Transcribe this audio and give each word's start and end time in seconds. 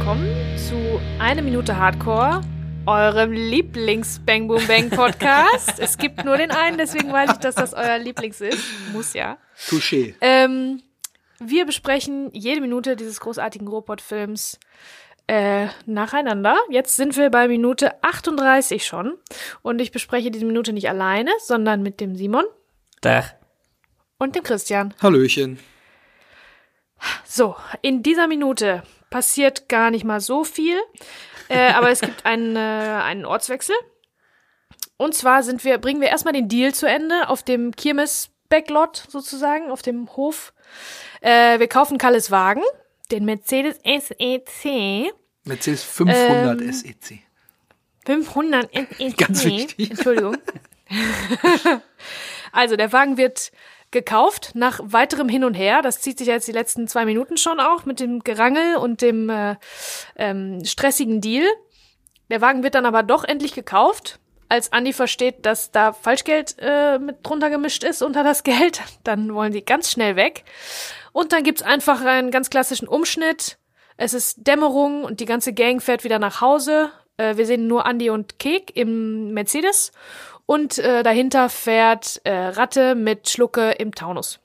willkommen 0.00 0.56
zu 0.56 0.98
Eine 1.18 1.42
Minute 1.42 1.76
Hardcore, 1.76 2.40
eurem 2.86 3.32
Lieblings-Bang 3.32 4.48
Boom 4.48 4.66
Bang 4.66 4.88
Podcast. 4.88 5.78
es 5.78 5.98
gibt 5.98 6.24
nur 6.24 6.38
den 6.38 6.50
einen, 6.50 6.78
deswegen 6.78 7.12
weiß 7.12 7.32
ich, 7.32 7.36
dass 7.36 7.54
das 7.54 7.74
euer 7.74 7.98
Lieblings 7.98 8.40
ist. 8.40 8.64
Muss 8.94 9.12
ja. 9.12 9.36
Touché. 9.68 10.14
Ähm, 10.22 10.82
wir 11.38 11.66
besprechen 11.66 12.30
jede 12.32 12.62
Minute 12.62 12.96
dieses 12.96 13.20
großartigen 13.20 13.68
Robot-Films 13.68 14.58
äh, 15.26 15.66
nacheinander. 15.84 16.56
Jetzt 16.70 16.96
sind 16.96 17.18
wir 17.18 17.28
bei 17.28 17.46
Minute 17.46 18.02
38 18.02 18.86
schon. 18.86 19.18
Und 19.60 19.82
ich 19.82 19.92
bespreche 19.92 20.30
diese 20.30 20.46
Minute 20.46 20.72
nicht 20.72 20.88
alleine, 20.88 21.30
sondern 21.40 21.82
mit 21.82 22.00
dem 22.00 22.16
Simon 22.16 22.46
Dach. 23.02 23.34
und 24.16 24.34
dem 24.34 24.44
Christian. 24.44 24.94
Hallöchen. 25.02 25.58
So, 27.26 27.54
in 27.82 28.02
dieser 28.02 28.28
Minute 28.28 28.82
passiert 29.10 29.68
gar 29.68 29.90
nicht 29.90 30.04
mal 30.04 30.20
so 30.20 30.44
viel, 30.44 30.78
äh, 31.48 31.72
aber 31.72 31.90
es 31.90 32.00
gibt 32.00 32.24
einen, 32.24 32.56
äh, 32.56 32.58
einen 32.58 33.24
Ortswechsel. 33.24 33.74
Und 34.96 35.14
zwar 35.14 35.42
sind 35.42 35.64
wir, 35.64 35.78
bringen 35.78 36.00
wir 36.00 36.08
erstmal 36.08 36.32
den 36.32 36.48
Deal 36.48 36.72
zu 36.72 36.86
Ende 36.86 37.28
auf 37.28 37.42
dem 37.42 37.74
Kirmes-Backlot 37.74 39.04
sozusagen, 39.08 39.70
auf 39.70 39.82
dem 39.82 40.14
Hof. 40.16 40.52
Äh, 41.20 41.58
wir 41.58 41.68
kaufen 41.68 41.98
Kalles 41.98 42.30
Wagen, 42.30 42.62
den 43.10 43.24
Mercedes 43.24 43.76
SEC. 43.84 45.12
Mercedes 45.44 45.82
500 45.84 46.60
Ähm, 46.60 46.72
SEC. 46.72 47.18
500 48.04 48.70
SEC. 48.72 49.16
Ganz 49.16 49.44
wichtig. 49.44 49.90
Entschuldigung. 49.90 50.36
also, 52.52 52.76
der 52.76 52.92
Wagen 52.92 53.16
wird 53.16 53.52
gekauft 53.90 54.52
nach 54.54 54.80
weiterem 54.82 55.28
Hin 55.28 55.44
und 55.44 55.54
Her. 55.54 55.82
Das 55.82 56.00
zieht 56.00 56.18
sich 56.18 56.28
jetzt 56.28 56.48
die 56.48 56.52
letzten 56.52 56.86
zwei 56.86 57.04
Minuten 57.04 57.36
schon 57.36 57.60
auch 57.60 57.84
mit 57.84 58.00
dem 58.00 58.20
Gerangel 58.20 58.76
und 58.76 59.02
dem 59.02 59.28
äh, 59.28 59.56
ähm, 60.16 60.64
stressigen 60.64 61.20
Deal. 61.20 61.46
Der 62.30 62.40
Wagen 62.40 62.62
wird 62.62 62.74
dann 62.74 62.86
aber 62.86 63.02
doch 63.02 63.24
endlich 63.24 63.54
gekauft. 63.54 64.20
Als 64.48 64.72
Andi 64.72 64.92
versteht, 64.92 65.46
dass 65.46 65.70
da 65.70 65.92
Falschgeld 65.92 66.56
äh, 66.58 66.98
mit 66.98 67.18
drunter 67.22 67.50
gemischt 67.50 67.84
ist 67.84 68.02
unter 68.02 68.24
das 68.24 68.42
Geld, 68.44 68.80
dann 69.04 69.34
wollen 69.34 69.52
sie 69.52 69.62
ganz 69.62 69.90
schnell 69.90 70.16
weg. 70.16 70.44
Und 71.12 71.32
dann 71.32 71.42
gibt's 71.42 71.62
einfach 71.62 72.04
einen 72.04 72.30
ganz 72.30 72.50
klassischen 72.50 72.88
Umschnitt. 72.88 73.58
Es 73.96 74.14
ist 74.14 74.46
Dämmerung 74.46 75.04
und 75.04 75.20
die 75.20 75.26
ganze 75.26 75.52
Gang 75.52 75.82
fährt 75.82 76.04
wieder 76.04 76.18
nach 76.18 76.40
Hause. 76.40 76.90
Äh, 77.16 77.36
wir 77.36 77.46
sehen 77.46 77.66
nur 77.66 77.86
Andi 77.86 78.10
und 78.10 78.38
Kek 78.38 78.76
im 78.76 79.32
Mercedes. 79.32 79.92
Und 80.50 80.78
äh, 80.78 81.04
dahinter 81.04 81.48
fährt 81.48 82.20
äh, 82.24 82.32
Ratte 82.32 82.96
mit 82.96 83.30
Schlucke 83.30 83.70
im 83.70 83.94
Taunus. 83.94 84.40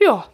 Ja, 0.00 0.26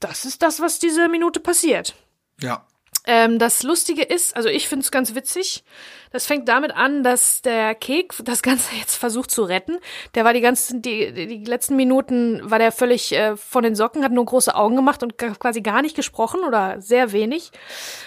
das 0.00 0.24
ist 0.24 0.42
das, 0.42 0.62
was 0.62 0.78
diese 0.78 1.10
Minute 1.10 1.40
passiert. 1.40 1.94
Ja. 2.40 2.64
Ähm, 3.04 3.38
das 3.38 3.62
Lustige 3.64 4.02
ist, 4.02 4.34
also 4.34 4.48
ich 4.48 4.66
finde 4.66 4.84
es 4.84 4.90
ganz 4.90 5.14
witzig. 5.14 5.62
Das 6.10 6.24
fängt 6.24 6.48
damit 6.48 6.74
an, 6.74 7.02
dass 7.02 7.42
der 7.42 7.74
Kek 7.74 8.14
das 8.24 8.40
Ganze 8.40 8.74
jetzt 8.80 8.94
versucht 8.94 9.30
zu 9.30 9.42
retten. 9.42 9.76
Der 10.14 10.24
war 10.24 10.32
die 10.32 10.40
ganzen, 10.40 10.80
die, 10.80 11.12
die 11.12 11.44
letzten 11.44 11.76
Minuten 11.76 12.40
war 12.50 12.58
der 12.58 12.72
völlig 12.72 13.12
äh, 13.12 13.36
von 13.36 13.62
den 13.62 13.74
Socken, 13.74 14.04
hat 14.04 14.12
nur 14.12 14.24
große 14.24 14.54
Augen 14.54 14.76
gemacht 14.76 15.02
und 15.02 15.18
quasi 15.18 15.60
gar 15.60 15.82
nicht 15.82 15.94
gesprochen 15.94 16.44
oder 16.44 16.80
sehr 16.80 17.12
wenig. 17.12 17.50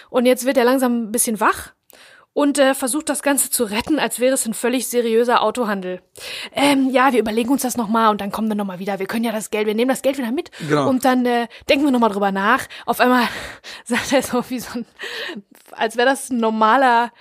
Und 0.10 0.26
jetzt 0.26 0.48
wird 0.48 0.58
er 0.58 0.66
langsam 0.66 1.04
ein 1.04 1.12
bisschen 1.12 1.40
wach 1.40 1.74
und 2.34 2.58
äh, 2.60 2.74
versucht 2.74 3.10
das 3.10 3.22
Ganze 3.24 3.50
zu 3.50 3.66
retten, 3.66 4.00
als 4.00 4.20
wäre 4.20 4.34
es 4.34 4.46
ein 4.46 4.54
völlig 4.54 4.88
seriöser 4.88 5.42
Autohandel. 5.42 6.02
Ähm, 6.54 6.90
ja, 6.90 7.12
wir 7.12 7.20
überlegen 7.20 7.50
uns 7.50 7.62
das 7.64 7.76
nochmal 7.78 8.10
und 8.10 8.22
dann 8.22 8.32
kommen 8.32 8.48
wir 8.48 8.56
nochmal 8.56 8.80
wieder. 8.80 9.00
Wir 9.00 9.06
können 9.08 9.26
ja 9.26 9.32
das 9.32 9.50
Geld, 9.50 9.68
wir 9.68 9.76
nehmen 9.76 9.90
das 9.90 10.02
Geld 10.02 10.18
wieder 10.18 10.32
mit 10.32 10.50
Genau. 10.60 10.88
und 10.90 11.04
dann 11.04 11.26
äh, 11.26 11.48
denken 11.70 11.84
wir 11.86 11.92
nochmal 11.92 12.12
drüber 12.12 12.32
nach. 12.32 12.66
Auf 12.86 13.00
einmal 13.00 13.24
sagt 13.84 14.14
er 14.14 14.22
so 14.24 14.44
wie 14.50 14.60
so 14.60 14.80
ein, 14.80 14.86
als 15.72 15.98
wäre 15.98 16.08
das 16.10 16.30
ein 16.30 16.38
normaler, 16.38 17.12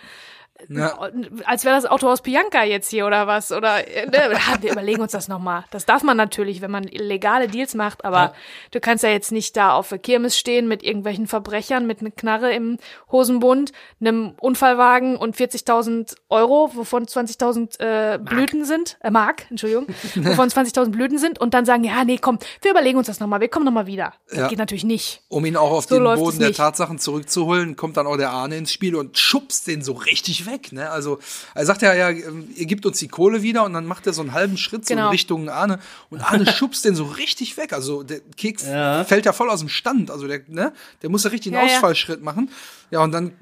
ja. 0.68 0.98
als 1.44 1.64
wäre 1.64 1.74
das 1.74 1.86
Auto 1.86 2.08
aus 2.08 2.22
Pianka 2.22 2.64
jetzt 2.64 2.90
hier 2.90 3.06
oder 3.06 3.26
was. 3.26 3.52
Oder 3.52 3.88
äh, 3.88 4.06
ne, 4.06 4.32
ja, 4.32 4.38
wir 4.62 4.72
überlegen 4.72 5.00
uns 5.00 5.12
das 5.12 5.28
nochmal. 5.28 5.64
Das 5.70 5.86
darf 5.86 6.02
man 6.02 6.16
natürlich, 6.16 6.60
wenn 6.60 6.70
man 6.70 6.84
legale 6.84 7.48
Deals 7.48 7.74
macht, 7.74 8.04
aber 8.04 8.34
du 8.70 8.80
kannst 8.80 9.04
ja 9.04 9.10
jetzt 9.10 9.32
nicht 9.32 9.56
da 9.56 9.72
auf 9.72 9.88
der 9.88 9.98
Kirmes 9.98 10.38
stehen 10.38 10.68
mit 10.68 10.82
irgendwelchen 10.82 11.26
Verbrechern, 11.26 11.86
mit 11.86 12.00
einer 12.00 12.10
Knarre 12.10 12.52
im 12.52 12.78
Hosenbund, 13.10 13.72
einem 14.00 14.34
Unfallwagen 14.40 15.16
und 15.16 15.36
40.000 15.36 16.16
Euro, 16.28 16.70
wovon 16.74 17.04
20.000 17.04 17.80
äh, 17.80 18.18
Blüten 18.18 18.64
sind, 18.64 18.98
äh, 19.00 19.10
Mark, 19.10 19.46
Entschuldigung, 19.50 19.86
wovon 20.16 20.48
20.000 20.50 20.90
Blüten 20.90 21.18
sind 21.18 21.40
und 21.40 21.54
dann 21.54 21.64
sagen, 21.64 21.84
ja, 21.84 22.04
nee, 22.04 22.18
komm, 22.18 22.38
wir 22.62 22.70
überlegen 22.70 22.98
uns 22.98 23.06
das 23.06 23.20
nochmal, 23.20 23.40
wir 23.40 23.48
kommen 23.48 23.64
nochmal 23.64 23.86
wieder. 23.86 24.14
Ja. 24.30 24.40
Das 24.40 24.48
geht 24.48 24.58
natürlich 24.58 24.84
nicht. 24.84 25.22
Um 25.28 25.44
ihn 25.44 25.56
auch 25.56 25.70
auf 25.70 25.86
So 25.86 25.96
den 25.96 26.04
Boden 26.04 26.38
der. 26.38 26.52
Tatsachen 26.52 26.98
zurückzuholen, 26.98 27.76
kommt 27.76 27.96
dann 27.96 28.06
auch 28.06 28.16
der 28.16 28.30
Arne 28.30 28.56
ins 28.56 28.72
Spiel 28.72 28.94
und 28.96 29.18
schubst 29.18 29.66
den 29.66 29.82
so 29.82 29.92
richtig 29.92 30.46
weg. 30.46 30.49
Ne? 30.72 30.90
Also 30.90 31.18
er 31.54 31.66
sagt 31.66 31.82
ja, 31.82 31.94
ja, 31.94 32.10
ihr 32.10 32.66
gebt 32.66 32.86
uns 32.86 32.98
die 32.98 33.08
Kohle 33.08 33.42
wieder 33.42 33.64
und 33.64 33.72
dann 33.72 33.86
macht 33.86 34.06
er 34.06 34.12
so 34.12 34.20
einen 34.22 34.32
halben 34.32 34.56
Schritt 34.56 34.86
so 34.86 34.92
in 34.94 34.98
Genau. 34.98 35.10
Richtung 35.10 35.48
Arne 35.48 35.78
und 36.10 36.20
Arne 36.20 36.46
schubst 36.52 36.84
den 36.84 36.94
so 36.94 37.04
richtig 37.04 37.56
weg. 37.56 37.72
Also 37.72 38.02
der 38.02 38.20
Keks 38.36 38.66
Ja. 38.66 39.04
fällt 39.04 39.26
ja 39.26 39.32
voll 39.32 39.50
aus 39.50 39.60
dem 39.60 39.68
Stand. 39.68 40.10
Also 40.10 40.26
der, 40.26 40.40
ne, 40.48 40.72
der 41.02 41.10
muss 41.10 41.24
ja 41.24 41.30
richtig 41.30 41.52
einen 41.54 41.62
Ja, 41.62 41.68
ja. 41.70 41.76
Ausfallschritt 41.76 42.22
machen. 42.22 42.50
Ja, 42.90 43.00
und 43.02 43.12
dann 43.12 43.32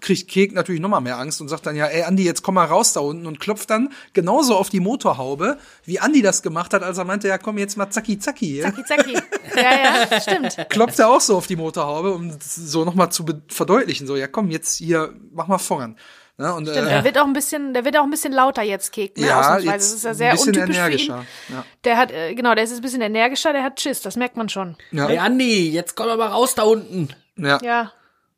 kriegt 0.00 0.28
Kek 0.28 0.52
natürlich 0.54 0.80
nochmal 0.80 1.00
mehr 1.00 1.18
Angst 1.18 1.40
und 1.40 1.48
sagt 1.48 1.66
dann 1.66 1.74
ja, 1.74 1.86
ey 1.86 2.04
Andi, 2.04 2.22
jetzt 2.24 2.42
komm 2.44 2.54
mal 2.54 2.66
raus 2.66 2.92
da 2.92 3.00
unten 3.00 3.26
und 3.26 3.40
klopft 3.40 3.68
dann 3.70 3.88
genauso 4.12 4.54
auf 4.56 4.68
die 4.70 4.78
Motorhaube, 4.78 5.58
wie 5.86 5.98
Andi 5.98 6.22
das 6.22 6.42
gemacht 6.42 6.72
hat, 6.72 6.84
als 6.84 6.98
er 6.98 7.04
meinte, 7.04 7.26
ja 7.26 7.36
komm 7.36 7.58
jetzt 7.58 7.76
mal 7.76 7.90
zacki 7.90 8.16
zacki 8.18 8.46
hier 8.46 8.62
Zacki, 8.62 8.84
zacki. 8.84 9.14
ja, 9.56 10.06
ja, 10.10 10.20
stimmt. 10.20 10.56
klopft 10.68 11.00
er 11.00 11.08
auch 11.08 11.20
so 11.20 11.36
auf 11.36 11.48
die 11.48 11.56
Motorhaube, 11.56 12.12
um 12.12 12.32
so 12.40 12.84
nochmal 12.84 13.10
zu 13.10 13.24
verdeutlichen. 13.48 14.06
So, 14.06 14.14
ja 14.14 14.28
komm, 14.28 14.50
jetzt 14.50 14.76
hier, 14.76 15.14
mach 15.32 15.48
mal 15.48 15.58
voran. 15.58 15.96
Ne? 16.38 16.54
Und, 16.54 16.68
Stimmt, 16.68 16.86
äh, 16.86 16.90
der 16.90 17.04
wird 17.04 17.18
auch 17.18 17.26
ein 17.26 17.32
bisschen, 17.32 17.74
der 17.74 17.84
wird 17.84 17.96
auch 17.96 18.04
ein 18.04 18.10
bisschen 18.10 18.32
lauter 18.32 18.62
jetzt, 18.62 18.92
Kek, 18.92 19.18
ne? 19.18 19.26
ja, 19.26 19.40
Ausnahmsweise. 19.40 19.72
jetzt 19.72 19.84
Das 19.90 19.94
ist 19.94 20.04
ja 20.04 20.14
sehr 20.14 20.30
ein 20.30 20.36
bisschen 20.36 20.48
untypisch 20.56 20.76
für 20.76 20.80
ihn. 20.82 20.86
energischer. 20.86 21.24
Ja. 21.48 21.64
Der 21.84 21.96
hat, 21.96 22.12
äh, 22.12 22.34
genau, 22.34 22.54
der 22.54 22.62
ist 22.64 22.72
ein 22.72 22.80
bisschen 22.80 23.00
energischer, 23.00 23.52
der 23.52 23.64
hat 23.64 23.80
Schiss, 23.80 24.00
das 24.02 24.16
merkt 24.16 24.36
man 24.36 24.48
schon. 24.48 24.76
Ja. 24.92 25.08
Hey 25.08 25.18
Andi, 25.18 25.70
jetzt 25.70 25.96
komm 25.96 26.08
aber 26.08 26.26
raus 26.26 26.54
da 26.54 26.62
unten. 26.62 27.08
Ja. 27.36 27.58
Ja. 27.62 27.92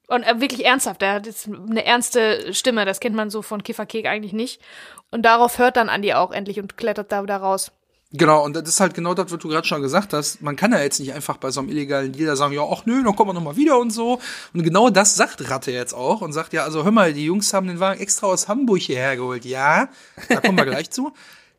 Und 0.07 0.23
äh, 0.25 0.41
wirklich 0.41 0.65
ernsthaft, 0.65 1.03
der 1.03 1.13
hat 1.13 1.27
jetzt 1.27 1.47
eine 1.47 1.85
ernste 1.85 2.55
Stimme, 2.55 2.85
das 2.87 3.01
kennt 3.01 3.15
man 3.15 3.29
so 3.29 3.43
von 3.43 3.63
Kiffer 3.63 3.85
Kek 3.87 4.07
eigentlich 4.07 4.33
nicht. 4.33 4.63
Und 5.11 5.23
darauf 5.23 5.59
hört 5.59 5.77
dann 5.77 5.89
Andi 5.91 6.15
auch 6.15 6.33
endlich 6.33 6.59
und 6.59 6.77
klettert 6.79 7.13
da 7.13 7.23
wieder 7.23 7.37
raus. 7.37 7.71
Genau, 8.13 8.45
und 8.45 8.57
das 8.57 8.69
ist 8.69 8.81
halt 8.81 8.95
genau 8.95 9.15
das, 9.15 9.31
was 9.31 9.39
du 9.39 9.49
gerade 9.49 9.67
schon 9.67 9.83
gesagt 9.83 10.13
hast. 10.13 10.43
Man 10.43 10.57
kann 10.57 10.73
ja 10.73 10.81
jetzt 10.81 10.99
nicht 10.99 11.13
einfach 11.13 11.37
bei 11.37 11.53
so 11.53 11.61
einem 11.61 11.69
illegalen 11.69 12.11
Dealer 12.13 12.35
sagen, 12.35 12.53
ja, 12.53 12.63
ach 12.63 12.85
nö, 12.85 13.05
dann 13.05 13.15
kommen 13.15 13.31
wir 13.31 13.35
nochmal 13.35 13.57
wieder 13.57 13.79
und 13.79 13.91
so. 13.91 14.21
Und 14.53 14.65
genau 14.65 14.91
das 14.91 15.15
sagt 15.15 15.49
Ratte 15.49 15.71
jetzt 15.71 15.95
auch 15.95 16.21
und 16.21 16.33
sagt, 16.33 16.53
ja, 16.53 16.65
also 16.65 16.83
hör 16.83 16.91
mal, 16.91 17.13
die 17.13 17.27
Jungs 17.27 17.55
haben 17.55 17.69
den 17.69 17.79
Wagen 17.79 18.01
extra 18.01 18.27
aus 18.27 18.49
Hamburg 18.49 18.81
hierher 18.81 19.17
geholt. 19.17 19.45
Ja, 19.45 19.89
da 20.29 20.41
kommen 20.41 20.59
wir 20.59 20.65
gleich 20.65 20.91
zu. 20.91 21.13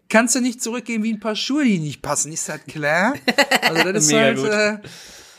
Kannst 0.10 0.36
du 0.36 0.42
nicht 0.42 0.62
zurückgehen 0.62 1.04
wie 1.04 1.14
ein 1.14 1.22
paar 1.22 1.38
Schuhe, 1.38 1.64
die 1.64 1.80
nicht 1.80 2.02
passen, 2.02 2.34
ist 2.34 2.50
das 2.50 2.60
klar? 2.68 3.14
Also 3.62 3.94
das 3.94 4.06
ist 4.08 4.14
halt, 4.14 4.40
äh, 4.40 4.78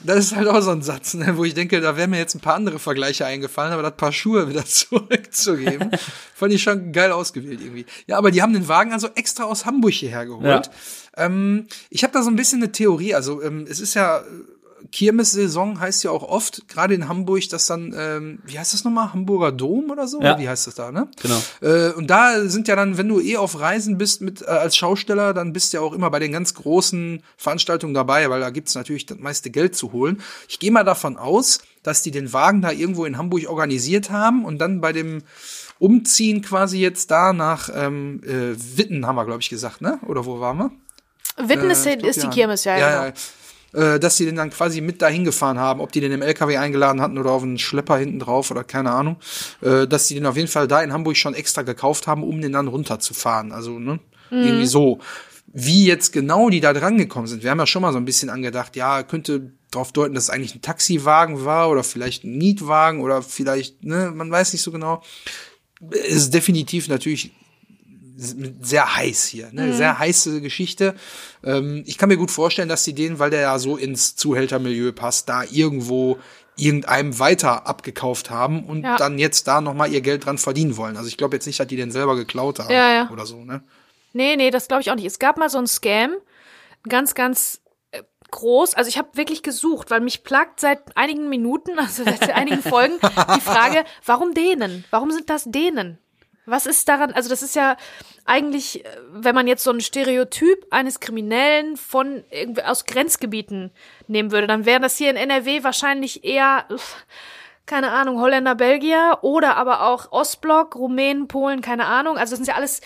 das 0.01 0.19
ist 0.19 0.37
halt 0.37 0.49
auch 0.49 0.63
so 0.63 0.71
ein 0.71 0.81
Satz, 0.81 1.13
ne, 1.13 1.37
wo 1.37 1.45
ich 1.45 1.53
denke, 1.53 1.81
da 1.83 1.97
wären 1.97 2.09
mir 2.09 2.19
jetzt 2.19 2.35
ein 2.35 2.41
paar 2.41 2.55
andere 2.55 2.79
Vergleiche 2.79 3.27
eingefallen, 3.27 3.75
aber 3.75 3.83
das 3.83 3.97
Paar 3.97 4.13
Schuhe 4.13 4.49
wieder 4.49 4.65
zurückzugeben, 4.67 5.91
fand 6.35 6.55
ich 6.55 6.63
schon 6.63 6.93
geil 6.93 7.13
ausgewählt 7.13 7.61
irgendwie. 7.61 7.85
Ja, 8.07 8.17
aber 8.17 8.31
die 8.31 8.41
haben 8.41 8.55
den 8.55 8.67
Wagen 8.67 8.95
also 8.95 9.09
extra 9.15 9.45
aus 9.45 9.67
Hamburg 9.67 9.93
hierher 9.93 10.25
geholt. 10.25 10.71
Ähm, 11.17 11.67
ich 11.91 12.05
habe 12.05 12.13
da 12.13 12.23
so 12.23 12.31
ein 12.31 12.37
bisschen 12.37 12.63
eine 12.63 12.73
Theorie. 12.73 13.15
Also 13.15 13.43
ähm, 13.43 13.67
es 13.69 13.81
ist 13.81 13.95
ja 13.95 14.19
äh, 14.19 14.23
Kirmes-Saison 14.91 15.81
heißt 15.81 16.05
ja 16.05 16.11
auch 16.11 16.23
oft, 16.23 16.69
gerade 16.69 16.95
in 16.95 17.09
Hamburg, 17.09 17.49
dass 17.49 17.67
dann, 17.67 17.95
ähm, 17.97 18.41
wie 18.45 18.59
heißt 18.59 18.75
das 18.75 18.85
nochmal, 18.85 19.13
Hamburger 19.13 19.51
Dom 19.51 19.91
oder 19.91 20.07
so? 20.07 20.21
Ja. 20.21 20.39
Wie 20.39 20.49
heißt 20.49 20.67
das 20.67 20.75
da, 20.75 20.93
ne? 20.93 21.09
Genau. 21.23 21.43
Äh, 21.61 21.93
und 21.93 22.09
da 22.09 22.47
sind 22.47 22.69
ja 22.69 22.77
dann, 22.77 22.99
wenn 22.99 23.09
du 23.09 23.21
eh 23.21 23.37
auf 23.37 23.59
Reisen 23.59 23.97
bist 23.97 24.21
mit 24.21 24.43
äh, 24.43 24.47
als 24.47 24.77
Schausteller, 24.77 25.33
dann 25.33 25.53
bist 25.53 25.73
du 25.73 25.79
ja 25.79 25.83
auch 25.83 25.95
immer 25.95 26.11
bei 26.11 26.19
den 26.19 26.33
ganz 26.33 26.55
großen 26.55 27.23
Veranstaltungen 27.37 27.95
dabei, 27.95 28.29
weil 28.29 28.41
da 28.41 28.51
gibt's 28.51 28.75
natürlich 28.75 29.07
das 29.07 29.19
meiste 29.19 29.51
Geld 29.51 29.75
zu 29.75 29.93
holen. 29.93 30.21
Ich 30.49 30.59
gehe 30.59 30.71
mal 30.71 30.85
davon 30.85 31.17
aus, 31.17 31.61
dass 31.83 32.03
die 32.03 32.11
den 32.11 32.33
Wagen 32.33 32.61
da 32.61 32.71
irgendwo 32.71 33.05
in 33.07 33.17
Hamburg 33.17 33.49
organisiert 33.49 34.11
haben 34.11 34.45
und 34.45 34.59
dann 34.59 34.81
bei 34.81 34.93
dem 34.93 35.23
Umziehen 35.79 36.43
quasi 36.43 36.79
jetzt 36.79 37.11
da 37.11 37.33
nach 37.33 37.69
ähm, 37.75 38.21
äh, 38.25 38.55
Witten, 38.77 39.07
haben 39.07 39.17
wir, 39.17 39.25
glaube 39.25 39.41
ich, 39.41 39.51
gesagt, 39.51 39.81
ne? 39.81 39.99
Oder 40.07 40.27
wo 40.27 40.39
waren 40.39 40.59
wir? 40.59 40.71
Witten 41.37 41.71
ist, 41.71 41.87
Äh, 41.87 41.97
glaub, 41.97 42.11
ist 42.11 42.23
die 42.23 42.29
Kirmes, 42.29 42.65
ja, 42.65 42.79
ja, 42.79 42.91
genau. 42.91 43.17
ja. 43.75 43.95
Äh, 43.95 43.99
dass 43.99 44.17
die 44.17 44.27
den 44.27 44.37
dann 44.37 44.51
quasi 44.51 44.83
mit 44.83 45.01
dahin 45.01 45.25
gefahren 45.25 45.59
haben, 45.59 45.81
ob 45.81 45.93
die 45.93 46.01
den 46.01 46.13
im 46.13 46.21
LKW 46.21 46.59
eingeladen 46.59 47.01
hatten 47.01 47.17
oder 47.17 47.31
auf 47.31 47.43
einen 47.43 47.59
Schlepper 47.59 47.97
hinten 47.97 48.19
drauf 48.19 48.51
oder 48.51 48.65
keine 48.65 48.91
Ahnung, 48.91 49.17
äh, 49.63 49.87
dass 49.87 50.09
die 50.09 50.15
den 50.15 50.27
auf 50.27 50.37
jeden 50.37 50.49
Fall 50.49 50.69
da 50.69 50.83
in 50.83 50.93
Hamburg 50.93 51.17
schon 51.17 51.35
extra 51.35 51.63
gekauft 51.63 52.07
haben, 52.07 52.23
um 52.23 52.41
den 52.43 52.53
dann 52.53 52.69
runterzufahren. 52.69 53.53
Also, 53.53 53.79
ne, 53.79 53.99
irgendwie 54.31 54.67
so. 54.67 54.99
Wie 55.55 55.87
jetzt 55.87 56.13
genau 56.13 56.49
die 56.49 56.61
da 56.61 56.73
dran 56.73 56.97
gekommen 56.97 57.27
sind. 57.27 57.43
Wir 57.43 57.51
haben 57.51 57.59
ja 57.59 57.67
schon 57.67 57.83
mal 57.83 57.93
so 57.93 57.99
ein 57.99 58.07
bisschen 58.07 58.31
angedacht, 58.31 58.75
ja, 58.77 59.03
könnte 59.03 59.53
darauf 59.71 59.93
deuten, 59.93 60.15
dass 60.15 60.25
es 60.25 60.31
eigentlich 60.31 60.55
ein 60.55 60.63
Taxiwagen 60.63 61.45
war 61.45 61.69
oder 61.71 61.85
vielleicht 61.85 62.25
ein 62.25 62.39
Mietwagen 62.39 63.01
oder 63.01 63.23
vielleicht, 63.23 63.85
ne, 63.85 64.13
man 64.15 64.31
weiß 64.31 64.53
nicht 64.53 64.63
so 64.63 64.71
genau. 64.71 65.03
Es 65.91 66.17
ist 66.17 66.35
definitiv 66.35 66.89
natürlich 66.89 67.33
sehr 68.17 68.97
heiß 68.97 69.25
hier, 69.27 69.49
ne? 69.53 69.73
sehr 69.75 69.99
heiße 69.99 70.41
Geschichte. 70.41 70.95
Ähm, 71.45 71.83
ich 71.87 71.99
kann 71.99 72.09
mir 72.09 72.17
gut 72.17 72.31
vorstellen, 72.31 72.69
dass 72.69 72.85
sie 72.85 72.95
den, 72.95 73.19
weil 73.19 73.31
der 73.31 73.41
ja 73.41 73.59
so 73.59 73.77
ins 73.77 74.17
Zuhältermilieu 74.17 74.93
passt, 74.93 75.29
da 75.29 75.43
irgendwo 75.45 76.19
irgendeinem 76.57 77.19
weiter 77.19 77.67
abgekauft 77.67 78.29
haben 78.31 78.65
und 78.65 78.83
Ja. 78.85 78.97
dann 78.97 79.19
jetzt 79.19 79.49
da 79.49 79.61
noch 79.61 79.73
mal 79.75 79.91
ihr 79.91 80.03
Geld 80.03 80.27
dran 80.27 80.37
verdienen 80.39 80.77
wollen. 80.77 80.97
Also 80.97 81.09
ich 81.09 81.17
glaube 81.17 81.37
jetzt 81.37 81.47
nicht, 81.47 81.59
dass 81.59 81.67
die 81.67 81.77
den 81.77 81.91
selber 81.91 82.15
geklaut 82.17 82.59
haben 82.59 82.71
Ja, 82.71 82.93
ja. 82.93 83.11
oder 83.11 83.25
so, 83.25 83.45
ne? 83.45 83.63
Nee, 84.13 84.37
nee, 84.37 84.51
das 84.51 84.69
glaube 84.69 84.83
ich 84.83 84.91
auch 84.91 84.95
nicht. 84.95 85.07
Es 85.07 85.19
gab 85.19 85.39
mal 85.39 85.49
so 85.49 85.57
einen 85.57 85.67
Scam, 85.67 86.13
ganz, 86.87 87.15
ganz 87.15 87.63
äh, 87.93 88.03
groß. 88.31 88.75
Also 88.75 88.89
ich 88.89 88.99
habe 88.99 89.09
wirklich 89.15 89.43
gesucht, 89.43 89.91
weil 89.91 90.03
mich 90.03 90.23
plagt 90.25 90.61
seit 90.61 90.95
einigen 90.99 91.31
Minuten, 91.31 91.71
also 91.79 92.05
seit 92.05 92.31
einigen 92.35 92.63
Folgen, 92.63 92.99
die 93.35 93.41
Frage, 93.41 93.85
warum 94.05 94.35
Dänen? 94.35 94.85
Warum 94.91 95.11
sind 95.11 95.31
das 95.31 95.45
Dänen? 95.47 95.97
Was 96.45 96.67
ist 96.67 96.89
daran, 96.89 97.13
also 97.13 97.29
das 97.29 97.43
ist 97.43 97.55
ja 97.55 97.77
eigentlich, 98.25 98.85
äh, 98.85 98.89
wenn 99.13 99.35
man 99.35 99.47
jetzt 99.47 99.63
so 99.63 99.71
ein 99.71 99.81
Stereotyp 99.81 100.67
eines 100.71 100.99
Kriminellen 101.01 101.77
von 101.77 102.25
irgendwie 102.31 102.63
aus 102.65 102.85
Grenzgebieten 102.85 103.71
nehmen 104.09 104.33
würde, 104.33 104.47
dann 104.47 104.67
wären 104.67 104.83
das 104.83 104.97
hier 104.97 105.11
in 105.11 105.17
NRW 105.17 105.63
wahrscheinlich 105.63 106.25
eher, 106.25 106.67
keine 107.67 107.93
Ahnung, 107.93 108.21
Holländer, 108.21 108.57
Belgier 108.57 109.19
oder 109.23 109.57
aber 109.57 109.83
auch 109.87 110.11
Ostblock, 110.11 110.75
Rumänen, 110.75 111.29
Polen, 111.29 111.61
keine 111.61 111.87
Ahnung. 111.87 112.19
Also 112.19 112.33
das 112.33 112.39
sind 112.39 112.49
ja 112.49 112.55
alles, 112.55 112.81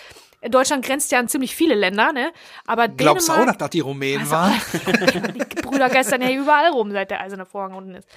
Deutschland 0.49 0.85
grenzt 0.85 1.11
ja 1.11 1.19
an 1.19 1.27
ziemlich 1.27 1.55
viele 1.55 1.73
Länder, 1.73 2.13
ne? 2.13 2.31
Aber 2.67 2.87
Glaubst 2.87 3.27
du 3.27 3.31
auch, 3.31 3.37
Dänemark, 3.37 3.57
dass 3.57 3.65
das 3.67 3.69
die 3.71 3.79
Rumänen 3.79 4.19
Also, 4.21 4.31
waren? 4.33 4.53
die 5.33 5.55
Brüder 5.61 5.89
geistern 5.89 6.21
ja 6.21 6.29
überall 6.31 6.69
rum, 6.69 6.91
seit 6.91 7.09
der 7.09 7.21
eiserne 7.21 7.45
Vorhang 7.45 7.73
unten 7.73 7.95
ist. 7.95 8.07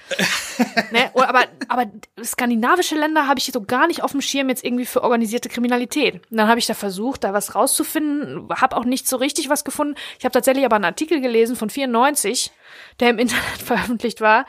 ne? 0.91 1.09
Oder, 1.13 1.29
aber, 1.29 1.43
aber 1.67 1.85
skandinavische 2.23 2.95
Länder 2.95 3.27
habe 3.27 3.39
ich 3.39 3.45
so 3.51 3.61
gar 3.61 3.87
nicht 3.87 4.03
auf 4.03 4.11
dem 4.11 4.21
Schirm 4.21 4.49
jetzt 4.49 4.63
irgendwie 4.63 4.85
für 4.85 5.03
organisierte 5.03 5.49
Kriminalität. 5.49 6.21
Und 6.29 6.37
dann 6.37 6.47
habe 6.47 6.59
ich 6.59 6.67
da 6.67 6.75
versucht, 6.75 7.23
da 7.23 7.33
was 7.33 7.55
rauszufinden, 7.55 8.49
habe 8.55 8.77
auch 8.77 8.85
nicht 8.85 9.07
so 9.07 9.17
richtig 9.17 9.49
was 9.49 9.63
gefunden. 9.63 9.95
Ich 10.19 10.25
habe 10.25 10.33
tatsächlich 10.33 10.63
aber 10.63 10.75
einen 10.75 10.85
Artikel 10.85 11.21
gelesen 11.21 11.55
von 11.55 11.69
94, 11.71 12.51
der 12.99 13.09
im 13.09 13.17
Internet 13.19 13.43
veröffentlicht 13.65 14.21
war, 14.21 14.45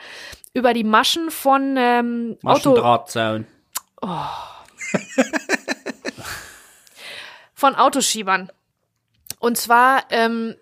über 0.53 0.73
die 0.75 0.83
Maschen 0.83 1.31
von 1.31 1.75
ähm, 1.77 2.37
Auto, 2.43 2.69
Maschendrahtzaun. 2.69 3.47
von 7.63 7.75
Autoschiebern. 7.75 8.51
Und 9.39 9.57
zwar 9.57 10.03
ähm, 10.09 10.55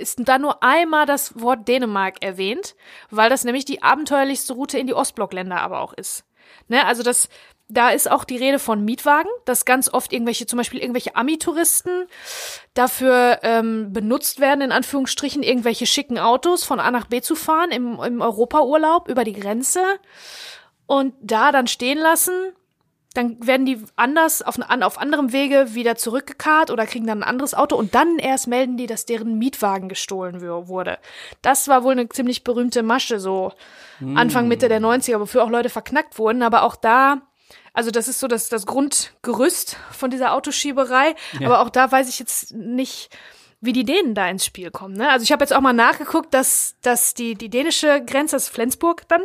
ist 0.00 0.20
da 0.20 0.38
nur 0.38 0.62
einmal 0.62 1.04
das 1.04 1.40
Wort 1.40 1.66
Dänemark 1.66 2.22
erwähnt, 2.22 2.76
weil 3.10 3.28
das 3.28 3.42
nämlich 3.42 3.64
die 3.64 3.82
abenteuerlichste 3.82 4.52
Route 4.52 4.78
in 4.78 4.86
die 4.86 4.94
Ostblockländer 4.94 5.60
aber 5.60 5.80
auch 5.80 5.92
ist. 5.92 6.24
Ne, 6.68 6.86
also 6.86 7.02
das, 7.02 7.28
da 7.66 7.90
ist 7.90 8.08
auch 8.08 8.22
die 8.22 8.36
Rede 8.36 8.60
von 8.60 8.84
Mietwagen, 8.84 9.30
dass 9.46 9.64
ganz 9.64 9.92
oft 9.92 10.12
irgendwelche, 10.12 10.46
zum 10.46 10.58
Beispiel 10.58 10.78
irgendwelche 10.78 11.16
Ami-Touristen 11.16 12.06
dafür 12.74 13.40
ähm, 13.42 13.92
benutzt 13.92 14.38
werden, 14.38 14.60
in 14.60 14.70
Anführungsstrichen, 14.70 15.42
irgendwelche 15.42 15.86
schicken 15.86 16.20
Autos 16.20 16.62
von 16.62 16.78
A 16.78 16.92
nach 16.92 17.08
B 17.08 17.20
zu 17.20 17.34
fahren 17.34 17.72
im, 17.72 17.98
im 18.00 18.20
Europaurlaub 18.20 19.08
über 19.08 19.24
die 19.24 19.32
Grenze 19.32 19.82
und 20.86 21.14
da 21.20 21.50
dann 21.50 21.66
stehen 21.66 21.98
lassen 21.98 22.52
dann 23.14 23.46
werden 23.46 23.66
die 23.66 23.82
anders 23.96 24.42
auf, 24.42 24.58
auf 24.58 24.98
anderem 24.98 25.32
Wege 25.32 25.74
wieder 25.74 25.96
zurückgekarrt 25.96 26.70
oder 26.70 26.86
kriegen 26.86 27.06
dann 27.06 27.22
ein 27.22 27.28
anderes 27.28 27.54
Auto 27.54 27.76
und 27.76 27.94
dann 27.94 28.18
erst 28.18 28.46
melden 28.46 28.76
die, 28.76 28.86
dass 28.86 29.06
deren 29.06 29.38
Mietwagen 29.38 29.88
gestohlen 29.88 30.40
wurde. 30.40 30.98
Das 31.42 31.68
war 31.68 31.84
wohl 31.84 31.92
eine 31.92 32.08
ziemlich 32.08 32.44
berühmte 32.44 32.82
Masche, 32.82 33.20
so 33.20 33.52
Anfang, 34.14 34.48
Mitte 34.48 34.68
der 34.68 34.80
90er, 34.80 35.20
wofür 35.20 35.44
auch 35.44 35.50
Leute 35.50 35.68
verknackt 35.68 36.18
wurden, 36.18 36.42
aber 36.42 36.62
auch 36.62 36.76
da, 36.76 37.22
also 37.72 37.90
das 37.90 38.08
ist 38.08 38.20
so 38.20 38.28
das, 38.28 38.48
das 38.48 38.66
Grundgerüst 38.66 39.76
von 39.90 40.10
dieser 40.10 40.32
Autoschieberei, 40.32 41.14
aber 41.44 41.60
auch 41.60 41.70
da 41.70 41.90
weiß 41.90 42.08
ich 42.08 42.18
jetzt 42.18 42.52
nicht, 42.52 43.10
wie 43.60 43.72
die 43.72 43.84
Dänen 43.84 44.14
da 44.14 44.28
ins 44.28 44.44
Spiel 44.44 44.70
kommen. 44.70 44.96
Ne? 44.96 45.08
Also 45.08 45.22
ich 45.22 45.30
habe 45.30 45.44
jetzt 45.44 45.52
auch 45.52 45.60
mal 45.60 45.72
nachgeguckt, 45.72 46.34
dass, 46.34 46.74
dass 46.82 47.14
die, 47.14 47.36
die 47.36 47.48
dänische 47.48 48.04
Grenze, 48.04 48.34
das 48.34 48.44
ist 48.44 48.48
Flensburg 48.48 49.06
dann, 49.08 49.22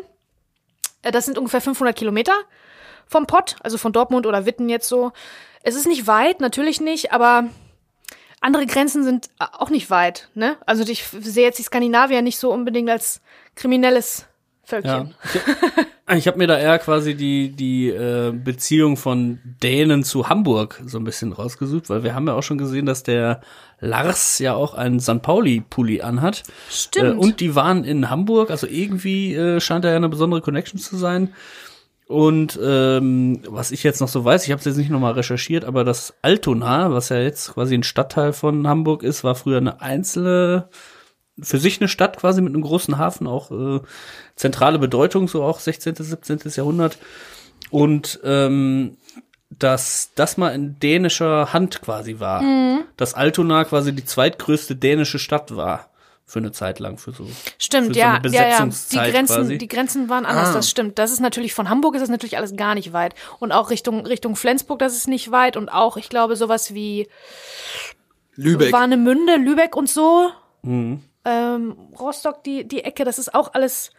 äh, 1.02 1.12
das 1.12 1.26
sind 1.26 1.38
ungefähr 1.40 1.60
500 1.60 1.96
Kilometer 1.96 2.34
vom 3.08 3.26
Pott, 3.28 3.56
also 3.62 3.78
von 3.78 3.94
Dortmund 3.94 4.26
oder 4.26 4.46
Witten 4.46 4.70
jetzt 4.70 4.88
so. 4.88 5.12
Es 5.64 5.76
ist 5.76 5.88
nicht 5.88 6.08
weit, 6.08 6.40
natürlich 6.40 6.82
nicht, 6.82 7.12
aber 7.12 7.46
andere 8.42 8.66
Grenzen 8.66 9.04
sind 9.04 9.30
auch 9.40 9.70
nicht 9.70 9.90
weit, 9.90 10.30
ne? 10.36 10.58
Also 10.66 10.84
ich 10.84 11.04
sehe 11.06 11.46
jetzt 11.46 11.60
die 11.60 11.64
Skandinavier 11.64 12.22
nicht 12.22 12.38
so 12.38 12.52
unbedingt 12.52 12.90
als 12.90 13.22
kriminelles 13.56 14.20
Ja. 14.20 14.28
Völkchen. 14.70 15.16
Ich 16.16 16.26
habe 16.26 16.38
mir 16.38 16.48
da 16.48 16.58
eher 16.58 16.80
quasi 16.80 17.16
die, 17.16 17.50
die 17.50 17.90
äh, 17.90 18.32
Beziehung 18.32 18.96
von 18.96 19.40
Dänen 19.62 20.06
zu 20.06 20.30
Hamburg 20.30 20.82
so 20.86 20.98
ein 21.00 21.04
bisschen 21.04 21.34
rausgesucht, 21.34 21.90
weil 21.90 22.04
wir 22.04 22.16
haben 22.16 22.28
ja 22.28 22.34
auch 22.34 22.44
schon 22.44 22.58
gesehen, 22.58 22.86
dass 22.86 23.04
der 23.04 23.42
Lars 23.82 24.40
ja 24.40 24.54
auch 24.54 24.74
einen 24.74 25.02
St. 25.02 25.22
Pauli-Pulli 25.22 26.02
anhat. 26.02 26.44
Stimmt. 26.70 27.16
Äh, 27.16 27.18
und 27.18 27.42
die 27.42 27.56
waren 27.56 27.84
in 27.84 28.10
Hamburg, 28.10 28.52
also 28.52 28.68
irgendwie 28.68 29.36
äh, 29.36 29.60
scheint 29.60 29.84
da 29.84 29.90
ja 29.90 29.98
eine 29.98 30.08
besondere 30.08 30.40
Connection 30.40 30.80
zu 30.80 30.96
sein. 30.96 31.34
Und 32.08 32.58
ähm, 32.64 33.42
was 33.48 33.72
ich 33.72 33.84
jetzt 33.84 34.00
noch 34.00 34.08
so 34.08 34.24
weiß, 34.24 34.46
ich 34.46 34.52
habe 34.52 34.60
es 34.60 34.66
jetzt 34.66 34.78
nicht 34.78 34.90
nochmal 34.90 35.14
recherchiert, 35.14 35.66
aber 35.66 35.84
das 35.84 36.14
Altona, 36.22 36.92
was 36.92 37.10
ja 37.10 37.20
jetzt 37.20 37.54
quasi 37.54 37.76
ein 37.76 37.84
Stadtteil 37.84 38.32
von 38.32 38.66
Hamburg 38.66 39.04
ist, 39.04 39.26
war 39.26 39.36
früher 39.36 39.58
eine 39.58 39.82
einzelne, 39.82 40.70
für 41.38 41.58
sich 41.58 41.82
eine 41.82 41.90
Stadt 41.90 42.18
quasi 42.18 42.42
mit 42.42 42.54
einem 42.54 42.64
großen 42.64 42.98
Hafen, 42.98 43.28
auch 43.28 43.52
äh, 43.52 43.82
zentrale 44.36 44.80
Bedeutung, 44.80 45.28
so 45.28 45.44
auch 45.44 45.60
16., 45.60 45.96
17. 45.96 46.40
Jahrhundert. 46.56 46.98
Und 47.72 48.22
ähm, 48.24 48.96
dass 49.50 50.12
das 50.16 50.38
mal 50.38 50.50
in 50.50 50.80
dänischer 50.80 51.52
Hand 51.52 51.82
quasi 51.82 52.20
war. 52.20 52.42
Dass 52.96 53.14
Altona 53.16 53.66
quasi 53.66 53.94
die 53.94 54.06
zweitgrößte 54.06 54.76
dänische 54.76 55.20
Stadt 55.20 55.56
war. 55.56 55.87
Für 56.30 56.40
eine 56.40 56.52
Zeit 56.52 56.80
lang, 56.80 56.98
für 56.98 57.14
so. 57.14 57.26
Stimmt, 57.58 57.88
für 57.88 57.94
so 57.94 58.00
ja, 58.02 58.16
eine 58.16 58.30
ja, 58.30 58.48
ja. 58.50 58.66
Die 58.66 58.98
Grenzen, 58.98 59.36
quasi. 59.36 59.58
die 59.58 59.68
Grenzen 59.70 60.10
waren 60.10 60.26
anders, 60.26 60.50
Ah. 60.50 60.54
das 60.56 60.70
stimmt. 60.70 61.00
Das 61.00 61.10
ist 61.12 61.22
natürlich 61.22 61.54
von 61.54 61.70
Hamburg 61.70 61.96
ist 61.96 62.02
das 62.02 62.10
natürlich 62.10 62.36
alles 62.36 62.54
gar 62.58 62.76
nicht 62.76 62.92
weit. 62.92 63.16
Und 63.40 63.54
auch 63.54 63.70
Richtung, 63.70 64.06
Richtung 64.06 64.36
Flensburg, 64.36 64.80
das 64.80 64.94
ist 64.94 65.08
nicht 65.08 65.32
weit. 65.32 65.56
Und 65.56 65.70
auch, 65.70 65.96
ich 65.96 66.10
glaube, 66.10 66.36
sowas 66.36 66.74
wie 66.74 67.08
Lübeck. 68.36 68.74
Warnemünde, 68.74 69.38
Lübeck 69.38 69.76
und 69.78 69.90
so. 69.90 70.30
Mhm. 70.64 71.02
Ähm, 71.24 71.78
Rostock, 71.98 72.44
die, 72.44 72.68
die 72.68 72.84
Ecke, 72.84 73.06
das 73.06 73.20
ist 73.20 73.34
auch 73.34 73.54
alles 73.54 73.92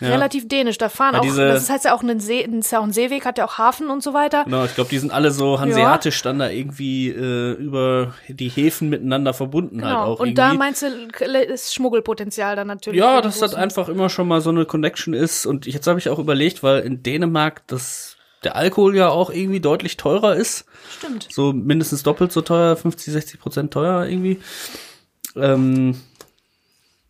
relativ 0.00 0.48
dänisch. 0.48 0.78
Da 0.78 0.88
fahren 0.88 1.14
Ja, 1.14 1.20
auch, 1.20 1.24
diese- 1.24 1.46
das 1.48 1.64
ist 1.64 1.70
heißt 1.70 1.84
ja 1.84 1.94
auch 1.94 2.02
ein 2.02 2.18
See, 2.20 2.42
ein, 2.44 2.62
ja 2.70 2.78
auch 2.80 2.84
ein 2.84 2.92
Seeweg, 2.92 3.24
hat 3.24 3.38
ja 3.38 3.44
auch 3.44 3.58
Hafen 3.58 3.88
und 3.90 4.02
so 4.02 4.14
weiter. 4.14 4.44
Genau, 4.44 4.64
ich 4.64 4.74
glaube, 4.74 4.90
die 4.90 4.98
sind 4.98 5.12
alle 5.12 5.30
so 5.30 5.60
hanseatisch 5.60 6.20
dann 6.22 6.38
da 6.38 6.48
irgendwie 6.48 7.08
äh, 7.10 7.52
über 7.52 8.14
die 8.28 8.48
Häfen 8.48 8.88
miteinander 8.88 9.32
verbunden 9.34 9.82
halt 9.84 9.94
Genau. 9.94 10.04
auch. 10.04 10.20
Und 10.20 10.28
irgendwie. 10.28 10.34
da 10.34 10.54
meinst 10.54 10.82
du, 10.82 10.86
ist 11.52 11.74
Schmuggelpotenzial 11.74 12.56
dann 12.56 12.66
natürlich. 12.66 12.98
Ja, 12.98 13.20
dass 13.20 13.38
das 13.38 13.54
einfach 13.54 13.88
immer 13.88 14.08
schon 14.08 14.26
mal 14.28 14.40
so 14.40 14.50
eine 14.50 14.64
Connection 14.64 15.14
ist. 15.14 15.46
Und 15.46 15.66
jetzt 15.66 15.86
habe 15.86 15.98
ich 15.98 16.08
auch 16.08 16.18
überlegt, 16.18 16.62
weil 16.62 16.80
in 16.80 17.02
Dänemark 17.02 17.66
das 17.66 18.16
der 18.44 18.56
Alkohol 18.56 18.96
ja 18.96 19.08
auch 19.08 19.30
irgendwie 19.30 19.60
deutlich 19.60 19.96
teurer 19.96 20.34
ist. 20.34 20.64
Stimmt. 20.98 21.28
So 21.30 21.52
mindestens 21.52 22.02
doppelt 22.02 22.32
so 22.32 22.40
teuer, 22.40 22.74
50, 22.74 23.12
60 23.12 23.38
Prozent 23.40 23.72
teurer 23.72 24.08
irgendwie. 24.08 24.40
Ähm, 25.36 25.96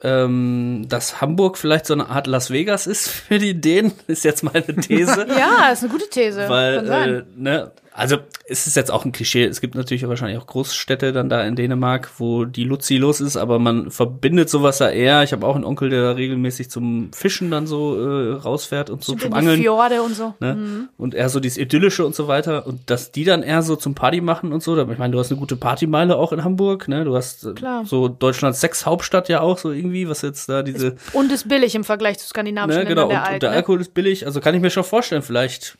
ähm, 0.02 0.86
dass 0.88 1.20
Hamburg 1.20 1.56
vielleicht 1.56 1.86
so 1.86 1.94
eine 1.94 2.08
Art 2.08 2.26
Las 2.26 2.50
Vegas 2.50 2.86
ist 2.86 3.08
für 3.28 3.38
die 3.38 3.60
Dänen, 3.60 3.92
ist 4.06 4.24
jetzt 4.24 4.42
meine 4.42 4.74
These. 4.76 5.26
Ja, 5.38 5.70
ist 5.72 5.82
eine 5.82 5.92
gute 5.92 6.08
These. 6.08 6.40
Kann 6.42 6.50
Weil, 6.50 6.86
sein. 6.86 7.14
äh, 7.14 7.22
ne, 7.36 7.70
also 7.94 8.16
es 8.46 8.66
ist 8.66 8.76
jetzt 8.76 8.90
auch 8.90 9.04
ein 9.04 9.12
Klischee. 9.12 9.44
Es 9.44 9.60
gibt 9.60 9.74
natürlich 9.74 10.06
wahrscheinlich 10.06 10.38
auch 10.38 10.46
Großstädte 10.46 11.12
dann 11.12 11.28
da 11.28 11.42
in 11.42 11.56
Dänemark, 11.56 12.10
wo 12.18 12.44
die 12.44 12.64
Luzi 12.64 12.96
los 12.96 13.20
ist, 13.20 13.36
aber 13.36 13.58
man 13.58 13.90
verbindet 13.90 14.48
sowas 14.48 14.78
ja 14.78 14.88
eher. 14.88 15.22
Ich 15.22 15.32
habe 15.32 15.46
auch 15.46 15.54
einen 15.54 15.64
Onkel, 15.64 15.90
der 15.90 16.02
da 16.02 16.12
regelmäßig 16.12 16.70
zum 16.70 17.10
Fischen 17.12 17.50
dann 17.50 17.66
so 17.66 17.96
äh, 17.98 18.32
rausfährt 18.34 18.90
und 18.90 19.04
so 19.04 19.12
Stimmt, 19.12 19.22
zum 19.22 19.34
Angeln. 19.34 19.60
Fjorde 19.60 20.02
und 20.02 20.14
so. 20.14 20.34
Ne? 20.40 20.88
Und 20.96 21.14
eher 21.14 21.28
so 21.28 21.40
dieses 21.40 21.58
Idyllische 21.58 22.06
und 22.06 22.14
so 22.14 22.28
weiter. 22.28 22.66
Und 22.66 22.90
dass 22.90 23.12
die 23.12 23.24
dann 23.24 23.42
eher 23.42 23.62
so 23.62 23.76
zum 23.76 23.94
Party 23.94 24.20
machen 24.20 24.52
und 24.52 24.62
so. 24.62 24.80
Ich 24.80 24.98
meine, 24.98 25.12
du 25.12 25.18
hast 25.18 25.30
eine 25.30 25.38
gute 25.38 25.56
Partymeile 25.56 26.16
auch 26.16 26.32
in 26.32 26.44
Hamburg, 26.44 26.88
ne? 26.88 27.04
Du 27.04 27.14
hast 27.14 27.44
äh, 27.44 27.52
Klar. 27.52 27.84
so 27.84 28.08
Deutschlands 28.08 28.60
Sexhauptstadt 28.60 29.28
ja 29.28 29.40
auch 29.40 29.58
so 29.58 29.70
irgendwie, 29.70 30.08
was 30.08 30.22
jetzt 30.22 30.48
da 30.48 30.62
diese 30.62 30.96
Und 31.12 31.30
ist 31.30 31.48
billig 31.48 31.74
im 31.74 31.84
Vergleich 31.84 32.18
zu 32.18 32.26
skandinavischen 32.26 32.82
ne, 32.82 32.88
genau, 32.88 33.08
Ländern 33.08 33.18
und, 33.18 33.26
der 33.26 33.34
und 33.34 33.42
der 33.42 33.48
Alt, 33.48 33.54
ne? 33.54 33.58
Alkohol 33.58 33.80
ist 33.80 33.94
billig. 33.94 34.26
Also 34.26 34.40
kann 34.40 34.54
ich 34.54 34.62
mir 34.62 34.70
schon 34.70 34.84
vorstellen, 34.84 35.22
vielleicht 35.22 35.76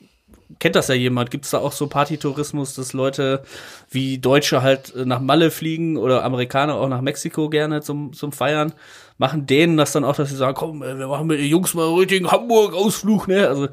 kennt 0.58 0.76
das 0.76 0.88
ja 0.88 0.94
jemand. 0.94 1.30
Gibt 1.30 1.44
es 1.44 1.50
da 1.50 1.58
auch 1.58 1.72
so 1.72 1.86
Partytourismus, 1.86 2.74
dass 2.74 2.92
Leute 2.92 3.42
wie 3.90 4.18
Deutsche 4.18 4.62
halt 4.62 4.94
äh, 4.94 5.04
nach 5.04 5.20
Malle 5.20 5.50
fliegen 5.50 5.96
oder 5.96 6.24
Amerikaner 6.24 6.74
auch 6.74 6.88
nach 6.88 7.00
Mexiko 7.00 7.48
gerne 7.48 7.80
zum, 7.80 8.12
zum 8.12 8.32
Feiern? 8.32 8.72
Machen 9.18 9.46
denen 9.46 9.76
das 9.76 9.92
dann 9.92 10.04
auch, 10.04 10.16
dass 10.16 10.30
sie 10.30 10.36
sagen, 10.36 10.54
komm, 10.54 10.82
äh, 10.82 10.98
wir 10.98 11.08
machen 11.08 11.26
mit 11.26 11.38
den 11.38 11.46
Jungs 11.46 11.74
mal 11.74 11.86
richtigen 11.94 12.30
Hamburg-Ausflug, 12.30 13.28
ne? 13.28 13.48
Also 13.48 13.68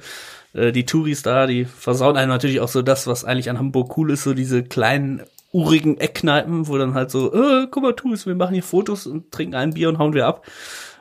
äh, 0.54 0.72
die 0.72 0.86
Touris 0.86 1.22
da, 1.22 1.48
die 1.48 1.66
versauen 1.66 2.18
einem 2.18 2.30
natürlich 2.30 2.60
auch 2.60 2.68
so 2.68 2.82
das, 2.82 3.08
was 3.08 3.26
eigentlich 3.26 3.50
an 3.50 3.60
Hamburg 3.60 3.98
cool 3.98 4.12
ist, 4.12 4.24
so 4.24 4.34
diese 4.34 4.64
kleinen 4.64 5.24
urigen 5.52 5.98
Eckkneipen, 5.98 6.68
wo 6.68 6.78
dann 6.78 6.94
halt 6.94 7.10
so, 7.12 7.34
äh, 7.34 7.68
guck 7.70 7.84
mal, 7.84 7.94
tu 7.94 8.14
es, 8.14 8.28
wir 8.28 8.36
machen 8.36 8.54
hier 8.54 8.64
Fotos 8.64 9.08
und 9.08 9.32
trinken 9.32 9.56
ein 9.56 9.74
Bier 9.74 9.90
und 9.90 9.98
hauen 9.98 10.14
wir 10.14 10.28
ab. 10.28 10.46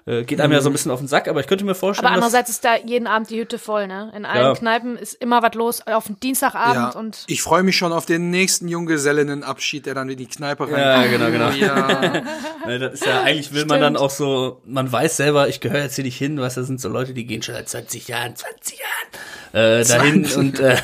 Äh, 0.08 0.24
geht 0.24 0.40
einem 0.40 0.54
ja 0.54 0.62
so 0.62 0.70
ein 0.70 0.72
bisschen 0.72 0.90
auf 0.90 1.00
den 1.00 1.08
Sack, 1.08 1.28
aber 1.28 1.40
ich 1.40 1.46
könnte 1.46 1.66
mir 1.66 1.74
vorstellen, 1.74 2.06
Aber 2.06 2.16
dass, 2.16 2.24
andererseits 2.24 2.48
ist 2.48 2.64
da 2.64 2.76
jeden 2.76 3.06
Abend 3.06 3.28
die 3.28 3.38
Hütte 3.38 3.58
voll, 3.58 3.86
ne? 3.86 4.10
In 4.16 4.24
allen 4.24 4.42
Ja. 4.42 4.54
Kneipen 4.54 4.96
ist 4.96 5.12
immer 5.12 5.42
was 5.42 5.52
los, 5.52 5.86
auf 5.86 6.06
dem 6.06 6.18
Dienstagabend 6.18 6.94
Ja, 6.94 6.98
und 6.98 7.24
ich 7.26 7.42
freue 7.42 7.62
mich 7.62 7.76
schon 7.76 7.92
auf 7.92 8.06
den 8.06 8.30
nächsten 8.30 8.68
Junggesellinnenabschied, 8.68 9.84
der 9.84 9.94
dann 9.94 10.08
in 10.08 10.16
die 10.16 10.26
Kneipe 10.26 10.64
rein. 10.64 10.78
Ja, 10.78 11.06
genau, 11.06 11.30
genau. 11.30 11.50
Ja, 11.50 12.22
das 12.78 12.94
ist 12.94 13.04
ja, 13.06 13.20
eigentlich 13.22 13.52
will 13.52 13.66
man 13.66 13.82
dann 13.82 13.98
auch 13.98 14.10
so, 14.10 14.62
man 14.64 14.90
weiß 14.90 15.18
selber, 15.18 15.48
ich 15.48 15.60
gehöre 15.60 15.82
jetzt 15.82 15.96
hier 15.96 16.04
nicht 16.04 16.16
hin, 16.16 16.40
weißt 16.40 16.56
du, 16.56 16.60
das 16.62 16.68
sind 16.68 16.80
so 16.80 16.88
Leute, 16.88 17.12
die 17.12 17.26
gehen 17.26 17.42
schon 17.42 17.54
seit 17.54 17.68
20 17.68 18.08
Jahren, 18.08 18.34
20 18.34 18.78
Jahren, 18.78 19.80
äh, 19.80 19.84
dahin 19.84 20.24
20. 20.24 20.36
und, 20.38 20.60
äh, 20.60 20.78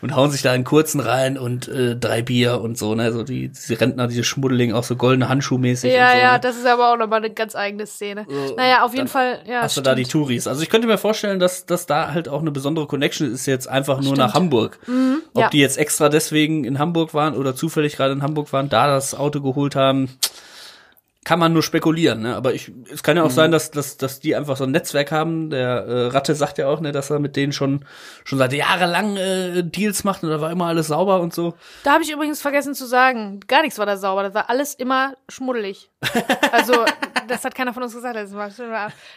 und 0.00 0.14
hauen 0.16 0.30
sich 0.30 0.42
da 0.42 0.52
einen 0.52 0.64
kurzen 0.64 1.00
rein 1.00 1.38
und 1.38 1.68
äh, 1.68 1.96
drei 1.96 2.22
Bier 2.22 2.60
und 2.60 2.78
so, 2.78 2.94
ne, 2.94 3.12
so 3.12 3.22
die, 3.22 3.48
diese 3.48 3.80
Rentner, 3.80 4.06
diese 4.06 4.24
Schmuddeligen, 4.24 4.74
auch 4.74 4.84
so 4.84 4.96
goldene 4.96 5.28
Handschuhmäßig 5.28 5.92
ja, 5.92 6.06
und 6.06 6.12
so, 6.12 6.18
ja, 6.18 6.32
ne? 6.34 6.40
das 6.40 6.56
ist 6.56 6.66
aber 6.66 6.92
auch 6.92 6.96
nochmal 6.96 7.18
eine 7.18 7.30
ganz 7.30 7.54
eigene 7.56 7.86
Szene. 7.86 8.26
So, 8.28 8.54
naja, 8.56 8.84
auf 8.84 8.94
jeden 8.94 9.08
Fall, 9.08 9.40
ja. 9.46 9.62
Hast 9.62 9.76
du 9.76 9.80
da 9.80 9.94
die 9.94 10.04
stimmt. 10.04 10.24
Touris? 10.24 10.46
Also 10.46 10.62
ich 10.62 10.70
könnte 10.70 10.86
mir 10.86 10.98
vorstellen, 10.98 11.40
dass, 11.40 11.66
dass 11.66 11.86
da 11.86 12.12
halt 12.12 12.28
auch 12.28 12.40
eine 12.40 12.50
besondere 12.50 12.86
Connection 12.86 13.32
ist 13.32 13.46
jetzt 13.46 13.68
einfach 13.68 14.00
nur 14.00 14.16
nach 14.16 14.34
Hamburg. 14.34 14.78
Ob 14.82 14.88
Mhm, 14.88 15.22
ja. 15.36 15.48
die 15.48 15.58
jetzt 15.58 15.78
extra 15.78 16.08
deswegen 16.08 16.64
in 16.64 16.78
Hamburg 16.78 17.14
waren 17.14 17.34
oder 17.34 17.54
zufällig 17.56 17.96
gerade 17.96 18.12
in 18.12 18.22
Hamburg 18.22 18.52
waren, 18.52 18.68
da 18.68 18.86
das 18.86 19.14
Auto 19.14 19.40
geholt 19.40 19.76
haben, 19.76 20.10
kann 21.24 21.38
man 21.38 21.52
nur 21.52 21.62
spekulieren, 21.62 22.22
ne? 22.22 22.34
Aber 22.34 22.52
ich, 22.52 22.72
es 22.92 23.04
kann 23.04 23.16
ja 23.16 23.22
auch 23.22 23.28
Mhm. 23.28 23.34
sein, 23.34 23.50
dass, 23.52 23.70
dass, 23.70 23.96
dass 23.96 24.18
die 24.18 24.34
einfach 24.34 24.56
so 24.56 24.64
ein 24.64 24.72
Netzwerk 24.72 25.12
haben. 25.12 25.50
Der 25.50 25.68
äh, 25.86 26.06
Ratte 26.08 26.34
sagt 26.34 26.58
ja 26.58 26.66
auch, 26.66 26.80
ne, 26.80 26.90
dass 26.90 27.10
er 27.10 27.20
mit 27.20 27.36
denen 27.36 27.52
schon 27.52 27.84
schon 28.24 28.38
seit 28.38 28.52
jahrelang 28.52 29.16
äh, 29.16 29.62
Deals 29.62 30.02
macht 30.02 30.24
und 30.24 30.30
da 30.30 30.40
war 30.40 30.50
immer 30.50 30.66
alles 30.66 30.88
sauber 30.88 31.20
und 31.20 31.32
so. 31.32 31.54
Da 31.84 31.92
habe 31.92 32.02
ich 32.02 32.10
übrigens 32.10 32.40
vergessen 32.42 32.74
zu 32.74 32.86
sagen, 32.86 33.38
gar 33.46 33.62
nichts 33.62 33.78
war 33.78 33.86
da 33.86 33.96
sauber, 33.96 34.24
das 34.24 34.34
war 34.34 34.50
alles 34.50 34.74
immer 34.74 35.14
schmuddelig. 35.28 35.90
Also, 36.50 36.74
das 37.28 37.44
hat 37.44 37.54
keiner 37.54 37.72
von 37.72 37.84
uns 37.84 37.94
gesagt. 37.94 38.16
Das 38.16 38.34
war, 38.34 38.48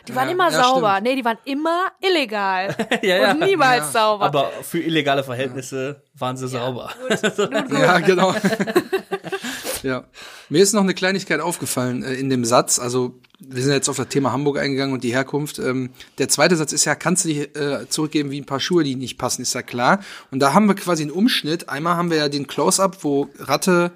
die 0.07 0.15
waren 0.15 0.27
Ja, 0.27 0.33
immer 0.33 0.51
ja, 0.51 0.63
sauber. 0.63 0.91
stimmt. 0.91 1.07
Nee, 1.07 1.15
die 1.15 1.25
waren 1.25 1.39
immer 1.45 1.87
illegal. 2.01 2.75
Ja, 3.01 3.17
ja. 3.17 3.31
Und 3.31 3.39
niemals 3.39 3.91
Ja. 3.93 3.99
sauber. 4.01 4.25
Aber 4.25 4.51
für 4.61 4.79
illegale 4.79 5.23
Verhältnisse 5.23 6.03
waren 6.13 6.37
sie 6.37 6.47
sauber. 6.47 6.91
Nun 7.09 7.67
gut. 7.67 7.79
ja, 7.79 7.97
genau. 7.99 8.33
Ja. 9.85 10.05
Mir 10.49 10.63
ist 10.63 10.73
noch 10.73 10.81
eine 10.81 10.95
Kleinigkeit 10.95 11.39
aufgefallen 11.39 12.03
äh, 12.03 12.15
in 12.15 12.29
dem 12.29 12.43
Satz. 12.43 12.79
Also, 12.79 13.19
wir 13.39 13.61
sind 13.61 13.71
jetzt 13.71 13.87
auf 13.87 13.97
das 13.97 14.07
Thema 14.07 14.31
Hamburg 14.31 14.57
eingegangen 14.57 14.93
und 14.93 15.03
die 15.03 15.13
Herkunft. 15.13 15.59
Ähm, 15.59 15.91
der 16.17 16.27
zweite 16.27 16.55
Satz 16.55 16.73
ist 16.73 16.85
ja, 16.85 16.95
kannst 16.95 17.25
du 17.25 17.29
dich 17.29 17.55
äh, 17.55 17.87
zurückgeben 17.87 18.31
wie 18.31 18.41
ein 18.41 18.45
paar 18.45 18.59
Schuhe, 18.59 18.83
die 18.83 18.95
nicht 18.95 19.17
passen, 19.17 19.43
ist 19.43 19.53
ja 19.53 19.61
klar. 19.61 19.99
Und 20.31 20.39
da 20.39 20.53
haben 20.53 20.67
wir 20.67 20.75
quasi 20.75 21.03
einen 21.03 21.11
Umschnitt. 21.11 21.69
Einmal 21.69 21.95
haben 21.95 22.09
wir 22.09 22.17
ja 22.17 22.29
den 22.29 22.47
Close-Up, 22.47 23.03
wo 23.03 23.29
Ratte 23.37 23.91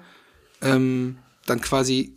ähm, 0.62 1.18
dann 1.46 1.60
quasi 1.60 2.16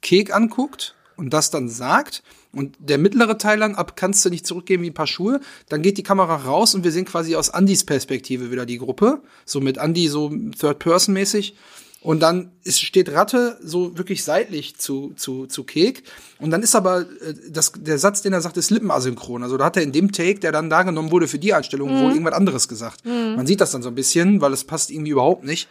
Kek 0.00 0.32
anguckt 0.32 0.94
und 1.16 1.30
das 1.30 1.50
dann 1.50 1.68
sagt. 1.68 2.22
Und 2.52 2.76
der 2.78 2.98
mittlere 2.98 3.36
Teil 3.36 3.58
dann 3.58 3.74
ab 3.74 3.96
kannst 3.96 4.24
du 4.24 4.30
nicht 4.30 4.46
zurückgeben 4.46 4.82
wie 4.84 4.90
ein 4.90 4.94
paar 4.94 5.06
Schuhe. 5.06 5.40
Dann 5.68 5.82
geht 5.82 5.98
die 5.98 6.02
Kamera 6.02 6.36
raus 6.36 6.74
und 6.74 6.84
wir 6.84 6.92
sehen 6.92 7.04
quasi 7.04 7.34
aus 7.34 7.50
Andys 7.50 7.84
Perspektive 7.84 8.50
wieder 8.50 8.64
die 8.64 8.78
Gruppe. 8.78 9.22
So 9.44 9.60
mit 9.60 9.78
Andy 9.78 10.08
so 10.08 10.30
Third-Person-mäßig. 10.30 11.56
Und 12.00 12.20
dann 12.20 12.52
ist, 12.62 12.80
steht 12.80 13.10
Ratte 13.12 13.58
so 13.60 13.98
wirklich 13.98 14.22
seitlich 14.22 14.76
zu, 14.76 15.14
zu, 15.16 15.46
zu 15.46 15.64
Kek. 15.64 16.04
Und 16.38 16.52
dann 16.52 16.62
ist 16.62 16.76
aber 16.76 17.00
äh, 17.00 17.34
das, 17.50 17.72
der 17.76 17.98
Satz, 17.98 18.22
den 18.22 18.32
er 18.32 18.40
sagt, 18.40 18.56
ist 18.56 18.70
lippenasynchron. 18.70 19.42
Also 19.42 19.56
da 19.56 19.64
hat 19.64 19.76
er 19.76 19.82
in 19.82 19.90
dem 19.90 20.12
Take, 20.12 20.38
der 20.38 20.52
dann 20.52 20.70
da 20.70 20.84
genommen 20.84 21.10
wurde 21.10 21.26
für 21.26 21.40
die 21.40 21.52
Einstellung, 21.54 21.90
wohl 21.90 22.12
irgendwas 22.12 22.34
anderes 22.34 22.68
gesagt. 22.68 23.04
Man 23.04 23.46
sieht 23.48 23.60
das 23.60 23.72
dann 23.72 23.82
so 23.82 23.88
ein 23.88 23.96
bisschen, 23.96 24.40
weil 24.40 24.52
es 24.52 24.62
passt 24.64 24.90
irgendwie 24.92 25.10
überhaupt 25.10 25.42
nicht. 25.44 25.68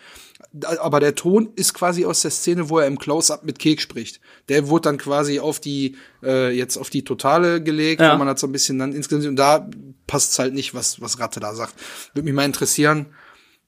Aber 0.80 1.00
der 1.00 1.16
Ton 1.16 1.50
ist 1.56 1.74
quasi 1.74 2.06
aus 2.06 2.22
der 2.22 2.32
Szene, 2.32 2.70
wo 2.70 2.78
er 2.80 2.88
im 2.88 3.00
Close-Up 3.00 3.44
mit 3.46 3.58
Kek 3.58 3.80
spricht. 3.82 4.20
Der 4.50 4.68
wurde 4.68 4.84
dann 4.90 4.98
quasi 4.98 5.40
auf 5.40 5.60
die, 5.62 5.96
äh, 6.24 6.52
jetzt 6.52 6.78
auf 6.78 6.90
die 6.90 7.04
Totale 7.04 7.64
gelegt, 7.64 8.02
Ja. 8.02 8.14
wo 8.14 8.18
man 8.18 8.28
hat 8.28 8.38
so 8.38 8.48
ein 8.48 8.52
bisschen 8.52 8.78
dann 8.80 8.92
insgesamt, 8.94 9.28
und 9.28 9.36
da 9.38 9.70
passt 10.08 10.38
halt 10.40 10.54
nicht, 10.54 10.74
was, 10.74 11.00
was 11.02 11.20
Ratte 11.20 11.40
da 11.40 11.54
sagt. 11.56 11.74
Würde 12.14 12.26
mich 12.26 12.34
mal 12.36 12.46
interessieren, 12.46 13.08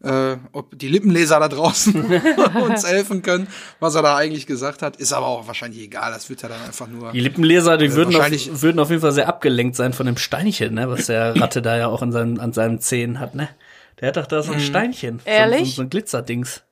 äh, 0.04 0.38
ob 0.54 0.78
die 0.80 0.88
Lippenleser 0.88 1.40
da 1.40 1.48
draußen 1.50 2.06
uns 2.64 2.88
helfen 2.88 3.22
können, 3.22 3.48
was 3.80 3.96
er 3.96 4.02
da 4.02 4.16
eigentlich 4.16 4.48
gesagt 4.48 4.82
hat. 4.82 4.96
Ist 4.98 5.12
aber 5.14 5.26
auch 5.28 5.48
wahrscheinlich 5.48 5.82
egal, 5.82 6.12
das 6.12 6.30
wird 6.30 6.42
ja 6.42 6.50
dann 6.50 6.62
einfach 6.62 6.88
nur. 6.88 7.12
Die 7.12 7.20
Lippenleser, 7.20 7.78
die 7.78 7.94
würden, 7.94 8.14
wahrscheinlich- 8.14 8.52
auf, 8.52 8.62
würden 8.62 8.80
auf 8.80 8.90
jeden 8.90 9.02
Fall 9.02 9.12
sehr 9.12 9.28
abgelenkt 9.28 9.76
sein 9.76 9.94
von 9.94 10.06
dem 10.06 10.18
Steinchen, 10.18 10.74
ne, 10.74 10.90
was 10.90 11.08
der 11.08 11.36
Ratte 11.42 11.62
da 11.62 11.78
ja 11.78 11.88
auch 11.88 12.02
in 12.02 12.12
seinem, 12.12 12.40
an 12.40 12.54
seinen 12.54 12.80
Zähnen 12.80 13.20
hat, 13.20 13.36
ne? 13.36 13.50
Der 14.00 14.08
hat 14.10 14.18
doch 14.18 14.28
da 14.28 14.38
Mhm. 14.38 14.44
so 14.44 14.52
ein 14.54 14.60
Steinchen. 14.62 15.20
Ehrlich? 15.26 15.60
So, 15.60 15.66
so, 15.66 15.72
so 15.72 15.82
ein 15.82 15.90
Glitzerdings. 15.90 16.64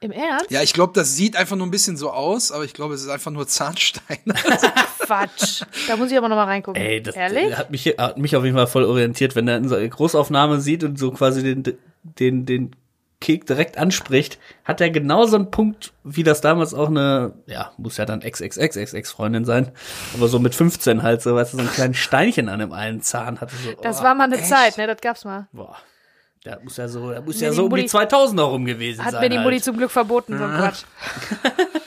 Im 0.00 0.12
Ernst? 0.12 0.50
Ja, 0.50 0.60
ich 0.62 0.72
glaube, 0.74 0.92
das 0.94 1.16
sieht 1.16 1.34
einfach 1.34 1.56
nur 1.56 1.66
ein 1.66 1.70
bisschen 1.70 1.96
so 1.96 2.10
aus, 2.10 2.52
aber 2.52 2.64
ich 2.64 2.74
glaube, 2.74 2.94
es 2.94 3.02
ist 3.02 3.08
einfach 3.08 3.30
nur 3.32 3.48
Zahnstein. 3.48 4.18
Quatsch. 5.00 5.62
Da 5.88 5.96
muss 5.96 6.10
ich 6.10 6.18
aber 6.18 6.28
nochmal 6.28 6.46
reingucken. 6.46 6.80
Ey, 6.80 7.02
das 7.02 7.16
Ehrlich? 7.16 7.56
hat 7.56 7.70
mich, 7.70 7.86
hat 7.98 8.18
mich 8.18 8.36
auf 8.36 8.44
jeden 8.44 8.56
Fall 8.56 8.66
voll 8.66 8.84
orientiert, 8.84 9.34
wenn 9.34 9.48
er 9.48 9.56
in 9.56 9.68
so 9.68 9.74
eine 9.76 9.88
Großaufnahme 9.88 10.60
sieht 10.60 10.84
und 10.84 10.98
so 10.98 11.10
quasi 11.10 11.42
den, 11.42 11.62
den, 12.04 12.46
den 12.46 12.76
Kek 13.20 13.46
direkt 13.46 13.78
anspricht, 13.78 14.38
hat 14.64 14.80
er 14.82 14.90
genauso 14.90 15.36
einen 15.36 15.50
Punkt, 15.50 15.92
wie 16.04 16.22
das 16.22 16.40
damals 16.42 16.74
auch 16.74 16.88
eine, 16.88 17.32
ja, 17.46 17.72
muss 17.78 17.96
ja 17.96 18.04
dann 18.04 18.20
Ex-Ex-Ex-Ex-Freundin 18.20 19.44
sein, 19.46 19.72
aber 20.14 20.28
so 20.28 20.38
mit 20.38 20.54
15 20.54 21.02
halt, 21.02 21.22
so, 21.22 21.34
weißt 21.34 21.54
du, 21.54 21.56
so 21.56 21.62
ein 21.62 21.70
kleines 21.70 21.96
Steinchen 21.96 22.48
an 22.50 22.58
dem 22.58 22.72
einen 22.72 23.00
Zahn 23.00 23.40
hatte. 23.40 23.54
So, 23.56 23.72
Das 23.82 24.00
oh, 24.00 24.04
war 24.04 24.14
mal 24.14 24.24
eine 24.24 24.42
Zeit, 24.42 24.76
ne? 24.76 24.86
Das 24.86 25.00
gab's 25.00 25.24
mal. 25.24 25.48
Boah. 25.52 25.76
Der 26.44 26.60
muss 26.62 26.76
ja 26.76 26.86
so, 26.88 27.10
der 27.10 27.22
muss 27.22 27.40
ja 27.40 27.52
so 27.52 27.64
um 27.64 27.70
die 27.74 27.82
Mutti- 27.84 27.96
2000er 27.96 28.42
rum 28.42 28.66
gewesen 28.66 29.02
Hat 29.02 29.12
sein. 29.12 29.22
mir 29.22 29.30
die 29.30 29.38
Mutti 29.38 29.52
halt. 29.52 29.64
zum 29.64 29.78
Glück 29.78 29.90
verboten, 29.90 30.36
so 30.36 30.44
ein 30.44 30.50
Quatsch. 30.58 30.84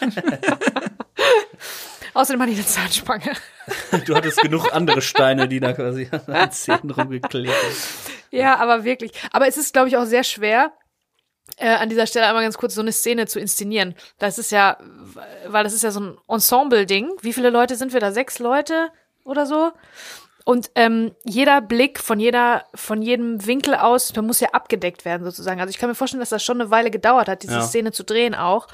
Außerdem 2.17 2.41
hatte 2.41 2.51
ich 2.51 2.57
eine 2.57 2.65
Zahnspange. 2.67 3.33
Du 4.05 4.15
hattest 4.15 4.41
genug 4.41 4.73
andere 4.73 5.01
Steine, 5.01 5.47
die 5.47 5.59
da 5.59 5.73
quasi 5.73 6.07
an 6.09 6.21
deinen 6.25 6.51
Zähnen 6.51 6.89
rumgeklebt 6.89 7.53
sind. 7.53 8.15
Ja, 8.31 8.57
aber 8.59 8.85
wirklich. 8.85 9.11
Aber 9.31 9.47
es 9.47 9.57
ist, 9.57 9.73
glaube 9.73 9.89
ich, 9.89 9.97
auch 9.97 10.05
sehr 10.05 10.23
schwer, 10.23 10.71
äh, 11.57 11.67
an 11.69 11.89
dieser 11.89 12.07
Stelle 12.07 12.27
einmal 12.27 12.43
ganz 12.43 12.57
kurz 12.57 12.75
so 12.75 12.81
eine 12.81 12.91
Szene 12.93 13.27
zu 13.27 13.39
inszenieren. 13.39 13.93
Das 14.19 14.37
ist 14.37 14.51
ja, 14.51 14.77
weil 15.47 15.63
das 15.65 15.73
ist 15.73 15.83
ja 15.83 15.91
so 15.91 15.99
ein 15.99 16.17
Ensemble-Ding. 16.27 17.11
Wie 17.21 17.33
viele 17.33 17.49
Leute 17.49 17.75
sind 17.75 17.93
wir 17.93 17.99
da? 17.99 18.11
Sechs 18.11 18.39
Leute 18.39 18.89
oder 19.25 19.45
so? 19.45 19.71
Und 20.45 20.71
ähm, 20.75 21.13
jeder 21.25 21.59
Blick 21.59 21.99
von 21.99 22.19
jeder, 22.21 22.63
von 22.73 23.01
jedem 23.01 23.45
Winkel 23.45 23.75
aus, 23.75 24.13
der 24.13 24.23
muss 24.23 24.39
ja 24.39 24.49
abgedeckt 24.53 25.03
werden 25.03 25.25
sozusagen. 25.25 25.59
Also 25.59 25.71
ich 25.71 25.77
kann 25.77 25.89
mir 25.89 25.95
vorstellen, 25.95 26.21
dass 26.21 26.29
das 26.29 26.41
schon 26.43 26.61
eine 26.61 26.71
Weile 26.71 26.89
gedauert 26.89 27.27
hat, 27.27 27.43
diese 27.43 27.55
Ja. 27.55 27.61
Szene 27.61 27.91
zu 27.91 28.03
drehen 28.05 28.33
auch. 28.33 28.67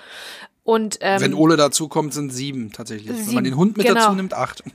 Und 0.65 0.99
ähm, 1.01 1.19
Wenn 1.19 1.33
Ole 1.33 1.57
dazu 1.57 1.89
kommt, 1.89 2.13
sind 2.13 2.31
sieben 2.31 2.71
tatsächlich. 2.71 3.09
Wenn 3.09 3.17
man 3.17 3.25
Sieben, 3.25 3.43
den 3.43 3.57
Hund 3.57 3.75
mit 3.75 3.85
genau. 3.85 3.99
dazu 3.99 4.13
nimmt, 4.13 4.33
acht. 4.33 4.63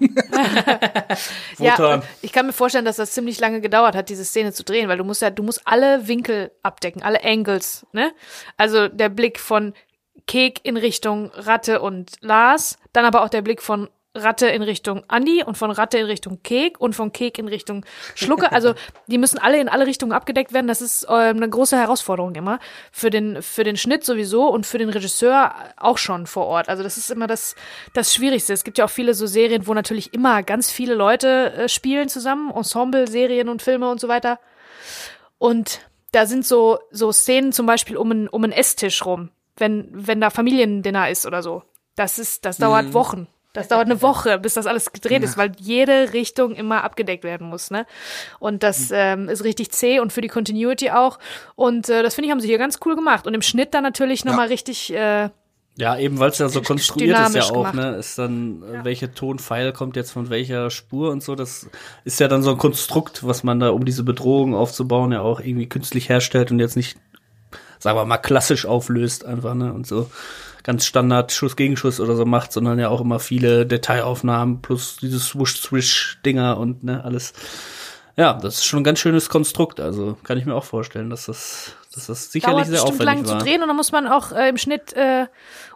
Ja, 1.59 2.02
ich 2.23 2.33
kann 2.33 2.47
mir 2.47 2.52
vorstellen, 2.52 2.85
dass 2.85 2.97
das 2.97 3.12
ziemlich 3.12 3.40
lange 3.40 3.61
gedauert 3.61 3.97
hat, 3.97 4.09
diese 4.09 4.25
Szene 4.25 4.52
zu 4.52 4.62
drehen, 4.62 4.88
weil 4.88 4.99
du 4.99 5.04
musst 5.04 5.23
ja, 5.23 5.30
du 5.30 5.42
musst 5.42 5.62
alle 5.64 6.07
Winkel 6.07 6.52
abdecken, 6.62 7.02
alle 7.02 7.25
Angles, 7.25 7.87
ne? 7.92 8.12
Also 8.57 8.88
der 8.88 9.09
Blick 9.09 9.40
von 9.40 9.73
Kek 10.26 10.61
in 10.62 10.76
Richtung 10.76 11.30
Ratte 11.35 11.80
und 11.80 12.12
Lars, 12.21 12.78
dann 12.92 13.04
aber 13.04 13.23
auch 13.25 13.28
der 13.28 13.42
Blick 13.42 13.62
von 13.62 13.88
Ratte 14.18 14.46
in 14.48 14.62
Richtung 14.62 15.02
Andi 15.08 15.42
und 15.44 15.56
von 15.56 15.70
Ratte 15.70 15.98
in 15.98 16.06
Richtung 16.06 16.42
Kek 16.42 16.80
und 16.80 16.94
von 16.94 17.12
Kek 17.12 17.38
in 17.38 17.48
Richtung 17.48 17.84
Schlucke. 18.14 18.48
Also 18.58 18.75
die 19.06 19.18
müssen 19.18 19.38
alle 19.38 19.60
in 19.60 19.68
alle 19.68 19.87
Richtungen 19.87 20.10
abgedeckt 20.10 20.52
werden. 20.52 20.66
Das 20.66 20.80
ist 20.80 21.06
ähm, 21.08 21.37
eine 21.37 21.48
große 21.48 21.76
Herausforderung 21.76 22.34
immer 22.34 22.58
für 22.90 23.10
den 23.10 23.40
für 23.40 23.62
den 23.62 23.76
Schnitt 23.76 24.04
sowieso 24.04 24.48
und 24.48 24.66
für 24.66 24.78
den 24.78 24.88
Regisseur 24.88 25.54
auch 25.76 25.98
schon 25.98 26.26
vor 26.26 26.46
Ort. 26.46 26.68
Also 26.68 26.82
das 26.82 26.96
ist 26.96 27.10
immer 27.10 27.26
das 27.28 27.54
das 27.94 28.12
Schwierigste. 28.14 28.52
Es 28.52 28.64
gibt 28.64 28.78
ja 28.78 28.87
auch 28.87 28.90
viele 28.90 29.14
so 29.14 29.26
Serien, 29.26 29.66
wo 29.66 29.75
natürlich 29.75 30.12
immer 30.12 30.42
ganz 30.42 30.72
viele 30.72 30.94
Leute 30.94 31.52
äh, 31.52 31.68
spielen 31.68 32.08
zusammen, 32.08 32.50
Ensemble-Serien 32.50 33.48
und 33.48 33.62
Filme 33.62 33.88
und 33.90 34.00
so 34.00 34.08
weiter. 34.08 34.40
Und 35.38 35.80
da 36.12 36.26
sind 36.26 36.44
so 36.44 36.78
so 36.90 37.12
Szenen 37.12 37.52
zum 37.52 37.66
Beispiel 37.66 37.96
um 37.96 38.10
einen 38.10 38.28
um 38.28 38.44
einen 38.44 38.52
Esstisch 38.52 39.04
rum, 39.04 39.30
wenn 39.56 39.88
wenn 39.92 40.20
da 40.20 40.30
Familiendinner 40.30 41.10
ist 41.10 41.26
oder 41.26 41.42
so. 41.42 41.62
Das 41.96 42.18
ist 42.18 42.44
das 42.44 42.58
dauert 42.58 42.92
Wochen. 42.92 43.28
Das 43.58 43.68
dauert 43.68 43.86
eine 43.86 44.00
Woche, 44.02 44.38
bis 44.38 44.54
das 44.54 44.66
alles 44.66 44.92
gedreht 44.92 45.22
ist, 45.22 45.36
weil 45.36 45.52
jede 45.58 46.12
Richtung 46.12 46.54
immer 46.54 46.84
abgedeckt 46.84 47.24
werden 47.24 47.48
muss, 47.48 47.70
ne? 47.70 47.86
Und 48.38 48.62
das 48.62 48.90
ähm, 48.92 49.28
ist 49.28 49.44
richtig 49.44 49.70
zäh 49.72 50.00
und 50.00 50.12
für 50.12 50.20
die 50.20 50.28
Continuity 50.28 50.90
auch. 50.90 51.18
Und 51.56 51.88
äh, 51.88 52.02
das 52.02 52.14
finde 52.14 52.26
ich 52.26 52.32
haben 52.32 52.40
sie 52.40 52.48
hier 52.48 52.58
ganz 52.58 52.78
cool 52.86 52.94
gemacht. 52.96 53.26
Und 53.26 53.34
im 53.34 53.42
Schnitt 53.42 53.74
dann 53.74 53.82
natürlich 53.82 54.24
noch 54.24 54.32
Ja. 54.32 54.36
mal 54.38 54.48
richtig. 54.48 54.92
Äh, 54.92 55.28
Ja, 55.76 55.96
eben 55.96 56.18
weil 56.18 56.30
es 56.30 56.38
ja 56.38 56.48
so 56.48 56.60
konstruiert 56.72 57.18
ist 57.18 57.34
ja 57.36 57.42
auch, 57.44 57.52
gemacht. 57.52 57.74
ne? 57.74 57.96
Ist 57.96 58.18
dann, 58.18 58.62
äh, 58.62 58.84
welche 58.84 59.12
Tonpfeil 59.14 59.72
kommt 59.72 59.94
jetzt 59.96 60.10
von 60.10 60.28
welcher 60.30 60.70
Spur 60.70 61.10
und 61.10 61.22
so. 61.22 61.34
Das 61.36 61.68
ist 62.04 62.18
ja 62.20 62.26
dann 62.28 62.42
so 62.42 62.50
ein 62.50 62.58
Konstrukt, 62.58 63.26
was 63.26 63.44
man 63.44 63.60
da, 63.60 63.70
um 63.70 63.84
diese 63.84 64.02
Bedrohung 64.02 64.54
aufzubauen, 64.54 65.12
ja 65.12 65.20
auch 65.20 65.40
irgendwie 65.40 65.68
künstlich 65.68 66.08
herstellt 66.08 66.50
und 66.50 66.58
jetzt 66.58 66.76
nicht, 66.76 66.98
sagen 67.78 67.99
wir 67.99 68.04
mal, 68.04 68.18
klassisch 68.18 68.66
auflöst 68.66 69.25
einfach, 69.25 69.54
ne? 69.54 69.73
Und 69.73 69.87
so 69.87 70.11
ganz 70.68 70.85
Standard 70.85 71.32
Schuss 71.32 71.56
gegen 71.56 71.76
Schuss 71.76 71.99
oder 71.99 72.14
so 72.14 72.26
macht, 72.26 72.52
sondern 72.52 72.78
ja 72.78 72.88
auch 72.90 73.00
immer 73.00 73.20
viele 73.20 73.64
Detailaufnahmen 73.64 74.61
plus 74.61 74.97
diese 75.00 75.18
Swoosh-Swish-Dinger 75.18 76.58
und 76.58 76.85
ne, 76.85 77.02
alles. 77.04 77.32
Ja, 78.16 78.35
das 78.35 78.56
ist 78.56 78.66
schon 78.66 78.80
ein 78.80 78.85
ganz 78.85 78.99
schönes 78.99 79.28
Konstrukt. 79.30 79.80
Also 79.80 80.18
kann 80.25 80.37
ich 80.37 80.44
mir 80.44 80.54
auch 80.54 80.64
vorstellen, 80.64 81.08
dass 81.08 81.26
das, 81.26 81.73
dass 81.94 82.08
das 82.08 82.32
sicherlich 82.32 82.66
dauert 82.66 82.66
sehr 82.66 82.82
aufwendig 82.82 83.26
zu 83.26 83.32
war. 83.32 83.38
drehen 83.38 83.62
und 83.62 83.68
dann 83.68 83.76
muss 83.76 83.92
man 83.92 84.08
auch 84.08 84.32
äh, 84.32 84.49
im 84.49 84.58
Schnitt 84.58 84.92
äh, 84.94 85.26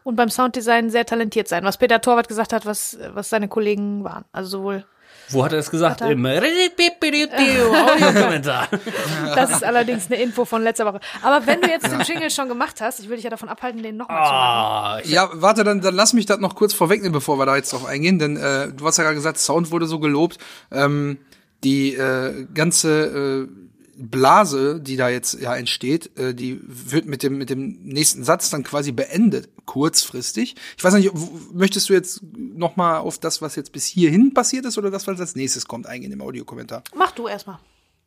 und 0.02 0.16
beim 0.16 0.28
Sounddesign 0.28 0.90
sehr 0.90 1.06
talentiert 1.06 1.48
sein, 1.48 1.64
was 1.64 1.78
Peter 1.78 2.00
Torwart 2.00 2.28
gesagt 2.28 2.52
hat, 2.52 2.66
was, 2.66 2.98
was 3.14 3.30
seine 3.30 3.48
Kollegen 3.48 4.04
waren. 4.04 4.24
Also 4.32 4.58
sowohl, 4.58 4.84
Wo 5.30 5.44
hat 5.44 5.52
er 5.52 5.58
es 5.58 5.70
gesagt? 5.70 6.00
Er- 6.00 6.10
Im 6.10 7.74
Audiokommentar. 7.74 8.68
das 9.34 9.50
ist 9.50 9.64
allerdings 9.64 10.06
eine 10.10 10.20
Info 10.22 10.44
von 10.44 10.62
letzter 10.62 10.84
Woche. 10.86 11.00
Aber 11.22 11.46
wenn 11.46 11.60
du 11.60 11.68
jetzt 11.68 11.86
den 11.90 12.00
Jingle 12.00 12.30
schon 12.30 12.48
gemacht 12.48 12.80
hast, 12.80 13.00
ich 13.00 13.08
will 13.08 13.16
dich 13.16 13.24
ja 13.24 13.30
davon 13.30 13.48
abhalten, 13.48 13.82
den 13.82 13.96
nochmal 13.96 14.24
zu 14.26 14.32
machen. 14.32 14.34
Ah, 14.34 15.00
Ja, 15.04 15.30
warte, 15.32 15.64
dann, 15.64 15.80
dann 15.80 15.94
lass 15.94 16.12
mich 16.12 16.26
das 16.26 16.38
noch 16.38 16.54
kurz 16.54 16.74
vorwegnehmen, 16.74 17.12
bevor 17.12 17.38
wir 17.38 17.46
da 17.46 17.56
jetzt 17.56 17.72
drauf 17.72 17.86
eingehen, 17.86 18.18
denn 18.18 18.36
äh, 18.36 18.68
du 18.72 18.86
hast 18.86 18.98
ja 18.98 19.04
gerade 19.04 19.16
gesagt, 19.16 19.38
Sound 19.38 19.70
wurde 19.70 19.86
so 19.86 19.98
gelobt. 19.98 20.38
Ähm, 20.70 21.18
die 21.64 21.94
äh, 21.94 22.44
ganze 22.54 23.46
äh, 23.48 23.61
Blase, 24.10 24.80
die 24.80 24.96
da 24.96 25.08
jetzt 25.08 25.40
ja 25.40 25.54
entsteht, 25.54 26.16
äh, 26.18 26.34
die 26.34 26.60
wird 26.62 27.06
mit 27.06 27.22
dem 27.22 27.38
mit 27.38 27.50
dem 27.50 27.78
nächsten 27.84 28.24
Satz 28.24 28.50
dann 28.50 28.64
quasi 28.64 28.90
beendet, 28.90 29.48
kurzfristig. 29.64 30.56
Ich 30.76 30.82
weiß 30.82 30.94
nicht, 30.94 31.12
möchtest 31.52 31.88
du 31.88 31.92
jetzt 31.92 32.20
noch 32.34 32.76
mal 32.76 32.98
auf 32.98 33.18
das, 33.18 33.40
was 33.40 33.54
jetzt 33.54 33.72
bis 33.72 33.86
hierhin 33.86 34.34
passiert 34.34 34.66
ist, 34.66 34.76
oder 34.76 34.90
das, 34.90 35.06
was 35.06 35.20
als 35.20 35.36
nächstes 35.36 35.66
kommt, 35.68 35.86
eingehen 35.86 36.10
im 36.10 36.20
Audiokommentar? 36.20 36.82
Mach 36.96 37.12
du 37.12 37.28
erstmal. 37.28 37.58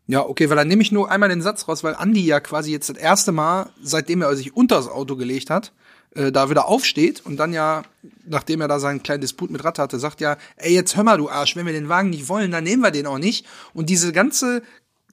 Ja, 0.07 0.23
okay, 0.25 0.49
weil 0.49 0.57
dann 0.57 0.67
nehme 0.67 0.81
ich 0.81 0.91
nur 0.91 1.09
einmal 1.09 1.29
den 1.29 1.41
Satz 1.41 1.67
raus, 1.67 1.83
weil 1.83 1.95
Andi 1.95 2.25
ja 2.25 2.39
quasi 2.39 2.71
jetzt 2.71 2.89
das 2.89 2.97
erste 2.97 3.31
Mal, 3.31 3.69
seitdem 3.81 4.21
er 4.21 4.35
sich 4.35 4.55
unter 4.55 4.75
das 4.75 4.87
Auto 4.87 5.15
gelegt 5.15 5.49
hat, 5.49 5.71
äh, 6.13 6.31
da 6.31 6.49
wieder 6.49 6.67
aufsteht 6.67 7.25
und 7.25 7.37
dann 7.37 7.53
ja, 7.53 7.83
nachdem 8.25 8.61
er 8.61 8.67
da 8.67 8.79
seinen 8.79 9.01
kleinen 9.01 9.21
Disput 9.21 9.49
mit 9.49 9.63
Ratte 9.63 9.81
hatte, 9.81 9.97
sagt 9.97 10.21
ja, 10.21 10.37
ey, 10.57 10.73
jetzt 10.73 10.95
hör 10.95 11.03
mal, 11.03 11.17
du 11.17 11.29
Arsch, 11.29 11.55
wenn 11.55 11.65
wir 11.65 11.73
den 11.73 11.89
Wagen 11.89 12.09
nicht 12.09 12.29
wollen, 12.29 12.51
dann 12.51 12.63
nehmen 12.63 12.83
wir 12.83 12.91
den 12.91 13.07
auch 13.07 13.17
nicht. 13.17 13.45
Und 13.73 13.89
diese 13.89 14.11
ganze 14.11 14.61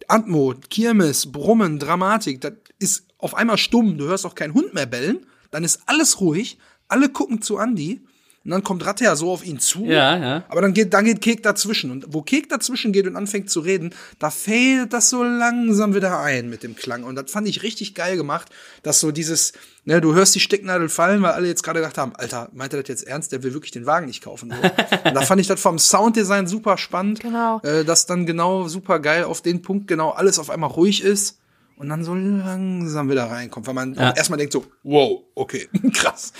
Atmo, 0.09 0.55
Kirmes, 0.69 1.31
Brummen, 1.31 1.79
Dramatik, 1.79 2.41
das 2.41 2.55
ist 2.79 3.07
auf 3.19 3.35
einmal 3.35 3.59
stumm, 3.59 3.99
du 3.99 4.07
hörst 4.07 4.27
auch 4.27 4.35
keinen 4.35 4.55
Hund 4.55 4.75
mehr 4.75 4.87
bellen, 4.87 5.27
dann 5.51 5.65
ist 5.65 5.83
alles 5.87 6.21
ruhig, 6.21 6.59
alle 6.89 7.09
gucken 7.09 7.41
zu 7.41 7.59
Andi 7.59 8.05
und 8.45 8.51
dann 8.51 8.65
kommt 8.65 8.85
Ratte 8.85 9.05
ja 9.05 9.15
so 9.15 9.31
auf 9.31 9.45
ihn 9.45 9.61
zu. 9.61 9.85
Ja, 9.85 10.17
ja. 10.17 10.45
Aber 10.49 10.61
dann 10.61 10.75
geht, 10.75 10.93
dann 10.93 11.05
geht 11.05 11.21
Kek 11.21 11.45
dazwischen. 11.45 11.93
Und 11.93 12.07
wo 12.09 12.23
Kek 12.23 12.49
dazwischen 12.49 12.93
geht 12.93 13.07
und 13.07 13.15
anfängt 13.15 13.51
zu 13.51 13.61
reden, 13.61 13.95
da 14.19 14.31
fällt 14.31 14.93
das 14.93 15.11
so 15.11 15.23
langsam 15.23 15.95
wieder 15.95 16.19
ein 16.19 16.51
mit 16.51 16.65
dem 16.65 16.75
Klang. 16.75 17.05
Und 17.05 17.15
das 17.15 17.31
fand 17.31 17.47
ich 17.47 17.63
richtig 17.63 17.95
geil 17.95 18.17
gemacht, 18.17 18.49
dass 18.83 18.99
so 18.99 19.13
dieses, 19.13 19.53
ne, 19.85 20.01
du 20.01 20.15
hörst 20.15 20.35
die 20.35 20.41
Stecknadel 20.41 20.89
fallen, 20.89 21.23
weil 21.23 21.33
alle 21.33 21.47
jetzt 21.47 21.63
gerade 21.63 21.79
gedacht 21.79 21.99
haben, 21.99 22.17
Alter, 22.17 22.49
meint 22.53 22.73
er 22.73 22.81
das 22.81 22.89
jetzt 22.89 23.07
ernst? 23.07 23.31
Der 23.31 23.45
will 23.45 23.55
wirklich 23.55 23.71
den 23.71 23.87
Wagen 23.87 24.07
nicht 24.07 24.25
kaufen. 24.25 24.51
So. 24.51 24.69
und 25.09 25.15
da 25.15 25.21
fand 25.21 25.41
ich 25.41 25.47
das 25.47 25.61
vom 25.61 25.79
Sounddesign 25.79 26.49
super 26.49 26.79
spannend. 26.79 27.21
Genau. 27.21 27.61
Äh, 27.61 27.85
dass 27.85 28.07
dann 28.07 28.27
genau 28.27 28.67
super 28.67 28.99
geil 28.99 29.23
auf 29.23 29.41
den 29.41 29.63
Punkt 29.63 29.87
genau 29.87 30.11
alles 30.11 30.41
auf 30.41 30.51
einmal 30.51 30.71
ruhig 30.71 31.05
ist. 31.05 31.39
Und 31.83 31.89
dann 31.89 32.05
so 32.05 32.15
langsam 32.15 33.11
wieder 33.11 33.25
reinkommt, 33.25 33.67
weil 33.67 33.75
man 33.75 33.95
Ja. 33.95 34.12
erstmal 34.12 34.37
denkt 34.39 34.53
so, 34.53 34.65
wow, 34.85 35.23
okay, 35.35 35.69
krass. 35.93 36.33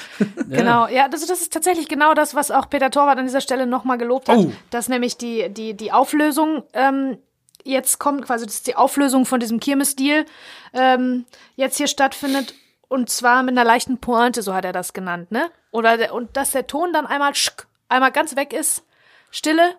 Genau, 0.49 0.87
ja, 0.87 1.08
das, 1.08 1.26
das 1.26 1.40
ist 1.40 1.52
tatsächlich 1.52 1.88
genau 1.88 2.14
das, 2.14 2.37
was 2.37 2.52
auch 2.52 2.70
Peter 2.70 2.92
Torwart 2.92 3.18
an 3.18 3.26
dieser 3.26 3.40
Stelle 3.40 3.66
nochmal 3.66 3.99
gelobt 3.99 4.28
hat, 4.28 4.38
Oh. 4.38 4.52
dass 4.70 4.88
nämlich 4.88 5.16
die, 5.16 5.49
die, 5.52 5.75
die 5.75 5.90
Auflösung 5.90 6.62
ähm, 6.75 7.18
jetzt 7.64 7.99
kommt, 7.99 8.25
quasi 8.25 8.44
das 8.46 8.54
ist 8.54 8.68
die 8.68 8.76
Auflösung 8.76 9.26
von 9.26 9.40
diesem 9.40 9.58
Kirmes-Deal 9.58 10.26
ähm, 10.75 11.25
jetzt 11.56 11.76
hier 11.76 11.88
stattfindet 11.88 12.54
und 12.87 13.11
zwar 13.11 13.42
mit 13.42 13.50
einer 13.58 13.64
leichten 13.64 13.99
Pointe, 13.99 14.42
so 14.42 14.54
hat 14.54 14.64
er 14.64 14.72
das 14.72 14.92
genannt, 14.92 15.32
ne? 15.32 15.50
Oder 15.72 15.96
der, 15.96 16.14
und 16.14 16.37
dass 16.37 16.52
der 16.52 16.68
Ton 16.68 16.92
dann 16.92 17.04
einmal 17.06 17.34
schk, 17.34 17.66
einmal 17.88 18.12
ganz 18.12 18.37
weg 18.37 18.52
ist, 18.52 18.84
Stille 19.32 19.75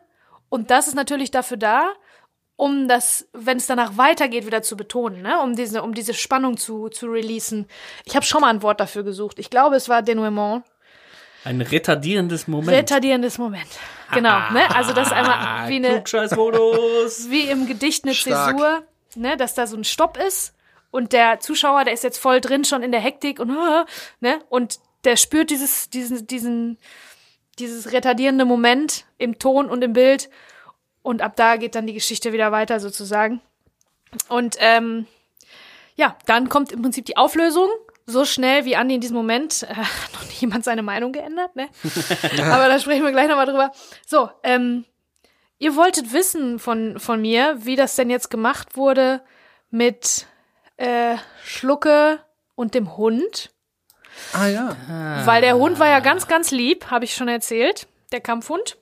und 0.50 0.72
das 0.72 0.88
ist 0.90 0.96
natürlich 0.96 1.32
dafür 1.32 1.56
da, 1.58 1.94
um 2.56 2.88
das, 2.88 3.28
wenn 3.34 3.58
es 3.58 3.66
danach 3.66 3.98
weitergeht, 3.98 4.46
wieder 4.46 4.62
zu 4.62 4.78
betonen, 4.78 5.22
ne? 5.22 5.40
um 5.42 5.56
diese, 5.56 5.82
um 5.82 5.94
diese 5.94 6.14
Spannung 6.14 6.58
zu, 6.58 6.90
zu 6.90 7.08
releasen. 7.08 7.68
Ich 8.06 8.16
habe 8.16 8.26
schon 8.26 8.42
mal 8.42 8.50
ein 8.50 8.62
Wort 8.62 8.80
dafür 8.80 9.04
gesucht. 9.04 9.40
Ich 9.40 9.50
glaube, 9.50 9.76
es 9.76 9.90
war 9.90 10.02
Denouement. 10.02 10.64
Ein 11.46 11.62
retardierendes 11.62 12.48
Moment. 12.48 12.78
Retardierendes 12.78 13.38
Moment. 13.38 13.68
Genau, 14.14 14.52
ne? 14.52 14.74
Also 14.74 14.94
das 14.94 15.08
ist 15.08 15.14
einmal 15.14 15.68
wie 15.68 15.76
eine, 15.76 16.04
wie 17.30 17.50
im 17.50 17.68
Gedicht 17.68 18.06
eine 18.06 18.14
Stark. 18.14 18.52
Zäsur, 18.52 18.84
ne? 19.16 19.36
Dass 19.36 19.54
da 19.54 19.68
so 19.68 19.76
ein 19.76 19.84
Stopp 19.84 20.18
ist 20.18 20.54
und 20.92 21.12
der 21.12 21.40
Zuschauer, 21.42 21.84
der 21.84 21.94
ist 21.94 22.04
jetzt 22.04 22.20
voll 22.20 22.40
drin 22.40 22.64
schon 22.64 22.82
in 22.82 22.92
der 22.92 23.02
Hektik 23.02 23.40
und 23.40 23.50
ne? 24.22 24.40
Und 24.50 24.80
der 25.04 25.18
spürt 25.18 25.50
dieses, 25.50 25.90
diesen, 25.90 26.28
diesen, 26.28 26.78
dieses 27.60 27.92
retardierende 27.92 28.46
Moment 28.46 29.06
im 29.18 29.38
Ton 29.38 29.70
und 29.70 29.84
im 29.84 29.92
Bild 29.92 30.30
und 31.04 31.22
ab 31.22 31.36
da 31.36 31.58
geht 31.58 31.76
dann 31.76 31.86
die 31.86 31.94
Geschichte 31.94 32.34
wieder 32.34 32.52
weiter 32.52 32.80
sozusagen. 32.80 33.42
Und 34.30 34.56
ähm, 34.60 35.06
ja, 35.96 36.18
dann 36.26 36.50
kommt 36.50 36.72
im 36.72 36.82
Prinzip 36.82 37.06
die 37.06 37.18
Auflösung. 37.18 37.70
So 38.06 38.26
schnell 38.26 38.66
wie 38.66 38.76
Andi 38.76 38.96
in 38.96 39.02
diesem 39.02 39.16
Moment. 39.16 39.64
Äh, 39.64 39.76
noch 40.14 40.24
nicht 40.24 40.42
jemand 40.42 40.64
seine 40.64 40.82
Meinung 40.82 41.12
geändert, 41.12 41.56
ne? 41.56 41.68
Aber 42.52 42.68
da 42.68 42.80
sprechen 42.80 43.04
wir 43.04 43.12
gleich 43.12 43.28
nochmal 43.28 43.46
drüber. 43.46 43.72
So, 44.08 44.30
ähm, 44.44 44.86
ihr 45.60 45.76
wolltet 45.76 46.14
wissen 46.14 46.58
von, 46.58 47.00
von 47.00 47.22
mir, 47.22 47.58
wie 47.60 47.76
das 47.76 47.96
denn 47.96 48.10
jetzt 48.10 48.30
gemacht 48.30 48.76
wurde 48.76 49.22
mit 49.70 50.26
äh, 50.78 51.18
Schlucke 51.44 52.20
und 52.56 52.76
dem 52.76 52.98
Hund. 52.98 53.52
Ah 54.32 54.48
ja. 54.48 54.76
Weil 55.26 55.42
der 55.42 55.58
Hund 55.58 55.80
war 55.80 55.88
ja 55.88 56.00
ganz, 56.00 56.28
ganz 56.28 56.52
lieb, 56.52 56.92
habe 56.92 57.06
ich 57.06 57.16
schon 57.16 57.28
erzählt. 57.28 57.88
Der 58.12 58.22
Kampfhund. 58.22 58.78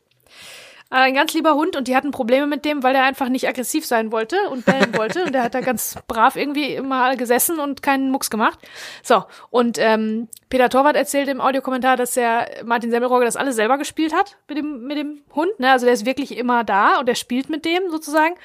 Äh, 0.91 0.95
Ein 0.95 1.13
ganz 1.13 1.34
lieber 1.34 1.56
Hund 1.56 1.75
und 1.75 1.88
die 1.88 1.95
hatten 1.95 2.12
Probleme 2.12 2.47
mit 2.47 2.65
dem, 2.65 2.84
weil 2.84 2.93
der 2.93 3.04
einfach 3.04 3.30
nicht 3.30 3.47
aggressiv 3.47 3.86
sein 3.86 4.12
wollte 4.12 4.38
und 4.49 4.65
bellen 4.65 4.95
wollte. 4.97 5.23
Und 5.23 5.34
der 5.34 5.43
hat 5.43 5.56
da 5.56 5.62
ganz 5.62 5.97
brav 6.08 6.36
irgendwie 6.36 6.75
immer 6.75 7.15
gesessen 7.15 7.60
und 7.60 7.82
keinen 7.82 8.12
Mucks 8.12 8.30
gemacht. 8.30 8.60
So, 9.01 9.23
und 9.49 9.77
ähm, 9.80 10.27
Peter 10.49 10.69
Torwart 10.69 10.95
erzählt 10.95 11.30
im 11.30 11.41
Audiokommentar, 11.41 11.97
dass 11.97 12.13
der 12.13 12.63
Martin 12.65 12.91
Semmelrogge 12.91 13.25
das 13.25 13.38
alles 13.38 13.56
selber 13.56 13.77
gespielt 13.77 14.13
hat 14.13 14.38
mit 14.47 14.58
dem, 14.58 14.86
mit 14.86 14.97
dem 14.97 15.21
Hund. 15.34 15.60
Ne? 15.60 15.71
Also 15.71 15.86
der 15.86 15.93
ist 15.93 16.06
wirklich 16.06 16.38
immer 16.38 16.63
da 16.63 16.99
und 16.99 17.08
der 17.08 17.15
spielt 17.15 17.49
mit 17.49 17.65
dem 17.65 17.89
sozusagen. 17.89 18.36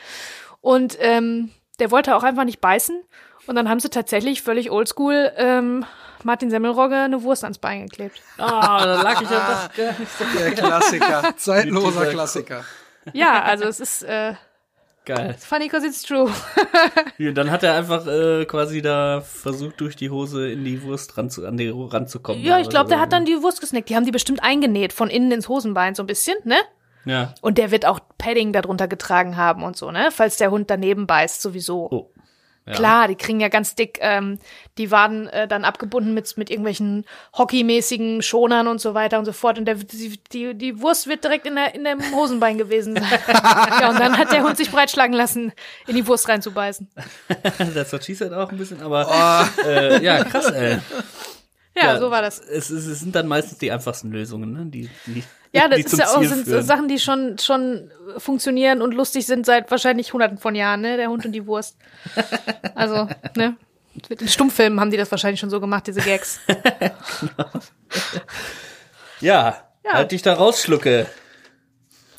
Und 0.60 0.96
ähm, 1.00 1.50
der 1.78 1.90
wollte 1.90 2.16
auch 2.16 2.22
einfach 2.22 2.44
nicht 2.44 2.60
beißen. 2.60 3.02
Und 3.46 3.54
dann 3.56 3.68
haben 3.68 3.80
sie 3.80 3.90
tatsächlich 3.90 4.42
völlig 4.42 4.70
oldschool 4.70 5.32
ähm, 5.36 5.84
Martin 6.24 6.50
Semmelrogge 6.50 6.96
eine 6.96 7.22
Wurst 7.22 7.44
ans 7.44 7.58
Bein 7.58 7.86
geklebt. 7.86 8.20
Ah, 8.38 8.84
da 8.84 9.02
lag 9.02 9.20
ich 9.22 9.30
ja 9.30 9.68
doch 9.76 10.34
Der 10.36 10.50
Klassiker. 10.52 11.36
Zeitloser 11.36 12.06
Klassiker. 12.06 12.64
Ja, 13.12 13.42
also 13.42 13.64
es 13.64 13.78
ist 13.78 14.02
äh, 14.02 14.34
geil. 15.04 15.36
funny 15.38 15.66
because 15.68 15.86
it's 15.86 16.02
true. 16.02 16.28
Ja, 17.18 17.30
dann 17.32 17.50
hat 17.50 17.62
er 17.62 17.74
einfach 17.74 18.06
äh, 18.06 18.44
quasi 18.46 18.82
da 18.82 19.20
versucht, 19.22 19.80
durch 19.80 19.96
die 19.96 20.10
Hose 20.10 20.50
in 20.50 20.64
die 20.64 20.82
Wurst 20.82 21.16
ran 21.16 21.30
zu, 21.30 21.46
an 21.46 21.56
die 21.56 21.68
ranzukommen. 21.74 22.42
Ja, 22.42 22.58
ich 22.58 22.68
glaube, 22.68 22.88
der 22.88 22.98
Also, 22.98 23.02
hat 23.04 23.12
dann 23.12 23.24
die 23.24 23.40
Wurst 23.42 23.60
gesnackt. 23.60 23.88
Die 23.88 23.96
haben 23.96 24.04
die 24.04 24.10
bestimmt 24.10 24.42
eingenäht, 24.42 24.92
von 24.92 25.08
innen 25.08 25.30
ins 25.30 25.48
Hosenbein 25.48 25.94
so 25.94 26.02
ein 26.02 26.06
bisschen, 26.06 26.36
ne? 26.44 26.56
Ja. 27.04 27.32
Und 27.40 27.56
der 27.56 27.70
wird 27.70 27.86
auch 27.86 28.00
Padding 28.18 28.52
darunter 28.52 28.88
getragen 28.88 29.36
haben 29.36 29.62
und 29.62 29.76
so, 29.76 29.90
ne? 29.92 30.08
Falls 30.10 30.36
der 30.38 30.50
Hund 30.50 30.68
daneben 30.68 31.06
beißt, 31.06 31.40
sowieso. 31.40 31.88
Oh. 31.90 32.10
Ja. 32.66 32.74
Klar, 32.74 33.08
die 33.08 33.14
kriegen 33.14 33.38
ja 33.38 33.48
ganz 33.48 33.76
dick, 33.76 33.98
ähm, 34.00 34.38
die 34.76 34.90
waren 34.90 35.28
äh, 35.28 35.46
dann 35.46 35.64
abgebunden 35.64 36.14
mit, 36.14 36.36
mit 36.36 36.50
irgendwelchen 36.50 37.04
hockeymäßigen 37.36 38.22
Schonern 38.22 38.66
und 38.66 38.80
so 38.80 38.92
weiter 38.92 39.20
und 39.20 39.24
so 39.24 39.32
fort. 39.32 39.58
Und 39.58 39.66
der, 39.66 39.76
die, 39.76 40.18
die, 40.32 40.54
die 40.54 40.80
Wurst 40.80 41.06
wird 41.06 41.22
direkt 41.22 41.46
in, 41.46 41.54
der, 41.54 41.74
in 41.76 41.84
dem 41.84 42.00
Hosenbein 42.12 42.58
gewesen 42.58 42.96
sein. 42.96 43.04
ja, 43.80 43.90
und 43.90 44.00
dann 44.00 44.18
hat 44.18 44.32
der 44.32 44.42
Hund 44.42 44.56
sich 44.56 44.70
breitschlagen 44.70 45.14
lassen, 45.14 45.52
in 45.86 45.94
die 45.94 46.06
Wurst 46.06 46.28
reinzubeißen. 46.28 46.88
Das 47.74 47.92
hat 47.92 48.32
auch 48.32 48.50
ein 48.50 48.58
bisschen, 48.58 48.82
aber 48.82 49.48
äh, 49.64 50.02
ja, 50.02 50.24
krass, 50.24 50.50
ey. 50.50 50.78
Ja, 51.76 51.98
so 52.00 52.10
war 52.10 52.22
das. 52.22 52.40
Es, 52.40 52.70
es, 52.70 52.84
sind 53.00 53.14
dann 53.14 53.26
meistens 53.26 53.58
die 53.58 53.70
einfachsten 53.70 54.10
Lösungen, 54.10 54.52
ne? 54.52 54.66
Die, 54.66 54.88
die, 55.06 55.22
Ja, 55.52 55.68
das 55.68 55.78
die 55.78 55.84
ist 55.84 55.98
ja 55.98 56.08
auch 56.08 56.18
Ziel 56.20 56.28
sind 56.28 56.44
führen. 56.44 56.64
Sachen, 56.64 56.88
die 56.88 56.98
schon 56.98 57.38
schon 57.38 57.90
funktionieren 58.18 58.80
und 58.82 58.94
lustig 58.94 59.26
sind 59.26 59.44
seit 59.46 59.70
wahrscheinlich 59.70 60.12
hunderten 60.12 60.38
von 60.38 60.54
Jahren, 60.54 60.80
ne? 60.80 60.96
Der 60.96 61.08
Hund 61.08 61.24
und 61.26 61.32
die 61.32 61.46
Wurst. 61.46 61.76
Also, 62.74 63.08
ne? 63.36 63.56
Mit 64.10 64.20
den 64.20 64.28
Stummfilmen 64.28 64.78
haben 64.80 64.90
die 64.90 64.96
das 64.98 65.10
wahrscheinlich 65.10 65.40
schon 65.40 65.48
so 65.50 65.60
gemacht, 65.60 65.86
diese 65.86 66.00
Gags. 66.00 66.38
Ja, 69.20 69.62
Ja. 69.84 69.92
halt 69.94 70.12
dich 70.12 70.22
da 70.22 70.34
raus, 70.34 70.60
Schlucke. 70.62 71.06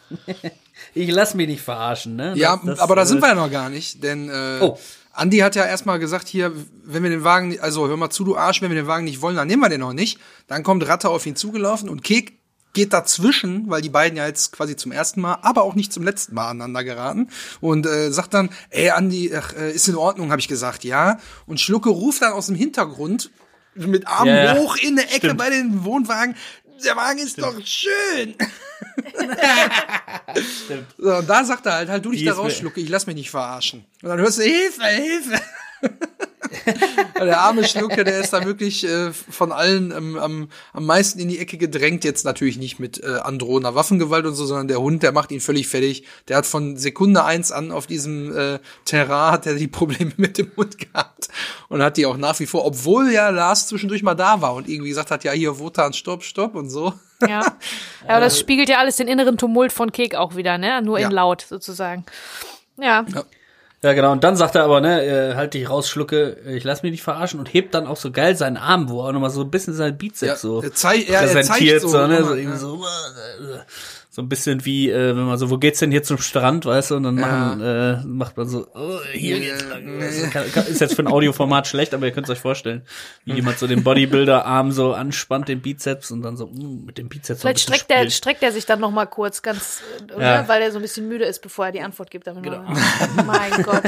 ich 0.94 1.12
lass 1.12 1.34
mich 1.34 1.48
nicht 1.48 1.62
verarschen, 1.62 2.16
ne? 2.16 2.34
Ja, 2.36 2.56
Das- 2.58 2.66
das, 2.66 2.80
aber 2.80 2.96
da 2.96 3.04
äh, 3.04 3.06
sind 3.06 3.22
wir 3.22 3.28
ja 3.30 3.36
noch 3.36 3.52
gar 3.52 3.70
nicht, 3.70 4.04
denn 4.04 4.30
äh, 4.30 4.60
Oh. 4.62 4.80
Andi 5.18 5.40
hat 5.40 5.56
ja 5.56 5.66
erstmal 5.66 6.00
gesagt 6.00 6.28
hier, 6.28 6.54
wenn 6.84 7.02
wir 7.02 7.10
den 7.10 7.24
Wagen, 7.24 7.60
also 7.60 7.88
hör 7.88 7.98
mal 7.98 8.10
zu, 8.10 8.24
du 8.24 8.38
Arsch, 8.38 8.62
wenn 8.62 8.70
wir 8.70 8.76
den 8.76 8.88
Wagen 8.88 9.06
nicht 9.06 9.22
wollen, 9.22 9.36
dann 9.36 9.48
nehmen 9.48 9.62
wir 9.62 9.70
den 9.70 9.82
auch 9.82 9.94
nicht. 9.94 10.20
Dann 10.48 10.64
kommt 10.64 10.88
Ratte 10.88 11.10
auf 11.10 11.26
ihn 11.26 11.36
zugelaufen 11.36 11.90
und 11.90 12.04
Kek 12.04 12.38
geht 12.74 12.94
dazwischen, 12.94 13.68
weil 13.70 13.82
die 13.82 13.90
beiden 13.90 14.18
ja 14.18 14.28
jetzt 14.28 14.52
quasi 14.52 14.76
zum 14.76 14.92
ersten 14.92 15.20
Mal, 15.20 15.40
aber 15.42 15.64
auch 15.64 15.74
nicht 15.74 15.92
zum 15.92 16.04
letzten 16.04 16.36
Mal 16.36 16.50
aneinander 16.50 16.84
geraten 16.84 17.30
und 17.60 17.88
äh, 17.88 18.12
sagt 18.12 18.36
dann, 18.36 18.52
ey 18.70 18.92
Andi, 18.92 19.34
ach, 19.36 19.54
äh, 19.54 19.72
ist 19.72 19.88
in 19.88 19.96
Ordnung, 19.96 20.30
habe 20.30 20.40
ich 20.40 20.48
gesagt, 20.48 20.84
ja. 20.84 21.18
Und 21.48 21.60
Schlucke 21.60 21.90
ruft 21.90 22.22
dann 22.22 22.34
aus 22.34 22.46
dem 22.46 22.56
Hintergrund 22.56 23.32
mit 23.74 24.08
Armen 24.08 24.36
ja. 24.36 24.56
hoch 24.58 24.76
in 24.76 24.96
der 24.96 25.06
Ecke 25.06 25.28
Stimmt. 25.28 25.40
bei 25.40 25.50
den 25.50 25.84
Wohnwagen, 25.84 26.36
der 26.84 26.96
Wagen 26.96 27.20
ist 27.20 27.40
doch 27.42 27.54
schön. 27.66 28.36
So, 30.98 31.14
und 31.16 31.28
da 31.30 31.44
sagt 31.44 31.66
er 31.66 31.74
halt, 31.74 31.90
halt 31.90 32.06
du 32.06 32.12
dich 32.12 32.26
da 32.26 32.32
ist 32.32 32.38
raus, 32.38 32.46
mir- 32.54 32.58
Schlucke, 32.60 32.82
ich 32.82 32.90
lass 32.90 33.08
mich 33.08 33.16
nicht 33.16 33.30
verarschen. 33.32 33.86
Und 34.02 34.10
dann 34.10 34.20
hörst 34.20 34.38
du, 34.40 34.44
Hilfe, 34.44 34.84
Hilfe. 34.86 35.42
der 37.20 37.40
arme 37.40 37.66
Schlucke, 37.68 38.04
der 38.04 38.20
ist 38.20 38.32
da 38.34 38.46
wirklich 38.46 38.86
äh, 38.88 39.12
von 39.12 39.52
allen 39.52 39.92
ähm, 39.92 40.18
am, 40.18 40.50
am 40.74 40.86
meisten 40.86 41.20
in 41.20 41.28
die 41.28 41.40
Ecke 41.40 41.58
gedrängt. 41.58 42.04
Jetzt 42.04 42.26
natürlich 42.26 42.58
nicht 42.58 42.80
mit 42.80 43.04
äh, 43.04 43.18
androhender 43.22 43.76
Waffengewalt 43.76 44.26
und 44.26 44.36
so, 44.36 44.46
sondern 44.46 44.68
der 44.68 44.80
Hund, 44.82 45.04
der 45.04 45.12
macht 45.12 45.32
ihn 45.32 45.42
völlig 45.42 45.68
fertig. 45.68 46.04
Der 46.28 46.38
hat 46.38 46.46
von 46.46 46.78
Sekunde 46.78 47.24
eins 47.24 47.52
an 47.52 47.72
auf 47.72 47.88
diesem 47.88 48.36
äh, 48.36 48.60
Terrain 48.86 49.32
hat 49.32 49.46
er 49.46 49.56
die 49.56 49.68
Probleme 49.68 50.12
mit 50.18 50.38
dem 50.38 50.52
Hund 50.56 50.78
gehabt 50.78 51.30
und 51.70 51.82
hat 51.82 51.98
die 51.98 52.06
auch 52.06 52.18
nach 52.18 52.40
wie 52.40 52.46
vor, 52.46 52.66
obwohl 52.66 53.12
ja 53.12 53.30
Lars 53.30 53.68
zwischendurch 53.68 54.04
mal 54.04 54.16
da 54.16 54.42
war 54.42 54.54
und 54.54 54.68
irgendwie 54.70 54.90
gesagt 54.90 55.12
hat, 55.12 55.24
ja 55.24 55.32
hier 55.32 55.60
Wotan, 55.60 55.94
stopp, 55.94 56.24
stopp 56.24 56.56
und 56.56 56.70
so. 56.70 56.94
Ja. 57.28 57.58
Aber 58.08 58.20
das 58.20 58.40
spiegelt 58.40 58.70
ja 58.70 58.78
alles 58.78 58.98
den 58.98 59.08
inneren 59.08 59.38
Tumult 59.38 59.72
von 59.72 59.92
Kek 59.92 60.16
auch 60.16 60.36
wieder, 60.36 60.58
ne? 60.58 60.82
Nur 60.82 61.00
Ja. 61.00 61.08
in 61.08 61.14
laut 61.14 61.46
sozusagen. 61.48 62.06
Ja. 62.80 63.06
Ja, 63.14 63.24
genau. 63.94 64.12
Und 64.12 64.24
dann 64.24 64.36
sagt 64.36 64.56
er 64.56 64.64
aber, 64.64 64.82
ne, 64.82 65.04
äh, 65.04 65.36
halt 65.36 65.54
dich 65.54 65.70
raus, 65.70 65.90
Schlucke, 65.90 66.38
ich 66.46 66.64
lass 66.64 66.84
mich 66.84 66.92
nicht 66.92 67.04
verarschen 67.04 67.40
und 67.40 67.54
hebt 67.54 67.74
dann 67.74 67.88
auch 67.88 67.98
so 67.98 68.12
geil 68.12 68.36
seinen 68.36 68.58
Arm, 68.58 68.90
wo 68.90 69.02
er 69.02 69.10
auch 69.10 69.12
nochmal 69.12 69.30
so 69.30 69.42
ein 69.42 69.52
bisschen 69.52 69.74
seinen 69.74 69.98
Bizeps 69.98 70.22
Ja, 70.22 70.36
so 70.36 70.62
er 70.62 70.94
ja, 71.10 71.22
er 71.22 71.34
präsentiert, 71.34 71.82
zeigt 71.82 71.82
so, 71.82 71.90
so, 71.90 72.08
ne, 72.08 72.24
so, 72.24 72.30
nochmal, 72.30 72.36
irgendwie 72.36 72.54
ja. 72.54 72.58
so, 72.58 72.84
äh, 72.84 73.60
so 74.18 74.24
ein 74.24 74.30
bisschen 74.30 74.66
wie, 74.66 74.90
äh, 74.90 75.16
wenn 75.16 75.26
man 75.28 75.38
so, 75.38 75.52
wo 75.52 75.60
geht's 75.60 75.78
denn 75.78 75.92
hier 75.92 76.02
zum 76.02 76.18
Strand, 76.18 76.66
weißt 76.66 76.90
du, 76.90 76.96
und 76.96 77.04
dann 77.04 77.16
machen, 77.16 77.62
äh, 77.62 78.04
macht 78.04 78.36
man 78.36 78.50
so, 78.50 78.66
oh, 78.74 78.98
hier 79.14 79.40
geht's 79.40 79.64
lang. 79.70 80.02
Also, 80.02 80.72
ist 80.72 80.82
jetzt 80.82 80.96
für 80.96 81.04
ein 81.04 81.08
Audioformat 81.08 81.68
schlecht, 81.68 81.94
aber 81.94 82.08
ihr 82.08 82.12
könnt 82.12 82.26
es 82.28 82.32
euch 82.32 82.40
vorstellen, 82.40 82.82
wie 83.26 83.34
jemand 83.34 83.60
so 83.60 83.68
den 83.68 83.84
Bodybuilder-Arm 83.84 84.72
so 84.72 84.94
anspannt, 84.94 85.50
den 85.50 85.62
Bizeps 85.62 86.10
und 86.10 86.24
dann 86.24 86.36
so, 86.36 86.48
mm, 86.48 86.86
mit 86.86 86.98
dem 86.98 87.10
Bizeps 87.10 87.42
so 87.42 87.48
ein 87.48 87.54
Vielleicht 87.56 87.60
streckt 87.60 87.92
er, 87.92 87.98
spielt. 87.98 88.14
streckt 88.14 88.42
er 88.42 88.52
sich 88.52 88.66
dann 88.66 88.80
noch 88.80 88.90
mal 88.90 89.06
kurz 89.06 89.44
ganz, 89.44 89.82
äh, 90.10 90.20
Ja. 90.20 90.42
ne, 90.42 90.48
weil 90.48 90.64
er 90.64 90.72
so 90.72 90.80
ein 90.80 90.82
bisschen 90.82 91.08
müde 91.08 91.26
ist, 91.26 91.44
bevor 91.44 91.68
er 91.68 91.72
die 91.72 91.82
Antwort 91.82 92.10
gibt. 92.10 92.26
Genau. 92.26 92.42
man- 92.42 93.26
mein 93.28 93.52
Gott. 93.64 93.84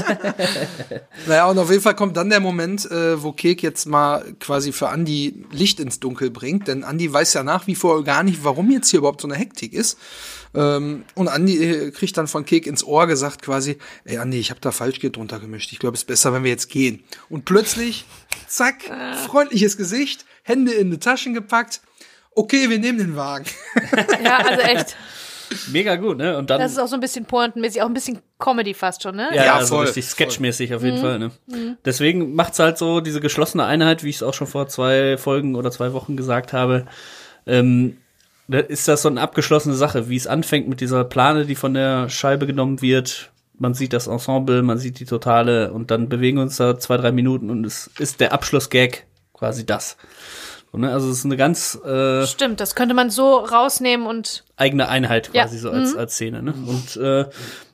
Naja, 1.28 1.48
und 1.48 1.58
auf 1.58 1.70
jeden 1.70 1.82
Fall 1.82 1.96
kommt 1.96 2.15
dann 2.18 2.30
der 2.30 2.39
Moment, 2.39 2.86
äh, 2.92 3.22
wo 3.24 3.32
Kek 3.32 3.63
jetzt 3.63 3.86
mal 3.88 4.24
quasi 4.39 4.72
für 4.72 4.89
Andy 4.89 5.46
Licht 5.52 5.80
ins 5.80 6.00
Dunkel 6.00 6.30
bringt, 6.30 6.68
denn 6.68 6.84
Andy 6.84 7.12
weiß 7.12 7.34
ja 7.34 7.44
nach 7.44 7.65
wie 7.68 7.74
vor 7.76 8.04
gar 8.04 8.22
nicht, 8.24 8.44
warum 8.44 8.70
jetzt 8.72 8.89
hier 8.89 9.00
überhaupt 9.00 9.22
so 9.22 9.28
eine 9.28 9.36
Hektik 9.36 9.74
ist. 9.74 9.98
Ähm, 10.56 11.04
und 11.16 11.28
Andy 11.28 11.64
äh, 11.64 11.92
kriegt 11.92 12.18
dann 12.18 12.28
von 12.28 12.46
Kek 12.46 12.66
ins 12.66 12.84
Ohr 12.84 13.06
gesagt 13.08 13.42
quasi, 13.42 13.78
ey 14.06 14.18
Andy, 14.18 14.40
ich 14.40 14.50
habe 14.50 14.60
da 14.60 14.72
Falschgeld 14.72 15.16
drunter 15.16 15.40
gemischt. 15.40 15.72
Ich 15.72 15.80
glaube, 15.80 15.96
es 15.96 16.02
ist 16.02 16.08
besser, 16.08 16.34
wenn 16.34 16.44
wir 16.44 16.52
jetzt 16.52 16.70
gehen. 16.70 17.04
Und 17.30 17.46
plötzlich, 17.46 18.06
zack, 18.48 18.78
freundliches 19.28 19.78
Gesicht, 19.78 20.26
Hände 20.44 20.72
in 20.74 20.90
die 20.92 20.98
Taschen 21.00 21.34
gepackt. 21.34 21.82
Okay, 22.36 22.70
wir 22.70 22.80
nehmen 22.80 22.98
den 22.98 23.16
Wagen. 23.16 23.46
Ja, 24.24 24.38
also 24.38 24.62
echt. 24.62 24.96
Mega 25.72 25.96
gut, 25.96 26.18
ne, 26.18 26.38
und 26.38 26.50
dann. 26.50 26.60
Das 26.62 26.72
ist 26.74 26.78
auch 26.78 26.88
so 26.88 26.94
ein 26.96 27.00
bisschen 27.00 27.26
pointenmäßig, 27.26 27.82
auch 27.82 27.88
ein 27.88 27.94
bisschen 27.94 28.20
Comedy 28.38 28.76
fast 28.76 29.02
schon, 29.02 29.16
ne? 29.16 29.30
Ja, 29.34 29.46
Ja, 29.46 29.56
also 29.56 29.76
voll, 29.76 29.86
richtig 29.86 30.06
voll. 30.06 30.12
sketchmäßig 30.12 30.76
auf 30.76 30.84
jeden 30.84 31.00
Fall. 31.00 31.18
Ne? 31.18 31.32
Deswegen 31.86 32.36
macht's 32.36 32.60
halt 32.60 32.78
so 32.78 33.02
diese 33.02 33.20
geschlossene 33.20 33.66
Einheit, 33.66 34.04
wie 34.04 34.10
ich 34.10 34.18
es 34.18 34.24
auch 34.24 34.36
schon 34.36 34.46
vor 34.46 34.68
zwei 34.68 35.18
Folgen 35.18 35.56
oder 35.56 35.72
zwei 35.72 35.94
Wochen 35.94 36.16
gesagt 36.18 36.54
habe. 36.54 36.86
Ähm, 37.48 37.98
ist 38.58 38.88
das 38.88 39.04
so 39.04 39.10
eine 39.10 39.22
abgeschlossene 39.22 39.76
Sache, 39.76 40.10
wie 40.10 40.16
es 40.16 40.28
anfängt 40.28 40.68
mit 40.68 40.82
dieser 40.82 41.04
Plane, 41.04 41.46
die 41.46 41.56
von 41.56 41.74
der 41.74 42.10
Scheibe 42.10 42.48
genommen 42.48 42.82
wird. 42.82 43.32
Man 43.58 43.74
sieht 43.74 43.94
das 43.94 44.08
Ensemble, 44.08 44.64
man 44.64 44.78
sieht 44.78 45.00
die 45.00 45.06
Totale 45.06 45.72
und 45.72 45.92
dann 45.92 46.10
bewegen 46.10 46.38
wir 46.38 46.44
uns 46.44 46.58
da 46.58 46.80
zwei, 46.80 46.98
drei 46.98 47.12
Minuten 47.12 47.50
und 47.50 47.66
es 47.66 47.90
ist 48.00 48.20
der 48.20 48.34
Abschlussgag 48.34 49.06
quasi 49.34 49.66
das. 49.66 49.98
Ne? 50.74 50.92
Also 50.92 51.10
es 51.10 51.20
ist 51.20 51.26
eine 51.26 51.38
ganz 51.38 51.76
äh, 51.84 52.26
Stimmt, 52.28 52.60
das 52.60 52.76
könnte 52.76 52.94
man 52.94 53.10
so 53.10 53.38
rausnehmen 53.38 54.06
und 54.08 54.44
eigene 54.56 54.88
Einheit 54.88 55.30
Ja. 55.34 55.44
quasi 55.44 55.58
so 55.58 55.72
als, 55.72 55.96
als 55.96 56.14
Szene. 56.16 56.44
Ne? 56.44 56.54
Und 56.68 56.96
äh, 56.98 57.26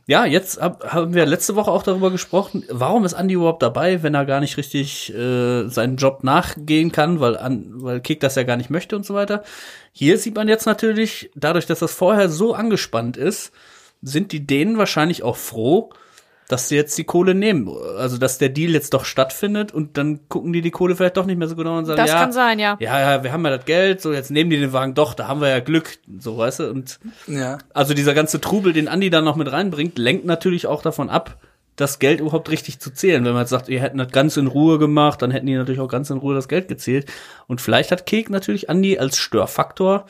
ja, 0.07 0.25
jetzt 0.25 0.61
hab, 0.61 0.93
haben 0.93 1.13
wir 1.15 1.25
letzte 1.25 1.55
Woche 1.55 1.71
auch 1.71 1.81
darüber 1.81 2.11
gesprochen, 2.11 2.63
warum 2.69 3.05
ist 3.05 3.13
Andy 3.13 3.33
überhaupt 3.33 3.63
dabei, 3.63 4.03
wenn 4.03 4.13
er 4.13 4.25
gar 4.25 4.39
nicht 4.39 4.55
richtig 4.57 5.11
äh, 5.13 5.67
seinen 5.67 5.97
Job 5.97 6.23
nachgehen 6.23 6.91
kann, 6.91 7.19
weil, 7.19 7.35
an, 7.37 7.71
weil 7.77 8.01
Kick 8.01 8.19
das 8.19 8.35
ja 8.35 8.43
gar 8.43 8.55
nicht 8.55 8.69
möchte 8.69 8.95
und 8.95 9.05
so 9.05 9.15
weiter. 9.15 9.43
Hier 9.91 10.17
sieht 10.19 10.35
man 10.35 10.47
jetzt 10.47 10.67
natürlich, 10.67 11.31
dadurch, 11.35 11.65
dass 11.65 11.79
das 11.79 11.93
vorher 11.93 12.29
so 12.29 12.53
angespannt 12.53 13.17
ist, 13.17 13.51
sind 14.03 14.31
die 14.31 14.45
Dänen 14.45 14.77
wahrscheinlich 14.77 15.23
auch 15.23 15.37
froh, 15.37 15.89
dass 16.47 16.69
sie 16.69 16.75
jetzt 16.75 16.97
die 16.97 17.03
Kohle 17.03 17.33
nehmen. 17.33 17.67
Also, 17.97 18.17
dass 18.17 18.37
der 18.37 18.49
Deal 18.49 18.71
jetzt 18.71 18.93
doch 18.93 19.05
stattfindet 19.05 19.73
und 19.73 19.97
dann 19.97 20.27
gucken 20.29 20.53
die 20.53 20.61
die 20.61 20.71
Kohle 20.71 20.95
vielleicht 20.95 21.17
doch 21.17 21.25
nicht 21.25 21.37
mehr 21.37 21.47
so 21.47 21.55
genau 21.55 21.77
und 21.77 21.85
sagen, 21.85 21.97
das 21.97 22.09
ja, 22.09 22.19
kann 22.19 22.31
sein, 22.31 22.59
ja. 22.59 22.77
ja, 22.79 22.99
ja, 22.99 23.23
wir 23.23 23.31
haben 23.33 23.43
ja 23.45 23.57
das 23.57 23.65
Geld, 23.65 24.01
so 24.01 24.13
jetzt 24.13 24.29
nehmen 24.31 24.49
die 24.49 24.59
den 24.59 24.71
Wagen 24.73 24.93
doch, 24.93 25.13
da 25.15 25.27
haben 25.27 25.41
wir 25.41 25.49
ja 25.49 25.59
Glück, 25.59 25.97
so 26.19 26.37
weißt 26.37 26.59
du. 26.59 26.69
Und 26.69 26.99
Ja. 27.27 27.57
also 27.73 27.93
dieser 27.93 28.13
ganze 28.13 28.39
Trubel, 28.41 28.73
den 28.73 28.87
Andi 28.87 29.09
dann 29.09 29.23
noch 29.23 29.35
mit 29.35 29.51
reinbringt, 29.51 29.97
lenkt 29.97 30.25
natürlich 30.25 30.67
auch 30.67 30.81
davon 30.81 31.09
ab, 31.09 31.37
das 31.75 31.99
Geld 31.99 32.21
überhaupt 32.21 32.49
richtig 32.51 32.79
zu 32.79 32.91
zählen. 32.93 33.25
Wenn 33.25 33.33
man 33.33 33.41
jetzt 33.41 33.49
sagt, 33.49 33.67
ihr 33.67 33.81
hätten 33.81 33.97
das 33.97 34.11
ganz 34.11 34.37
in 34.37 34.47
Ruhe 34.47 34.79
gemacht, 34.79 35.21
dann 35.21 35.31
hätten 35.31 35.45
die 35.47 35.55
natürlich 35.55 35.81
auch 35.81 35.89
ganz 35.89 36.09
in 36.09 36.17
Ruhe 36.17 36.33
das 36.35 36.47
Geld 36.47 36.67
gezählt. 36.67 37.11
Und 37.47 37.59
vielleicht 37.59 37.91
hat 37.91 38.05
Kek 38.05 38.29
natürlich 38.29 38.69
Andi 38.69 38.97
als 38.97 39.17
Störfaktor 39.17 40.05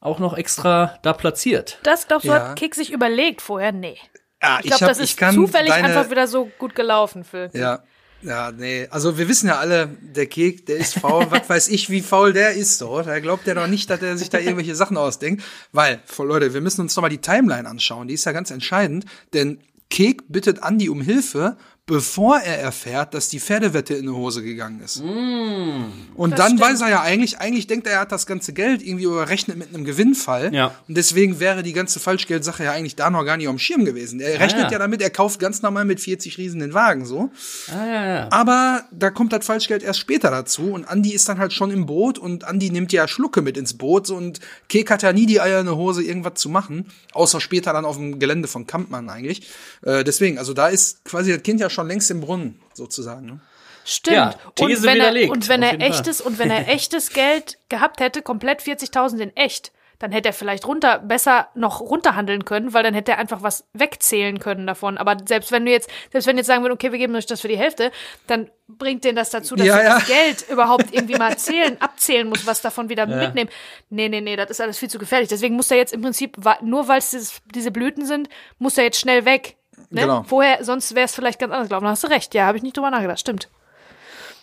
auch 0.00 0.18
noch 0.18 0.36
extra 0.36 0.94
da 1.02 1.12
platziert. 1.12 1.78
Das 1.82 2.08
glaubst 2.08 2.26
du, 2.26 2.30
Ja. 2.32 2.48
hat 2.50 2.56
Kick 2.56 2.74
sich 2.74 2.92
überlegt 2.92 3.42
vorher? 3.42 3.72
Nee. 3.72 3.96
Ja, 4.42 4.60
Ich 4.62 4.70
glaube, 4.70 4.86
das 4.86 4.98
ist 4.98 5.18
zufällig 5.34 5.70
deine- 5.70 5.88
einfach 5.88 6.10
wieder 6.10 6.26
so 6.26 6.50
gut 6.58 6.74
gelaufen 6.74 7.24
für. 7.24 7.50
Ja. 7.52 7.82
Ja, 8.20 8.50
nee. 8.50 8.88
Also 8.90 9.16
wir 9.16 9.28
wissen 9.28 9.46
ja 9.46 9.58
alle, 9.58 9.86
der 10.02 10.26
Kek, 10.26 10.66
der 10.66 10.76
ist 10.78 10.98
faul. 10.98 11.26
Was 11.30 11.48
weiß 11.48 11.68
ich, 11.68 11.88
wie 11.88 12.00
faul 12.00 12.32
der 12.32 12.50
ist 12.54 12.76
so. 12.78 13.00
Da 13.00 13.20
glaubt 13.20 13.46
er 13.46 13.54
doch 13.54 13.68
nicht, 13.68 13.88
dass 13.90 14.02
er 14.02 14.16
sich 14.18 14.28
da 14.28 14.38
irgendwelche 14.38 14.74
Sachen 14.74 14.96
ausdenkt. 14.96 15.44
Weil, 15.70 16.00
Leute, 16.18 16.52
wir 16.52 16.60
müssen 16.60 16.80
uns 16.80 16.94
doch 16.96 17.02
mal 17.02 17.10
die 17.10 17.20
Timeline 17.20 17.68
anschauen. 17.68 18.08
Die 18.08 18.14
ist 18.14 18.24
ja 18.24 18.32
ganz 18.32 18.50
entscheidend. 18.50 19.04
Denn 19.34 19.60
Kek 19.88 20.22
bittet 20.28 20.58
Andy 20.64 20.88
um 20.88 21.00
Hilfe, 21.00 21.56
bevor 21.88 22.38
er 22.38 22.60
erfährt, 22.60 23.14
dass 23.14 23.30
die 23.30 23.40
Pferdewette 23.40 23.94
in 23.94 24.02
die 24.02 24.10
Hose 24.10 24.42
gegangen 24.42 24.80
ist. 24.84 25.00
Und 25.00 26.30
Das 26.32 26.38
dann 26.38 26.46
stimmt. 26.48 26.60
weiß 26.60 26.82
er 26.82 26.90
ja 26.90 27.00
eigentlich, 27.00 27.38
eigentlich 27.38 27.66
denkt 27.66 27.86
er, 27.86 27.94
er 27.94 28.00
hat 28.00 28.12
das 28.12 28.26
ganze 28.26 28.52
Geld 28.52 28.82
irgendwie 28.82 29.06
überrechnet 29.06 29.56
mit 29.56 29.74
einem 29.74 29.84
Gewinnfall. 29.86 30.54
Ja. 30.54 30.74
Und 30.86 30.96
deswegen 30.98 31.40
wäre 31.40 31.62
die 31.62 31.72
ganze 31.72 31.98
Falschgeldsache 31.98 32.62
ja 32.62 32.72
eigentlich 32.72 32.94
da 32.94 33.08
noch 33.08 33.24
gar 33.24 33.38
nicht 33.38 33.48
auf 33.48 33.54
dem 33.54 33.58
Schirm 33.58 33.86
gewesen. 33.86 34.20
Er 34.20 34.38
rechnet 34.38 34.64
ja. 34.64 34.72
ja 34.72 34.78
damit, 34.78 35.00
er 35.00 35.08
kauft 35.08 35.40
ganz 35.40 35.62
normal 35.62 35.86
mit 35.86 35.98
40 35.98 36.36
Riesen 36.36 36.60
den 36.60 36.74
Wagen 36.74 37.06
so. 37.06 37.30
Ah, 37.68 37.86
ja, 37.86 38.06
ja. 38.06 38.28
Aber 38.30 38.84
da 38.90 39.10
kommt 39.10 39.32
das 39.32 39.46
Falschgeld 39.46 39.82
erst 39.82 39.98
später 39.98 40.30
dazu 40.30 40.72
und 40.72 40.86
Andi 40.86 41.14
ist 41.14 41.26
dann 41.26 41.38
halt 41.38 41.54
schon 41.54 41.70
im 41.70 41.86
Boot 41.86 42.18
und 42.18 42.44
Andi 42.44 42.70
nimmt 42.70 42.92
ja 42.92 43.08
Schlucke 43.08 43.40
mit 43.40 43.56
ins 43.56 43.72
Boot 43.72 44.06
so, 44.06 44.14
und 44.14 44.40
Kek 44.68 44.90
hat 44.90 45.02
ja 45.02 45.14
nie 45.14 45.24
die 45.24 45.40
Eier 45.40 45.60
in 45.60 45.66
der 45.66 45.76
Hose, 45.76 46.02
irgendwas 46.02 46.34
zu 46.34 46.50
machen, 46.50 46.84
außer 47.14 47.40
später 47.40 47.72
dann 47.72 47.86
auf 47.86 47.96
dem 47.96 48.18
Gelände 48.18 48.46
von 48.46 48.66
Kampmann 48.66 49.08
eigentlich. 49.08 49.48
Äh, 49.82 50.04
deswegen, 50.04 50.36
also 50.36 50.52
da 50.52 50.68
ist 50.68 51.02
quasi 51.04 51.32
das 51.32 51.42
Kind 51.42 51.60
ja 51.60 51.70
schon 51.70 51.77
längst 51.86 52.10
im 52.10 52.20
Brunnen 52.20 52.60
sozusagen. 52.74 53.26
Ne? 53.26 53.40
Stimmt. 53.84 54.16
Ja, 54.16 54.34
These 54.54 54.76
und 54.78 54.82
wenn 54.84 54.94
widerlegt, 54.96 55.28
er, 55.28 55.32
und 55.32 55.48
wenn 55.48 55.62
er 55.62 55.80
echtes 55.80 56.20
und 56.20 56.38
wenn 56.38 56.50
er 56.50 56.68
echtes 56.74 57.10
Geld 57.10 57.58
gehabt 57.68 58.00
hätte, 58.00 58.22
komplett 58.22 58.60
40.000 58.60 59.18
in 59.18 59.36
echt, 59.36 59.72
dann 60.00 60.12
hätte 60.12 60.28
er 60.28 60.32
vielleicht 60.32 60.64
runter 60.64 61.00
besser 61.00 61.48
noch 61.56 61.80
runterhandeln 61.80 62.44
können, 62.44 62.72
weil 62.72 62.84
dann 62.84 62.94
hätte 62.94 63.10
er 63.12 63.18
einfach 63.18 63.42
was 63.42 63.64
wegzählen 63.72 64.38
können 64.38 64.64
davon. 64.64 64.96
Aber 64.96 65.16
selbst 65.26 65.50
wenn 65.50 65.64
du 65.66 65.72
jetzt, 65.72 65.90
selbst 66.12 66.26
wenn 66.28 66.36
jetzt 66.36 66.46
sagen 66.46 66.62
würden, 66.62 66.74
okay, 66.74 66.92
wir 66.92 66.98
geben 67.00 67.16
euch 67.16 67.26
das 67.26 67.40
für 67.40 67.48
die 67.48 67.58
Hälfte, 67.58 67.90
dann 68.28 68.48
bringt 68.68 69.02
den 69.02 69.16
das 69.16 69.30
dazu, 69.30 69.56
dass 69.56 69.66
Ja, 69.66 69.78
er 69.78 69.84
ja. 69.84 69.94
das 69.98 70.06
Geld 70.06 70.44
überhaupt 70.50 70.92
irgendwie 70.94 71.16
mal 71.16 71.36
zählen, 71.38 71.80
abzählen 71.80 72.28
muss, 72.28 72.46
was 72.46 72.60
davon 72.62 72.88
wieder 72.90 73.08
Ja. 73.08 73.16
mitnehmen. 73.16 73.50
Nee, 73.90 74.08
nee, 74.08 74.20
nee, 74.20 74.36
das 74.36 74.50
ist 74.50 74.60
alles 74.60 74.78
viel 74.78 74.88
zu 74.90 74.98
gefährlich. 75.00 75.30
Deswegen 75.30 75.56
muss 75.56 75.68
er 75.70 75.78
jetzt 75.78 75.92
im 75.92 76.02
Prinzip, 76.02 76.36
nur 76.62 76.86
weil 76.86 76.98
es 76.98 77.40
diese 77.52 77.72
Blüten 77.72 78.06
sind, 78.06 78.28
muss 78.58 78.78
er 78.78 78.84
jetzt 78.84 79.00
schnell 79.00 79.24
weg. 79.24 79.56
Ne? 79.90 80.02
Genau. 80.02 80.22
Vorher, 80.24 80.64
sonst 80.64 80.94
wäre 80.94 81.06
es 81.06 81.14
vielleicht 81.14 81.38
ganz 81.38 81.52
anders 81.52 81.68
gelaufen. 81.68 81.84
Da 81.84 81.90
hast 81.90 82.04
du 82.04 82.08
recht, 82.08 82.34
ja, 82.34 82.46
habe 82.46 82.56
ich 82.56 82.62
nicht 82.62 82.76
drüber 82.76 82.90
nachgedacht, 82.90 83.20
stimmt. 83.20 83.48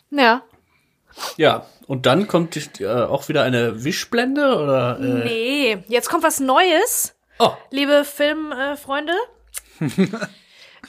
Ja. 0.10 0.44
Ja, 1.38 1.66
und 1.88 2.06
dann 2.06 2.28
kommt 2.28 2.58
äh, 2.82 2.88
auch 2.88 3.30
wieder 3.30 3.44
eine 3.44 3.84
Wischblende 3.84 4.58
oder 4.58 5.00
äh, 5.00 5.04
Nee, 5.26 5.84
jetzt 5.88 6.10
kommt 6.10 6.24
was 6.24 6.40
Neues, 6.40 7.16
Oh, 7.38 7.54
liebe 7.70 8.06
Filmfreunde. 8.06 9.14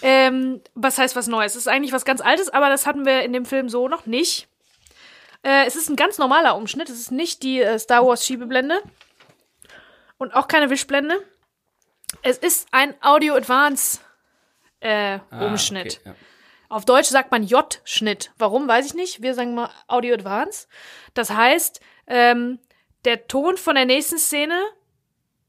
ähm, 0.02 0.61
was 0.74 0.98
heißt 0.98 1.16
was 1.16 1.26
Neues? 1.26 1.52
Es 1.52 1.62
ist 1.62 1.68
eigentlich 1.68 1.92
was 1.92 2.04
ganz 2.04 2.20
Altes, 2.20 2.50
aber 2.50 2.68
das 2.68 2.87
hatten 2.87 3.04
wir 3.04 3.22
in 3.22 3.32
dem 3.32 3.44
Film 3.44 3.68
so 3.68 3.88
noch 3.88 4.06
nicht. 4.06 4.48
Äh, 5.42 5.66
es 5.66 5.74
ist 5.74 5.88
ein 5.88 5.96
ganz 5.96 6.18
normaler 6.18 6.56
Umschnitt. 6.56 6.88
Es 6.88 7.00
ist 7.00 7.11
nicht 7.11 7.42
die 7.42 7.61
äh, 7.61 7.78
Star 7.78 8.06
Wars 8.06 8.24
Schiebeblende 8.24 8.80
und 10.18 10.35
auch 10.35 10.46
keine 10.46 10.70
Wischblende. 10.70 11.16
Es 12.22 12.38
ist 12.38 12.68
ein 12.70 12.94
Audio 13.02 13.35
Advance 13.35 13.98
äh, 14.80 15.18
ah, 15.30 15.46
Umschnitt. 15.46 15.98
okay, 16.00 16.10
ja. 16.10 16.14
Auf 16.68 16.84
Deutsch 16.84 17.06
sagt 17.08 17.30
man 17.30 17.44
J-Schnitt. 17.44 18.32
Warum, 18.38 18.66
weiß 18.66 18.86
ich 18.86 18.94
nicht. 18.94 19.22
Wir 19.22 19.34
sagen 19.34 19.54
mal 19.54 19.70
Audio 19.86 20.14
Advance. 20.14 20.66
Das 21.14 21.30
heißt, 21.30 21.80
ähm, 22.08 22.58
der 23.04 23.28
Ton 23.28 23.56
von 23.56 23.76
der 23.76 23.84
nächsten 23.84 24.18
Szene, 24.18 24.58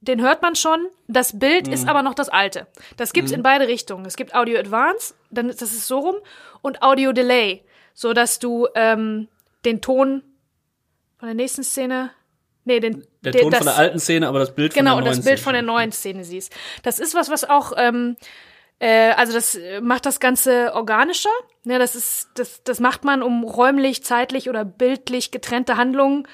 den 0.01 0.21
hört 0.21 0.43
man 0.43 0.55
schon. 0.55 0.87
Das 1.07 1.39
Bild 1.39 1.67
ist 1.67 1.87
aber 1.87 2.03
noch 2.03 2.13
das 2.13 2.29
alte. 2.29 2.67
Das 2.97 3.13
gibt's 3.13 3.31
in 3.31 3.41
beide 3.41 3.67
Richtungen. 3.67 4.05
Es 4.05 4.15
gibt 4.15 4.35
Audio 4.35 4.59
Advance, 4.59 5.15
dann 5.31 5.49
ist 5.49 5.61
das 5.61 5.71
ist 5.73 5.87
so 5.87 5.99
rum, 5.99 6.15
und 6.61 6.83
Audio 6.83 7.13
Delay, 7.13 7.63
so 7.95 8.13
dass 8.13 8.37
du 8.37 8.67
ähm, 8.75 9.27
den 9.65 9.81
Ton 9.81 10.21
von 11.17 11.27
der 11.29 11.35
nächsten 11.35 11.63
Szene, 11.63 12.11
nee, 12.63 12.79
den 12.79 13.03
Der 13.21 13.31
den- 13.31 13.41
Ton 13.41 13.51
das, 13.51 13.57
von 13.57 13.65
der 13.67 13.77
alten 13.77 13.99
Szene, 13.99 14.27
aber 14.27 14.37
das 14.37 14.53
Bild 14.53 14.75
Genau, 14.75 14.91
von 14.91 14.97
und 14.99 15.05
der 15.05 15.11
das 15.13 15.17
neuen 15.17 15.25
Bild 15.25 15.37
Szene. 15.39 15.43
von 15.43 15.53
der 15.53 15.61
neuen 15.63 15.91
Szene 15.91 16.23
siehst. 16.23 16.55
Das 16.83 16.99
ist 16.99 17.15
was, 17.15 17.31
was 17.31 17.43
auch 17.43 17.73
ähm, 17.75 18.17
Äh, 18.79 19.11
also 19.11 19.33
das 19.33 19.55
äh, 19.55 19.81
macht 19.81 20.05
das 20.05 20.19
Ganze 20.19 20.73
organischer. 20.73 21.31
Ne, 21.63 21.79
das 21.79 21.95
ist, 21.95 22.29
das, 22.35 22.63
das 22.63 22.79
macht 22.79 23.03
man, 23.03 23.23
um 23.23 23.43
räumlich, 23.43 24.03
zeitlich 24.03 24.49
oder 24.49 24.65
bildlich 24.65 25.31
getrennte 25.31 25.77
Handlungen 25.77 26.27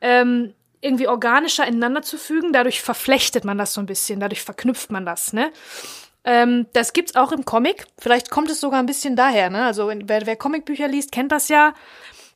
ähm, 0.00 0.54
irgendwie 0.80 1.08
organischer 1.08 1.66
ineinander 1.66 2.02
zu 2.02 2.18
fügen. 2.18 2.52
Dadurch 2.52 2.82
verflechtet 2.82 3.44
man 3.44 3.58
das 3.58 3.72
so 3.74 3.80
ein 3.80 3.86
bisschen, 3.86 4.20
dadurch 4.20 4.42
verknüpft 4.42 4.90
man 4.90 5.06
das, 5.06 5.32
ne? 5.32 5.50
Ähm, 6.26 6.66
das 6.72 6.94
gibt's 6.94 7.16
auch 7.16 7.32
im 7.32 7.44
Comic. 7.44 7.86
Vielleicht 7.98 8.30
kommt 8.30 8.50
es 8.50 8.60
sogar 8.60 8.80
ein 8.80 8.86
bisschen 8.86 9.14
daher, 9.14 9.50
ne? 9.50 9.64
Also 9.64 9.88
wer, 9.88 10.26
wer 10.26 10.36
Comicbücher 10.36 10.88
liest, 10.88 11.12
kennt 11.12 11.32
das 11.32 11.48
ja, 11.48 11.74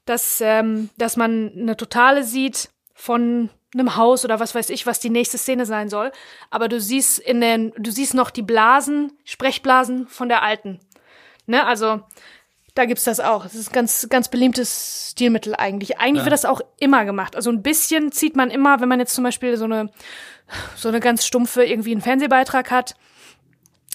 dass, 0.04 0.40
ähm, 0.40 0.90
dass 0.96 1.16
man 1.16 1.52
eine 1.56 1.76
totale 1.76 2.22
sieht 2.24 2.70
von 2.94 3.50
einem 3.74 3.96
Haus 3.96 4.24
oder 4.24 4.40
was 4.40 4.54
weiß 4.54 4.70
ich, 4.70 4.86
was 4.86 4.98
die 5.00 5.10
nächste 5.10 5.38
Szene 5.38 5.66
sein 5.66 5.88
soll. 5.88 6.10
Aber 6.50 6.68
du 6.68 6.80
siehst 6.80 7.18
in 7.18 7.40
den, 7.40 7.72
du 7.76 7.90
siehst 7.90 8.14
noch 8.14 8.30
die 8.30 8.42
Blasen, 8.42 9.12
Sprechblasen 9.24 10.06
von 10.06 10.28
der 10.28 10.42
alten. 10.42 10.80
Ne, 11.46 11.66
also 11.66 12.00
da 12.74 12.84
gibt's 12.84 13.04
das 13.04 13.20
auch. 13.20 13.42
Das 13.42 13.54
ist 13.54 13.70
ein 13.70 13.72
ganz, 13.72 14.06
ganz 14.08 14.28
beliebtes 14.28 15.08
Stilmittel 15.12 15.54
eigentlich. 15.54 15.98
Eigentlich 15.98 16.18
Ja. 16.20 16.24
wird 16.26 16.32
das 16.32 16.44
auch 16.44 16.60
immer 16.78 17.04
gemacht. 17.04 17.34
Also 17.36 17.50
ein 17.50 17.62
bisschen 17.62 18.12
zieht 18.12 18.36
man 18.36 18.50
immer, 18.50 18.80
wenn 18.80 18.88
man 18.88 19.00
jetzt 19.00 19.14
zum 19.14 19.24
Beispiel 19.24 19.56
so 19.56 19.64
eine, 19.64 19.90
so 20.76 20.88
eine 20.88 21.00
ganz 21.00 21.26
stumpfe 21.26 21.64
irgendwie 21.64 21.92
einen 21.92 22.02
Fernsehbeitrag 22.02 22.70
hat, 22.70 22.94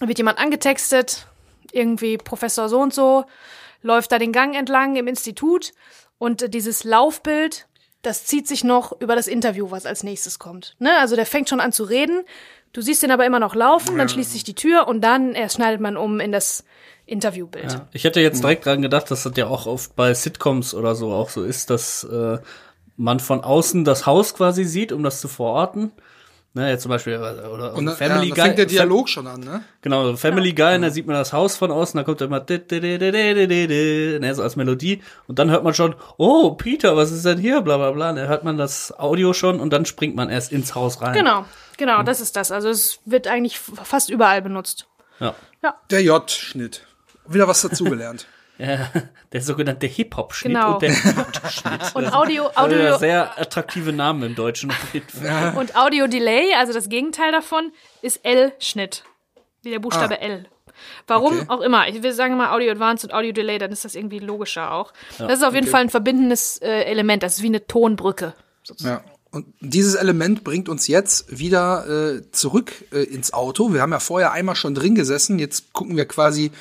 wird 0.02 0.18
jemand 0.18 0.38
angetextet, 0.40 1.28
irgendwie 1.72 2.18
Professor 2.18 2.68
so 2.70 2.80
und 2.80 2.94
so, 2.94 3.26
läuft 3.82 4.12
da 4.12 4.20
den 4.20 4.32
Gang 4.34 4.56
entlang 4.56 4.96
im 4.96 5.08
Institut 5.08 5.72
und 6.18 6.54
dieses 6.54 6.84
Laufbild, 6.84 7.68
das 8.04 8.26
zieht 8.26 8.48
sich 8.48 8.64
noch 8.64 9.00
über 9.02 9.16
das 9.16 9.28
Interview, 9.28 9.72
was 9.72 9.86
als 9.86 10.04
nächstes 10.04 10.38
kommt. 10.38 10.76
Ne? 10.78 10.92
Also 11.00 11.16
der 11.16 11.26
fängt 11.26 11.50
schon 11.50 11.60
an 11.60 11.72
zu 11.72 11.86
reden, 11.86 12.24
du 12.74 12.82
siehst 12.82 13.02
ihn 13.02 13.12
aber 13.12 13.26
immer 13.26 13.40
noch 13.40 13.56
laufen, 13.56 13.98
dann 13.98 14.10
schließt 14.10 14.34
sich 14.34 14.44
die 14.44 14.54
Tür 14.54 14.88
und 14.88 15.02
dann 15.02 15.34
erst 15.34 15.56
schneidet 15.56 15.82
man 15.82 15.98
um 15.98 16.20
in 16.20 16.32
das 16.32 16.66
Interviewbild. 17.06 17.74
Ja. 17.74 17.88
Ich 17.94 18.04
hätte 18.04 18.20
jetzt 18.20 18.44
direkt 18.44 18.66
dran 18.66 18.82
gedacht, 18.82 19.10
dass 19.10 19.24
das 19.24 19.34
ja 19.36 19.48
auch 19.48 19.66
oft 19.66 19.96
bei 19.96 20.14
Sitcoms 20.14 20.74
oder 20.74 20.96
so 20.96 21.12
auch 21.12 21.30
so 21.30 21.44
ist, 21.44 21.70
dass 21.70 22.04
äh, 22.04 22.38
man 22.98 23.20
von 23.20 23.44
außen 23.44 23.86
das 23.86 24.06
Haus 24.06 24.36
quasi 24.36 24.66
sieht, 24.66 24.92
um 24.92 25.02
das 25.02 25.22
zu 25.22 25.28
verorten. 25.28 25.92
Ne, 26.56 26.70
jetzt 26.70 26.84
zum 26.84 26.90
Beispiel, 26.90 27.14
äh, 27.14 27.48
oder 27.48 27.74
Und 27.74 27.88
dann, 27.88 27.96
Family 27.96 28.28
ja, 28.28 28.36
Guy. 28.36 28.36
dann 28.36 28.46
fängt 28.46 28.58
der 28.60 28.66
Dialog 28.68 29.10
schon 29.10 29.26
an, 29.26 29.40
ne? 29.40 29.64
Genau, 29.82 30.16
Family 30.16 30.54
Guy, 30.54 30.80
da 30.80 30.92
sieht 30.92 31.08
man 31.08 31.16
das 31.16 31.34
Haus 31.34 31.58
von 31.58 31.72
außen, 31.72 31.98
da 31.98 32.04
kommt 32.04 32.22
immer 32.22 32.42
ne, 32.42 34.36
so 34.36 34.44
als 34.44 34.56
Melodie 34.56 35.02
und 35.28 35.40
dann 35.40 35.50
hört 35.50 35.64
man 35.64 35.74
schon, 35.74 35.96
oh, 36.18 36.52
Peter, 36.52 36.96
was 36.96 37.12
ist 37.12 37.26
denn 37.26 37.40
hier, 37.40 37.62
bla 37.62 37.78
bla 37.78 37.90
bla, 37.92 38.14
dann 38.14 38.28
hört 38.28 38.44
man 38.44 38.58
das 38.60 38.94
Audio 39.00 39.34
schon 39.34 39.60
und 39.60 39.74
dann 39.74 39.88
springt 39.88 40.16
man 40.16 40.30
erst 40.30 40.52
ins 40.52 40.76
Haus 40.76 41.02
rein. 41.02 41.14
Genau, 41.14 41.46
genau, 41.78 42.04
das 42.04 42.22
ist 42.22 42.36
das. 42.36 42.52
Also 42.52 42.70
es 42.70 43.00
wird 43.06 43.28
eigentlich 43.28 43.58
fast 43.58 44.12
überall 44.12 44.44
benutzt. 44.44 44.86
Ja. 45.20 45.34
Ja, 45.64 45.76
Der 45.90 46.04
J-Schnitt. 46.04 46.86
Wieder 47.28 47.48
was 47.48 47.62
dazugelernt. 47.62 48.28
Ja. 48.58 48.90
Der 49.34 49.42
sogenannte 49.42 49.88
Hip-Hop-Schnitt 49.88 50.54
Genau. 50.54 50.74
und 50.74 50.82
der 50.84 50.92
J-Schnitt. 50.92 51.96
und 51.96 52.14
Audio, 52.14 52.44
ja 52.44 52.52
Audio, 52.56 52.98
sehr 53.00 53.40
attraktive 53.42 53.92
Namen 53.92 54.22
im 54.22 54.36
Deutschen 54.36 54.70
auf 54.70 54.94
jeden 54.94 55.10
Fall. 55.10 55.56
und 55.58 55.76
Audio 55.76 56.06
Delay, 56.06 56.54
also 56.56 56.72
das 56.72 56.88
Gegenteil 56.88 57.32
davon, 57.32 57.72
ist 58.04 58.20
L-Schnitt. 58.24 59.04
Wie 59.64 59.72
der 59.72 59.80
Buchstabe 59.80 60.20
Ah. 60.22 60.24
L. 60.24 60.46
Warum 61.08 61.34
Okay. 61.40 61.46
auch 61.50 61.62
immer. 61.62 61.88
Ich 61.88 62.04
will 62.04 62.12
sagen 62.14 62.38
mal 62.38 62.52
Audio 62.54 62.72
Advanced 62.72 63.06
und 63.06 63.14
Audio 63.16 63.32
Delay, 63.32 63.58
dann 63.58 63.72
ist 63.72 63.86
das 63.86 63.96
irgendwie 63.96 64.20
logischer 64.20 64.72
auch. 64.72 64.94
das 65.18 65.40
ist 65.40 65.44
auf 65.44 65.56
jeden 65.56 65.68
Fall 65.68 65.82
ein 65.82 65.90
verbindendes 65.90 66.58
äh, 66.62 66.84
Element. 66.84 67.24
Das 67.24 67.38
ist 67.38 67.42
wie 67.44 67.48
eine 67.48 67.66
Tonbrücke. 67.66 68.34
Ja. 68.80 69.02
Und 69.32 69.48
dieses 69.62 69.96
Element 69.96 70.44
bringt 70.44 70.70
uns 70.70 70.88
jetzt 70.88 71.40
wieder 71.40 71.88
äh, 72.18 72.22
zurück 72.32 72.72
äh, 72.92 73.02
ins 73.04 73.34
Auto. 73.34 73.74
Wir 73.74 73.82
haben 73.82 73.92
ja 73.94 74.00
vorher 74.00 74.32
einmal 74.32 74.56
schon 74.56 74.76
drin 74.76 74.94
gesessen. 74.94 75.40
Jetzt 75.40 75.74
gucken 75.74 75.98
wir 75.98 76.06
quasi 76.06 76.52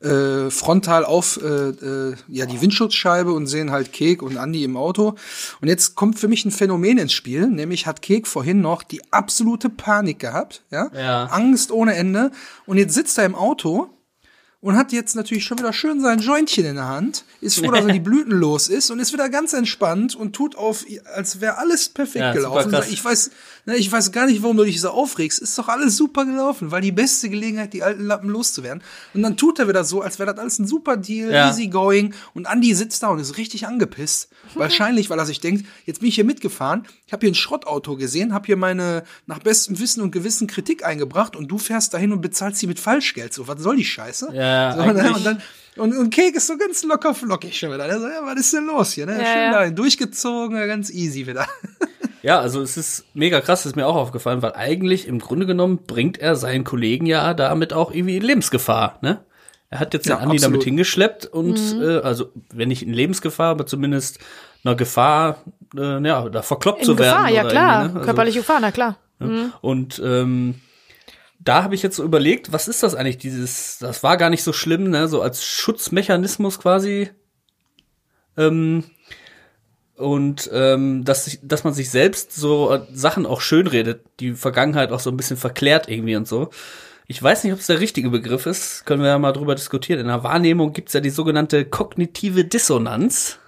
äh, 0.00 0.50
frontal 0.50 1.04
auf 1.04 1.38
äh, 1.42 1.46
äh, 1.46 2.14
ja 2.28 2.46
die 2.46 2.60
Windschutzscheibe 2.60 3.32
und 3.32 3.46
sehen 3.46 3.70
halt 3.70 3.92
Kek 3.92 4.22
und 4.22 4.38
Andi 4.38 4.64
im 4.64 4.76
Auto. 4.76 5.14
Und 5.60 5.68
jetzt 5.68 5.94
kommt 5.94 6.18
für 6.18 6.28
mich 6.28 6.44
ein 6.44 6.50
Phänomen 6.50 6.98
ins 6.98 7.12
Spiel, 7.12 7.48
nämlich 7.48 7.86
hat 7.86 8.02
Kek 8.02 8.26
vorhin 8.26 8.60
noch 8.60 8.82
die 8.82 9.02
absolute 9.12 9.68
Panik 9.68 10.18
gehabt, 10.18 10.62
ja, 10.70 10.90
Ja. 10.94 11.24
Angst 11.26 11.70
ohne 11.70 11.94
Ende. 11.94 12.30
Und 12.66 12.78
jetzt 12.78 12.94
sitzt 12.94 13.18
er 13.18 13.26
im 13.26 13.34
Auto 13.34 13.90
und 14.62 14.76
hat 14.76 14.92
jetzt 14.92 15.16
natürlich 15.16 15.44
schon 15.44 15.58
wieder 15.58 15.72
schön 15.72 16.00
sein 16.02 16.18
Jointchen 16.18 16.66
in 16.66 16.74
der 16.76 16.86
Hand, 16.88 17.24
ist 17.40 17.58
froh, 17.58 17.70
dass 17.70 17.84
er 17.86 17.92
die 17.92 18.00
Blüten 18.10 18.32
los 18.32 18.68
ist 18.68 18.90
und 18.90 18.98
ist 18.98 19.12
wieder 19.12 19.30
ganz 19.30 19.54
entspannt 19.54 20.14
und 20.14 20.34
tut 20.36 20.54
auf, 20.56 20.84
als 21.14 21.40
wäre 21.40 21.56
alles 21.56 21.88
perfekt 21.88 22.16
Ja, 22.24 22.32
gelaufen. 22.34 22.74
Ich 22.90 23.02
weiß, 23.02 23.30
ne, 23.64 23.76
ich 23.76 23.90
weiß 23.90 24.12
gar 24.12 24.26
nicht, 24.26 24.42
warum 24.42 24.58
du 24.58 24.64
dich 24.64 24.80
so 24.80 24.90
aufregst. 24.90 25.38
Ist 25.38 25.56
doch 25.58 25.68
alles 25.68 25.96
super 25.96 26.26
gelaufen, 26.26 26.70
weil 26.72 26.82
die 26.82 26.92
beste 26.92 27.30
Gelegenheit, 27.30 27.72
die 27.72 27.82
alten 27.82 28.04
Lappen 28.04 28.28
loszuwerden. 28.28 28.82
Und 29.14 29.22
dann 29.22 29.38
tut 29.38 29.58
er 29.58 29.66
wieder 29.68 29.82
so, 29.84 30.02
als 30.02 30.18
wäre 30.18 30.30
das 30.30 30.38
alles 30.38 30.58
ein 30.58 30.66
super 30.66 30.98
Deal, 30.98 31.32
Ja. 31.32 31.48
easy 31.48 31.68
going. 31.68 32.12
Und 32.34 32.46
Andy 32.46 32.74
sitzt 32.74 33.02
da 33.02 33.08
und 33.08 33.18
ist 33.18 33.38
richtig 33.38 33.66
angepisst. 33.66 34.28
Wahrscheinlich, 34.54 35.08
weil 35.08 35.18
er 35.18 35.24
sich 35.26 35.40
denkt, 35.40 35.64
jetzt 35.86 36.00
bin 36.00 36.08
ich 36.10 36.16
hier 36.16 36.24
mitgefahren, 36.24 36.86
ich 37.06 37.12
habe 37.14 37.22
hier 37.22 37.30
ein 37.30 37.34
Schrottauto 37.34 37.96
gesehen, 37.96 38.34
habe 38.34 38.44
hier 38.46 38.56
meine 38.56 39.04
nach 39.26 39.38
bestem 39.38 39.78
Wissen 39.78 40.02
und 40.02 40.10
Gewissen 40.10 40.46
Kritik 40.46 40.84
eingebracht 40.84 41.34
und 41.34 41.48
du 41.48 41.56
fährst 41.58 41.94
dahin 41.94 42.12
und 42.12 42.20
bezahlst 42.20 42.60
sie 42.60 42.66
mit 42.66 42.78
Falschgeld. 42.78 43.32
So, 43.32 43.48
was 43.48 43.60
soll 43.62 43.76
die 43.76 43.84
Scheiße? 43.84 44.28
Ja, 44.34 44.49
so, 44.74 44.82
und, 44.82 44.96
dann, 44.96 45.14
und, 45.14 45.26
dann, 45.26 45.42
und, 45.76 45.96
und 45.96 46.10
Kek 46.10 46.34
ist 46.34 46.46
so 46.46 46.56
ganz 46.56 46.82
locker 46.84 47.14
flockig 47.14 47.58
schon 47.58 47.72
wieder. 47.72 47.86
Der 47.86 47.98
so, 47.98 48.06
ja, 48.08 48.20
was 48.22 48.38
ist 48.40 48.52
denn 48.52 48.66
los 48.66 48.92
hier? 48.92 49.06
Ne? 49.06 49.12
Ja, 49.12 49.18
Schön 49.24 49.42
ja. 49.42 49.52
dahin, 49.52 49.74
durchgezogen, 49.76 50.56
ja, 50.56 50.66
ganz 50.66 50.90
easy 50.90 51.26
wieder. 51.26 51.46
Ja, 52.22 52.38
also 52.38 52.60
es 52.60 52.76
ist 52.76 53.06
mega 53.14 53.40
krass, 53.40 53.64
ist 53.64 53.76
mir 53.76 53.86
auch 53.86 53.94
aufgefallen, 53.94 54.42
weil 54.42 54.52
eigentlich 54.52 55.08
im 55.08 55.20
Grunde 55.20 55.46
genommen 55.46 55.78
bringt 55.86 56.18
er 56.18 56.36
seinen 56.36 56.64
Kollegen 56.64 57.06
ja 57.06 57.32
damit 57.32 57.72
auch 57.72 57.92
irgendwie 57.94 58.18
in 58.18 58.22
Lebensgefahr, 58.22 58.98
ne? 59.00 59.20
Er 59.70 59.78
hat 59.80 59.94
jetzt 59.94 60.06
Ja, 60.06 60.16
den 60.16 60.24
Andi 60.24 60.36
absolut. 60.36 60.54
damit 60.56 60.64
hingeschleppt 60.64 61.24
und 61.24 61.56
äh, 61.80 62.00
also 62.00 62.30
wenn 62.52 62.68
nicht 62.68 62.82
in 62.82 62.92
Lebensgefahr, 62.92 63.52
aber 63.52 63.64
zumindest 63.64 64.18
einer 64.64 64.74
Gefahr, 64.74 65.38
äh, 65.74 66.06
ja, 66.06 66.28
da 66.28 66.42
verkloppt 66.42 66.80
In 66.80 66.84
zu 66.84 66.98
werden. 66.98 67.10
Gefahr, 67.10 67.30
ja 67.30 67.40
oder 67.40 67.50
klar. 67.52 67.84
ne? 67.84 67.94
Also, 67.94 68.04
Körperliche 68.04 68.38
Gefahr, 68.40 68.58
na 68.60 68.70
klar. 68.70 68.96
Und 69.62 70.02
ähm, 70.04 70.56
da 71.42 71.62
habe 71.62 71.74
ich 71.74 71.82
jetzt 71.82 71.96
so 71.96 72.04
überlegt, 72.04 72.52
was 72.52 72.68
ist 72.68 72.82
das 72.82 72.94
eigentlich, 72.94 73.16
dieses, 73.18 73.78
das 73.78 74.02
war 74.02 74.16
gar 74.18 74.28
nicht 74.30 74.42
so 74.44 74.52
schlimm, 74.52 74.90
ne, 74.90 75.08
so 75.08 75.22
als 75.22 75.42
Schutzmechanismus 75.44 76.58
quasi. 76.60 77.10
Ähm, 78.36 78.84
und 79.96 80.48
ähm, 80.52 81.04
dass, 81.04 81.24
sich- 81.26 81.40
dass 81.42 81.64
man 81.64 81.74
sich 81.74 81.90
selbst 81.90 82.32
so 82.32 82.72
äh, 82.72 82.80
Sachen 82.92 83.26
auch 83.26 83.40
schönredet, 83.40 84.02
die 84.20 84.32
Vergangenheit 84.34 84.92
auch 84.92 85.00
so 85.00 85.10
ein 85.10 85.16
bisschen 85.16 85.36
verklärt 85.36 85.88
irgendwie 85.88 86.16
und 86.16 86.28
so. 86.28 86.50
Ich 87.06 87.20
weiß 87.22 87.42
nicht, 87.42 87.52
ob 87.52 87.58
es 87.58 87.66
der 87.66 87.80
richtige 87.80 88.08
Begriff 88.10 88.46
ist, 88.46 88.86
können 88.86 89.02
wir 89.02 89.08
ja 89.08 89.18
mal 89.18 89.32
drüber 89.32 89.54
diskutieren. 89.54 90.00
In 90.00 90.06
der 90.06 90.22
Wahrnehmung 90.22 90.72
gibt's 90.72 90.92
ja 90.92 91.00
die 91.00 91.10
sogenannte 91.10 91.64
kognitive 91.64 92.44
Dissonanz. 92.44 93.38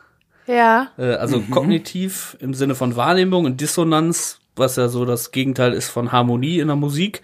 Ja. 0.46 0.90
Äh, 0.98 1.14
also 1.14 1.40
kognitiv 1.40 2.36
im 2.40 2.54
Sinne 2.54 2.74
von 2.74 2.96
Wahrnehmung 2.96 3.44
und 3.44 3.60
Dissonanz, 3.60 4.40
was 4.56 4.76
ja 4.76 4.88
so 4.88 5.04
das 5.04 5.30
Gegenteil 5.30 5.72
ist 5.72 5.88
von 5.88 6.10
Harmonie 6.12 6.58
in 6.58 6.66
der 6.68 6.76
Musik. 6.76 7.22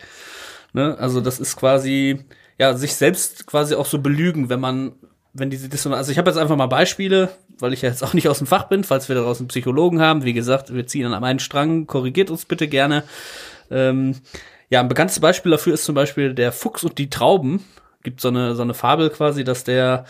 Ne? 0.72 0.96
Also 0.98 1.20
das 1.20 1.40
ist 1.40 1.57
quasi, 1.57 2.24
ja, 2.59 2.74
sich 2.74 2.94
selbst 2.94 3.46
quasi 3.46 3.74
auch 3.74 3.87
so 3.87 3.98
belügen, 3.98 4.48
wenn 4.48 4.61
man, 4.61 4.92
wenn 5.33 5.50
diese 5.50 5.68
Dissonanz, 5.68 5.98
also 5.98 6.12
ich 6.12 6.18
habe 6.18 6.31
jetzt 6.31 6.38
einfach 6.38 6.57
mal 6.57 6.66
Beispiele, 6.66 7.31
weil 7.59 7.72
ich 7.72 7.83
ja 7.83 7.88
jetzt 7.88 8.04
auch 8.04 8.14
nicht 8.14 8.28
aus 8.28 8.38
dem 8.38 8.46
Fach 8.46 8.64
bin, 8.64 8.85
falls 8.85 9.09
wir 9.09 9.16
daraus 9.16 9.38
einen 9.38 9.48
Psychologen 9.48 10.00
haben. 10.00 10.24
Wie 10.24 10.33
gesagt, 10.33 10.72
wir 10.74 10.87
ziehen 10.87 11.12
an 11.12 11.24
einen 11.24 11.38
Strang, 11.38 11.87
korrigiert 11.87 12.31
uns 12.31 12.44
bitte 12.44 12.68
gerne. 12.68 13.04
Ähm, 13.70 14.16
ja, 14.70 14.81
ein 14.81 14.88
bekanntes 14.88 15.20
Beispiel 15.20 15.52
dafür 15.52 15.74
ist 15.74 15.85
zum 15.85 15.94
Beispiel 15.94 16.35
der 16.35 16.52
Fuchs 16.52 16.85
und 16.85 16.98
die 16.98 17.11
Trauben. 17.11 17.64
Gibt 18.02 18.20
so 18.20 18.28
eine, 18.28 18.54
so 18.54 18.62
eine 18.62 18.74
Fabel 18.74 19.11
quasi, 19.11 19.42
dass 19.44 19.64
der, 19.64 20.04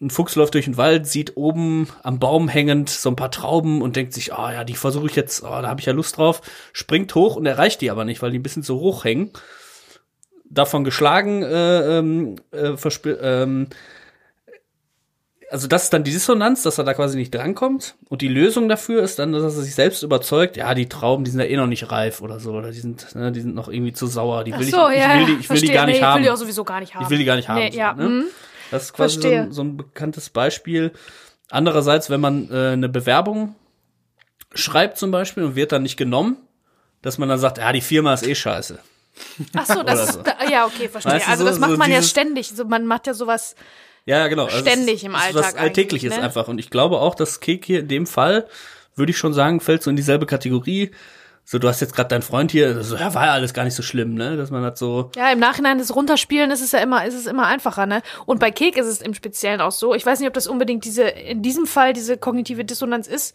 ein 0.00 0.10
Fuchs 0.10 0.36
läuft 0.36 0.54
durch 0.54 0.66
den 0.66 0.76
Wald, 0.76 1.06
sieht 1.06 1.36
oben 1.36 1.88
am 2.02 2.18
Baum 2.18 2.48
hängend 2.48 2.90
so 2.90 3.08
ein 3.08 3.16
paar 3.16 3.30
Trauben 3.30 3.82
und 3.82 3.96
denkt 3.96 4.12
sich, 4.12 4.32
ah 4.32 4.52
ja, 4.52 4.64
die 4.64 4.74
versuche 4.74 5.06
ich 5.06 5.16
jetzt, 5.16 5.42
oh, 5.42 5.48
da 5.48 5.68
habe 5.68 5.80
ich 5.80 5.86
ja 5.86 5.92
Lust 5.92 6.18
drauf, 6.18 6.42
springt 6.72 7.14
hoch 7.14 7.36
und 7.36 7.46
erreicht 7.46 7.80
die 7.80 7.90
aber 7.90 8.04
nicht, 8.04 8.22
weil 8.22 8.30
die 8.30 8.38
ein 8.38 8.42
bisschen 8.42 8.62
zu 8.62 8.78
hoch 8.80 9.04
hängen. 9.04 9.30
Davon 10.44 10.84
geschlagen, 10.84 11.42
äh, 11.42 11.98
ähm, 11.98 12.36
äh, 12.52 12.76
ähm, 13.20 13.68
also 15.50 15.68
das 15.68 15.84
ist 15.84 15.92
dann 15.92 16.04
die 16.04 16.10
Dissonanz, 16.10 16.62
dass 16.62 16.78
er 16.78 16.84
da 16.84 16.94
quasi 16.94 17.16
nicht 17.16 17.34
drankommt. 17.34 17.96
Und 18.08 18.22
die 18.22 18.28
Lösung 18.28 18.68
dafür 18.68 19.02
ist 19.02 19.18
dann, 19.18 19.32
dass 19.32 19.42
er 19.42 19.50
sich 19.50 19.74
selbst 19.74 20.02
überzeugt, 20.02 20.56
ja, 20.56 20.74
die 20.74 20.88
Trauben, 20.88 21.24
die 21.24 21.30
sind 21.30 21.40
ja 21.40 21.46
eh 21.46 21.56
noch 21.56 21.66
nicht 21.66 21.90
reif 21.90 22.20
oder 22.22 22.40
so, 22.40 22.52
oder 22.52 22.70
die 22.70 22.80
sind, 22.80 23.14
ne, 23.14 23.30
die 23.32 23.40
sind 23.40 23.54
noch 23.54 23.68
irgendwie 23.68 23.92
zu 23.92 24.06
sauer, 24.06 24.44
die 24.44 24.52
will 24.52 24.64
so, 24.64 24.88
ich, 24.88 24.96
ich 24.96 25.02
ja, 25.02 25.18
will 25.18 25.26
die, 25.26 25.40
ich 25.40 25.50
will 25.50 25.60
die 25.60 25.70
gar 25.70 25.86
nicht 25.86 26.00
nee, 26.00 26.04
haben. 26.04 26.12
Ich 26.12 26.16
will 26.16 26.22
die 26.24 26.30
auch 26.30 26.36
sowieso 26.36 26.64
gar 26.64 26.80
nicht 26.80 26.94
haben. 26.94 27.04
Ich 27.04 27.10
will 27.10 27.18
die 27.18 27.24
gar 27.24 27.36
nicht 27.36 27.48
haben. 27.48 27.60
Nee, 27.60 27.70
so, 27.70 27.78
ja, 27.78 27.94
ne? 27.94 28.08
mhm. 28.08 28.24
Das 28.70 28.84
ist 28.84 28.92
quasi 28.92 29.20
so 29.20 29.28
ein, 29.28 29.52
so 29.52 29.62
ein 29.62 29.76
bekanntes 29.76 30.30
Beispiel. 30.30 30.92
Andererseits, 31.50 32.10
wenn 32.10 32.20
man 32.20 32.50
äh, 32.50 32.70
eine 32.70 32.88
Bewerbung 32.88 33.54
schreibt 34.54 34.98
zum 34.98 35.10
Beispiel 35.10 35.44
und 35.44 35.56
wird 35.56 35.72
dann 35.72 35.82
nicht 35.82 35.96
genommen, 35.96 36.36
dass 37.02 37.18
man 37.18 37.28
dann 37.28 37.38
sagt, 37.38 37.58
ja, 37.58 37.72
die 37.72 37.80
Firma 37.80 38.14
ist 38.14 38.26
eh 38.26 38.34
scheiße. 38.34 38.78
Ach 39.56 39.66
so, 39.66 39.82
das 39.82 40.14
so. 40.14 40.22
da, 40.22 40.34
ja, 40.50 40.66
okay, 40.66 40.88
verstehe. 40.88 41.12
Weißt 41.14 41.26
du, 41.26 41.30
also 41.30 41.44
so- 41.44 41.50
das 41.50 41.58
macht 41.58 41.70
so 41.72 41.76
man 41.76 41.90
ja 41.90 41.98
dieses- 41.98 42.10
ständig. 42.10 42.48
So, 42.50 42.64
man 42.64 42.86
macht 42.86 43.06
ja 43.06 43.14
sowas. 43.14 43.54
Ja, 44.06 44.18
ja, 44.18 44.28
genau. 44.28 44.44
Also 44.46 44.58
Ständig 44.58 44.96
ist, 44.96 45.02
im 45.04 45.14
Alltag 45.14 45.34
Was 45.44 45.54
Alltägliches 45.54 46.14
ne? 46.16 46.22
einfach. 46.22 46.48
Und 46.48 46.58
ich 46.58 46.68
glaube 46.70 46.98
auch, 47.00 47.14
dass 47.14 47.40
Kek 47.40 47.64
hier 47.64 47.80
in 47.80 47.88
dem 47.88 48.06
Fall, 48.06 48.46
würde 48.96 49.10
ich 49.10 49.18
schon 49.18 49.32
sagen, 49.32 49.60
fällt 49.60 49.82
so 49.82 49.90
in 49.90 49.96
dieselbe 49.96 50.26
Kategorie. 50.26 50.90
so, 51.46 51.58
du 51.58 51.68
hast 51.68 51.80
jetzt 51.80 51.94
gerade 51.94 52.08
deinen 52.08 52.22
Freund 52.22 52.50
hier, 52.52 52.82
so, 52.82 52.96
ja, 52.96 53.12
war 53.14 53.26
ja 53.26 53.32
alles 53.32 53.52
gar 53.54 53.64
nicht 53.64 53.74
so 53.74 53.82
schlimm, 53.82 54.14
ne? 54.14 54.36
Dass 54.36 54.50
man 54.50 54.62
das 54.62 54.78
so. 54.78 55.10
Ja, 55.16 55.30
im 55.32 55.38
Nachhinein 55.38 55.78
das 55.78 55.94
Runterspielen 55.94 56.50
ist 56.50 56.62
es 56.62 56.72
ja 56.72 56.78
immer, 56.80 57.04
ist 57.06 57.14
es 57.14 57.26
immer 57.26 57.46
einfacher, 57.46 57.86
ne? 57.86 58.02
Und 58.26 58.40
bei 58.40 58.50
Kek 58.50 58.76
ist 58.76 58.86
es 58.86 59.00
im 59.02 59.14
Speziellen 59.14 59.60
auch 59.60 59.72
so. 59.72 59.94
Ich 59.94 60.04
weiß 60.06 60.18
nicht, 60.20 60.28
ob 60.28 60.34
das 60.34 60.46
unbedingt 60.46 60.84
diese, 60.84 61.02
in 61.04 61.42
diesem 61.42 61.66
Fall 61.66 61.92
diese 61.92 62.16
kognitive 62.18 62.64
Dissonanz 62.64 63.06
ist. 63.06 63.34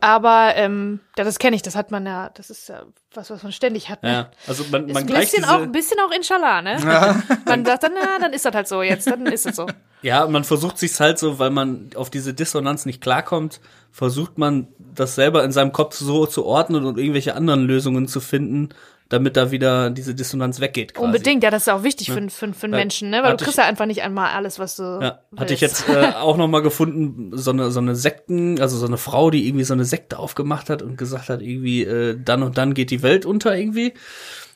Aber 0.00 0.52
ähm, 0.56 1.00
ja, 1.16 1.24
das 1.24 1.38
kenne 1.38 1.56
ich, 1.56 1.62
das 1.62 1.76
hat 1.76 1.90
man 1.90 2.04
ja, 2.04 2.30
das 2.34 2.50
ist 2.50 2.68
ja 2.68 2.82
was, 3.14 3.30
was 3.30 3.42
man 3.42 3.52
ständig 3.52 3.88
hat. 3.88 4.02
Ne? 4.02 4.12
Ja, 4.12 4.30
also 4.46 4.64
man, 4.70 4.88
Ist 4.88 4.94
man 4.94 5.04
ein 5.04 5.06
gleicht 5.06 5.30
bisschen 5.32 5.44
diese, 5.44 5.54
auch, 5.54 5.62
ein 5.62 5.72
bisschen 5.72 5.98
auch 6.00 6.10
Inshallah, 6.10 6.62
ne? 6.62 6.76
Man 7.46 7.64
sagt 7.64 7.84
dann, 7.84 7.92
na, 7.94 8.18
dann 8.18 8.32
ist 8.32 8.44
das 8.44 8.54
halt 8.54 8.68
so 8.68 8.82
jetzt, 8.82 9.06
dann 9.06 9.24
ist 9.26 9.46
es 9.46 9.56
so. 9.56 9.66
Ja, 10.02 10.26
man 10.26 10.44
versucht 10.44 10.76
sich's 10.76 11.00
halt 11.00 11.18
so, 11.18 11.38
weil 11.38 11.48
man 11.48 11.90
auf 11.94 12.10
diese 12.10 12.34
Dissonanz 12.34 12.84
nicht 12.84 13.00
klarkommt, 13.00 13.60
versucht 13.90 14.36
man 14.36 14.68
das 14.78 15.14
selber 15.14 15.42
in 15.44 15.52
seinem 15.52 15.72
Kopf 15.72 15.94
so 15.94 16.26
zu 16.26 16.44
ordnen 16.44 16.84
und 16.84 16.98
irgendwelche 16.98 17.34
anderen 17.34 17.64
Lösungen 17.66 18.06
zu 18.06 18.20
finden, 18.20 18.68
damit 19.14 19.36
da 19.36 19.50
wieder 19.50 19.90
diese 19.90 20.14
Dissonanz 20.14 20.60
weggeht. 20.60 20.94
Quasi. 20.94 21.06
Unbedingt, 21.06 21.42
ja, 21.42 21.50
das 21.50 21.62
ist 21.62 21.66
ja 21.66 21.76
auch 21.76 21.82
wichtig 21.82 22.10
für, 22.10 22.20
für, 22.28 22.52
für 22.52 22.64
einen 22.64 22.74
Ja. 22.74 22.78
Menschen, 22.80 23.10
ne? 23.10 23.22
Weil 23.22 23.36
du 23.36 23.44
kriegst 23.44 23.56
ja 23.58 23.64
einfach 23.64 23.86
nicht 23.86 24.02
einmal 24.02 24.32
alles, 24.34 24.58
was 24.58 24.76
du. 24.76 24.82
Ja, 24.82 25.20
hatte 25.36 25.54
ich 25.54 25.62
willst. 25.62 25.86
jetzt 25.88 25.96
äh, 25.96 26.12
auch 26.16 26.36
noch 26.36 26.48
mal 26.48 26.60
gefunden, 26.60 27.30
so 27.36 27.50
eine, 27.52 27.70
so 27.70 27.80
eine 27.80 27.96
Sekten, 27.96 28.60
also 28.60 28.76
so 28.76 28.86
eine 28.86 28.98
Frau, 28.98 29.30
die 29.30 29.46
irgendwie 29.46 29.64
so 29.64 29.72
eine 29.72 29.84
Sekte 29.84 30.18
aufgemacht 30.18 30.68
hat 30.68 30.82
und 30.82 30.98
gesagt 30.98 31.28
hat, 31.28 31.40
irgendwie, 31.40 31.84
äh, 31.84 32.18
dann 32.22 32.42
und 32.42 32.58
dann 32.58 32.74
geht 32.74 32.90
die 32.90 33.02
Welt 33.02 33.24
unter 33.24 33.56
irgendwie. 33.56 33.94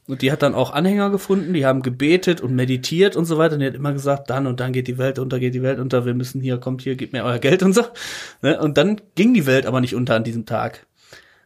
Und 0.08 0.22
die 0.22 0.32
hat 0.32 0.42
dann 0.42 0.54
auch 0.54 0.72
Anhänger 0.72 1.10
gefunden, 1.10 1.52
die 1.52 1.66
haben 1.66 1.82
gebetet 1.82 2.40
und 2.40 2.54
meditiert 2.54 3.14
und 3.14 3.26
so 3.26 3.36
weiter. 3.36 3.54
Und 3.54 3.60
die 3.60 3.66
hat 3.66 3.74
immer 3.74 3.92
gesagt, 3.92 4.30
dann 4.30 4.46
und 4.46 4.58
dann 4.58 4.72
geht 4.72 4.88
die 4.88 4.96
Welt 4.96 5.18
unter, 5.18 5.38
geht 5.38 5.54
die 5.54 5.62
Welt 5.62 5.78
unter, 5.78 6.06
wir 6.06 6.14
müssen 6.14 6.40
hier, 6.40 6.56
kommt 6.58 6.80
hier, 6.80 6.96
gebt 6.96 7.12
mir 7.12 7.24
euer 7.24 7.38
Geld 7.38 7.62
und 7.62 7.74
so. 7.74 7.82
Ne? 8.40 8.58
Und 8.58 8.78
dann 8.78 9.00
ging 9.16 9.34
die 9.34 9.44
Welt 9.44 9.66
aber 9.66 9.82
nicht 9.82 9.94
unter 9.94 10.14
an 10.14 10.24
diesem 10.24 10.46
Tag. 10.46 10.86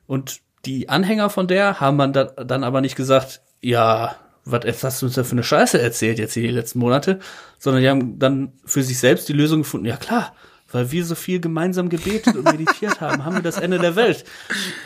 Und 0.07 0.41
die 0.65 0.89
Anhänger 0.89 1.31
von 1.31 1.47
der 1.49 1.81
haben 1.81 1.97
man 1.97 2.13
da, 2.13 2.25
dann 2.25 2.65
aber 2.65 2.81
nicht 2.81 2.97
gesagt, 2.97 3.41
ja, 3.61 4.17
was 4.45 4.83
hast 4.83 5.03
du 5.03 5.07
uns 5.07 5.15
da 5.15 5.25
für 5.25 5.33
eine 5.33 5.45
Scheiße 5.45 5.81
erzählt 5.81 6.19
jetzt 6.19 6.35
hier 6.35 6.43
die 6.43 6.49
letzten 6.51 6.79
Monate, 6.81 7.21
sondern 7.59 7.83
die 7.83 7.89
haben 7.89 8.19
dann 8.19 8.53
für 8.65 8.83
sich 8.83 8.99
selbst 8.99 9.29
die 9.29 9.33
Lösung 9.35 9.61
gefunden, 9.63 9.87
ja 9.87 9.97
klar, 9.97 10.35
weil 10.73 10.91
wir 10.91 11.05
so 11.05 11.15
viel 11.15 11.39
gemeinsam 11.41 11.89
gebetet 11.89 12.35
und 12.35 12.45
meditiert 12.45 13.01
haben, 13.01 13.25
haben 13.25 13.37
wir 13.37 13.43
das 13.43 13.59
Ende 13.59 13.79
der 13.79 13.95
Welt 13.95 14.25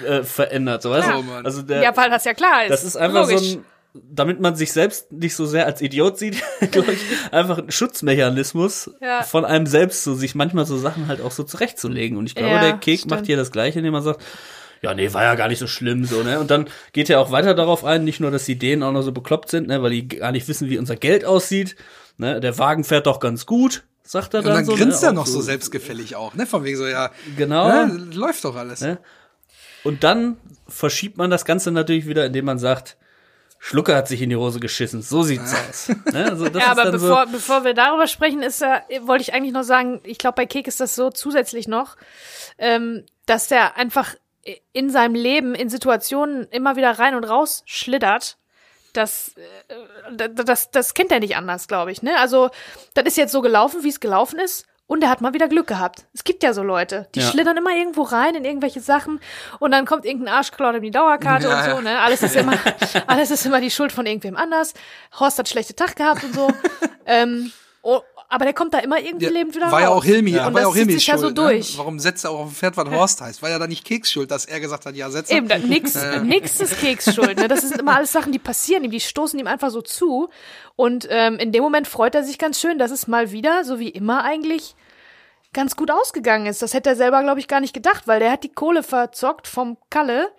äh, 0.06 0.22
verändert, 0.24 0.82
so 0.82 0.90
weißt 0.90 1.08
du? 1.08 1.12
Oh. 1.14 1.24
Also 1.44 1.62
der, 1.62 1.82
ja, 1.82 1.96
weil 1.96 2.10
das 2.10 2.24
ja 2.24 2.34
klar 2.34 2.64
ist. 2.64 2.70
das 2.70 2.84
ist 2.84 2.96
einfach 2.96 3.28
Logisch. 3.28 3.40
so 3.52 3.58
ein, 3.58 3.64
damit 4.10 4.40
man 4.40 4.56
sich 4.56 4.72
selbst 4.72 5.10
nicht 5.12 5.34
so 5.34 5.46
sehr 5.46 5.64
als 5.64 5.80
Idiot 5.80 6.18
sieht, 6.18 6.42
glaube 6.70 6.92
ich, 6.92 7.00
einfach 7.32 7.58
ein 7.58 7.70
Schutzmechanismus 7.70 8.90
Ja. 9.00 9.22
von 9.22 9.44
einem 9.44 9.66
selbst, 9.66 10.04
so 10.04 10.14
sich 10.14 10.34
manchmal 10.34 10.66
so 10.66 10.76
Sachen 10.76 11.08
halt 11.08 11.20
auch 11.20 11.32
so 11.32 11.44
zurechtzulegen. 11.44 12.18
Und 12.18 12.26
ich 12.26 12.34
glaube, 12.34 12.52
Ja, 12.52 12.60
der 12.60 12.72
Kek 12.78 12.98
stimmt. 13.00 13.10
macht 13.12 13.26
hier 13.26 13.36
das 13.38 13.52
Gleiche, 13.52 13.78
indem 13.78 13.94
er 13.94 14.02
sagt, 14.02 14.22
ja, 14.82 14.94
nee, 14.94 15.12
war 15.12 15.22
ja 15.22 15.34
gar 15.34 15.48
nicht 15.48 15.58
so 15.58 15.66
schlimm, 15.66 16.04
so, 16.04 16.22
ne? 16.22 16.38
Und 16.40 16.50
dann 16.50 16.68
geht 16.92 17.10
er 17.10 17.20
auch 17.20 17.30
weiter 17.30 17.54
darauf 17.54 17.84
ein, 17.84 18.04
nicht 18.04 18.20
nur, 18.20 18.30
dass 18.30 18.44
die 18.44 18.58
Dänen 18.58 18.82
auch 18.82 18.92
noch 18.92 19.02
so 19.02 19.12
bekloppt 19.12 19.50
sind, 19.50 19.68
ne, 19.68 19.82
weil 19.82 19.90
die 19.90 20.08
gar 20.08 20.32
nicht 20.32 20.46
wissen, 20.48 20.68
wie 20.70 20.78
unser 20.78 20.96
Geld 20.96 21.24
aussieht, 21.24 21.76
ne? 22.18 22.40
Der 22.40 22.58
Wagen 22.58 22.84
fährt 22.84 23.06
doch 23.06 23.20
ganz 23.20 23.46
gut, 23.46 23.84
sagt 24.02 24.34
er 24.34 24.40
Und 24.40 24.46
dann, 24.46 24.54
dann 24.56 24.64
so. 24.66 24.74
grinst 24.74 25.02
ne? 25.02 25.08
er 25.08 25.12
noch 25.12 25.26
so 25.26 25.40
selbstgefällig 25.40 26.16
auch, 26.16 26.34
ne? 26.34 26.46
Von 26.46 26.64
wegen 26.64 26.76
so, 26.76 26.86
ja, 26.86 27.10
Genau. 27.36 27.68
ne, 27.68 27.92
läuft 28.12 28.44
doch 28.44 28.56
alles. 28.56 28.80
Ne? 28.80 28.98
Und 29.84 30.02
dann 30.04 30.36
verschiebt 30.68 31.16
man 31.16 31.30
das 31.30 31.44
Ganze 31.44 31.70
natürlich 31.70 32.06
wieder, 32.06 32.26
indem 32.26 32.44
man 32.44 32.58
sagt, 32.58 32.96
Schlucker 33.58 33.96
hat 33.96 34.06
sich 34.06 34.20
in 34.20 34.30
die 34.30 34.36
Hose 34.36 34.60
geschissen. 34.60 35.00
So 35.00 35.22
sieht's 35.22 35.54
aus. 35.54 35.88
Ne? 36.12 36.30
Also 36.30 36.48
das 36.48 36.54
Ja, 36.62 36.72
ist 36.72 36.78
aber 36.78 36.82
dann 36.84 36.92
bevor, 36.92 37.26
bevor 37.26 37.64
wir 37.64 37.72
darüber 37.74 38.06
sprechen, 38.06 38.42
ist 38.42 38.60
ja, 38.60 38.82
wollte 39.02 39.22
ich 39.22 39.32
eigentlich 39.32 39.52
noch 39.54 39.62
sagen, 39.62 40.00
ich 40.04 40.18
glaube, 40.18 40.36
bei 40.36 40.46
Kek 40.46 40.66
ist 40.68 40.78
das 40.80 40.94
so 40.94 41.10
zusätzlich 41.10 41.66
noch, 41.66 41.96
ähm, 42.58 43.04
dass 43.26 43.48
der 43.48 43.76
einfach 43.76 44.14
in 44.72 44.90
seinem 44.90 45.14
Leben 45.14 45.54
in 45.54 45.68
Situationen 45.68 46.46
immer 46.50 46.76
wieder 46.76 46.98
rein 46.98 47.14
und 47.14 47.24
raus 47.24 47.62
schlittert. 47.66 48.36
Das, 48.92 49.34
äh, 50.16 50.28
das, 50.34 50.70
das 50.70 50.94
kennt 50.94 51.12
er 51.12 51.20
nicht 51.20 51.36
anders, 51.36 51.68
glaube 51.68 51.92
ich. 51.92 52.02
Ne? 52.02 52.18
Also, 52.18 52.50
das 52.94 53.04
ist 53.06 53.16
jetzt 53.16 53.32
so 53.32 53.42
gelaufen, 53.42 53.82
wie 53.82 53.88
es 53.90 54.00
gelaufen 54.00 54.38
ist. 54.38 54.66
Und 54.88 55.02
er 55.02 55.10
hat 55.10 55.20
mal 55.20 55.34
wieder 55.34 55.48
Glück 55.48 55.66
gehabt. 55.66 56.06
Es 56.14 56.22
gibt 56.22 56.44
ja 56.44 56.52
so 56.52 56.62
Leute, 56.62 57.08
die 57.16 57.18
Ja. 57.20 57.26
schlittern 57.26 57.56
immer 57.56 57.74
irgendwo 57.74 58.02
rein 58.02 58.36
in 58.36 58.44
irgendwelche 58.44 58.80
Sachen 58.80 59.18
und 59.58 59.72
dann 59.72 59.84
kommt 59.84 60.04
irgendein 60.04 60.32
Arschklaut 60.32 60.76
in 60.76 60.82
die 60.82 60.92
Dauerkarte 60.92 61.48
Ja, 61.48 61.64
und 61.64 61.76
so, 61.78 61.80
ne? 61.82 61.98
Alles 61.98 62.22
ist 62.22 62.36
immer, 62.36 62.52
alles 63.08 63.32
ist 63.32 63.44
immer 63.44 63.60
die 63.60 63.72
Schuld 63.72 63.90
von 63.90 64.06
irgendwem 64.06 64.36
anders. 64.36 64.74
Horst 65.18 65.40
hat 65.40 65.48
schlechte 65.48 65.74
Tag 65.74 65.96
gehabt 65.96 66.22
und 66.22 66.34
so. 66.36 66.48
ähm, 67.06 67.50
aber 68.28 68.44
der 68.44 68.54
kommt 68.54 68.74
da 68.74 68.78
immer 68.78 68.98
irgendwie 69.00 69.26
Ja, 69.26 69.30
lebend 69.30 69.54
wieder 69.54 69.70
war 69.70 69.80
ja 69.80 69.88
raus. 69.88 69.98
auch 69.98 70.04
Hilmi, 70.04 70.38
Und 70.38 70.54
war 70.54 70.60
ja 70.62 70.66
auch 70.66 70.74
Hilmi 70.74 70.92
sich 70.92 71.06
ja 71.06 71.14
schuld. 71.18 71.36
so 71.36 71.42
durch. 71.42 71.72
Ne? 71.72 71.78
Warum 71.78 71.98
setzt 71.98 72.24
er 72.24 72.30
auch 72.30 72.40
auf 72.40 72.48
ein 72.48 72.54
Pferd, 72.54 72.76
was 72.76 72.88
Horst 72.90 73.20
heißt? 73.20 73.42
War 73.42 73.50
ja 73.50 73.58
da 73.58 73.66
nicht 73.66 73.84
Keks 73.84 74.10
schuld, 74.10 74.30
dass 74.30 74.44
er 74.46 74.60
gesagt 74.60 74.86
hat, 74.86 74.94
ja, 74.96 75.08
setz 75.10 75.30
Eben, 75.30 75.48
da, 75.48 75.58
nix, 75.58 75.94
nix 76.22 76.60
ist 76.60 76.78
Keks 76.80 77.14
schuld. 77.14 77.38
Ne? 77.38 77.48
Das 77.48 77.60
sind 77.62 77.78
immer 77.78 77.96
alles 77.96 78.12
Sachen, 78.12 78.32
die 78.32 78.38
passieren 78.38 78.84
ihm, 78.84 78.90
die 78.90 79.00
stoßen 79.00 79.38
ihm 79.38 79.46
einfach 79.46 79.70
so 79.70 79.82
zu. 79.82 80.28
Und 80.74 81.06
ähm, 81.10 81.38
in 81.38 81.52
dem 81.52 81.62
Moment 81.62 81.86
freut 81.88 82.14
er 82.14 82.24
sich 82.24 82.38
ganz 82.38 82.60
schön, 82.60 82.78
dass 82.78 82.90
es 82.90 83.06
mal 83.06 83.32
wieder, 83.32 83.64
so 83.64 83.78
wie 83.78 83.88
immer 83.88 84.22
eigentlich, 84.24 84.74
ganz 85.52 85.74
gut 85.76 85.90
ausgegangen 85.90 86.46
ist. 86.46 86.60
Das 86.60 86.74
hätte 86.74 86.90
er 86.90 86.96
selber, 86.96 87.22
glaube 87.22 87.40
ich, 87.40 87.48
gar 87.48 87.60
nicht 87.60 87.72
gedacht, 87.72 88.06
weil 88.06 88.20
der 88.20 88.30
hat 88.32 88.44
die 88.44 88.52
Kohle 88.52 88.82
verzockt 88.82 89.46
vom 89.48 89.78
Kalle. 89.88 90.30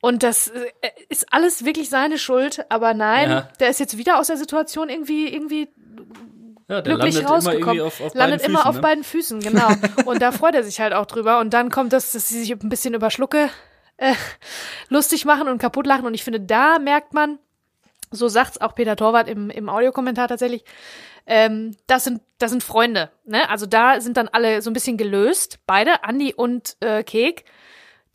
Und 0.00 0.22
das 0.22 0.48
äh, 0.48 0.70
ist 1.08 1.26
alles 1.32 1.64
wirklich 1.64 1.90
seine 1.90 2.18
Schuld. 2.18 2.64
Aber 2.70 2.94
nein, 2.94 3.28
Ja. 3.30 3.48
der 3.60 3.68
ist 3.68 3.80
jetzt 3.80 3.98
wieder 3.98 4.18
aus 4.18 4.28
der 4.28 4.36
Situation 4.36 4.88
irgendwie, 4.88 5.26
irgendwie 5.26 5.68
ja, 6.68 6.80
glücklich 6.80 7.18
immer 7.18 7.30
rausgekommen. 7.30 7.78
irgendwie 7.78 7.80
auf, 7.82 8.00
auf 8.00 8.14
landet 8.14 8.40
beiden 8.40 8.50
immer 8.50 8.58
Füßen, 8.58 8.68
auf 8.68 8.74
ne? 8.76 8.80
beiden 8.82 9.04
Füßen, 9.04 9.40
genau. 9.40 9.68
Und 10.04 10.22
da 10.22 10.32
freut 10.32 10.54
er 10.54 10.64
sich 10.64 10.80
halt 10.80 10.92
auch 10.92 11.06
drüber. 11.06 11.40
Und 11.40 11.52
dann 11.54 11.70
kommt 11.70 11.92
das, 11.92 12.12
dass 12.12 12.28
sie 12.28 12.40
sich 12.40 12.52
ein 12.52 12.68
bisschen 12.68 12.94
über 12.94 13.10
Schlucke 13.10 13.48
äh, 13.96 14.14
lustig 14.88 15.24
machen 15.24 15.48
und 15.48 15.58
kaputt 15.58 15.86
lachen. 15.86 16.06
Und 16.06 16.14
ich 16.14 16.24
finde, 16.24 16.40
da 16.40 16.78
merkt 16.78 17.14
man, 17.14 17.38
so 18.10 18.28
sagt's 18.28 18.60
auch 18.60 18.74
Peter 18.74 18.96
Torwart 18.96 19.28
im, 19.28 19.50
im 19.50 19.68
Audiokommentar 19.68 20.28
tatsächlich, 20.28 20.64
ähm, 21.26 21.76
das 21.86 22.04
sind, 22.04 22.22
das 22.38 22.50
sind 22.50 22.62
Freunde. 22.62 23.10
Ne? 23.24 23.48
Also 23.50 23.66
da 23.66 24.00
sind 24.00 24.16
dann 24.16 24.28
alle 24.28 24.62
so 24.62 24.70
ein 24.70 24.72
bisschen 24.72 24.96
gelöst, 24.96 25.58
beide, 25.66 26.04
Andi 26.04 26.32
und 26.34 26.76
äh, 26.80 27.04
Kek. 27.04 27.44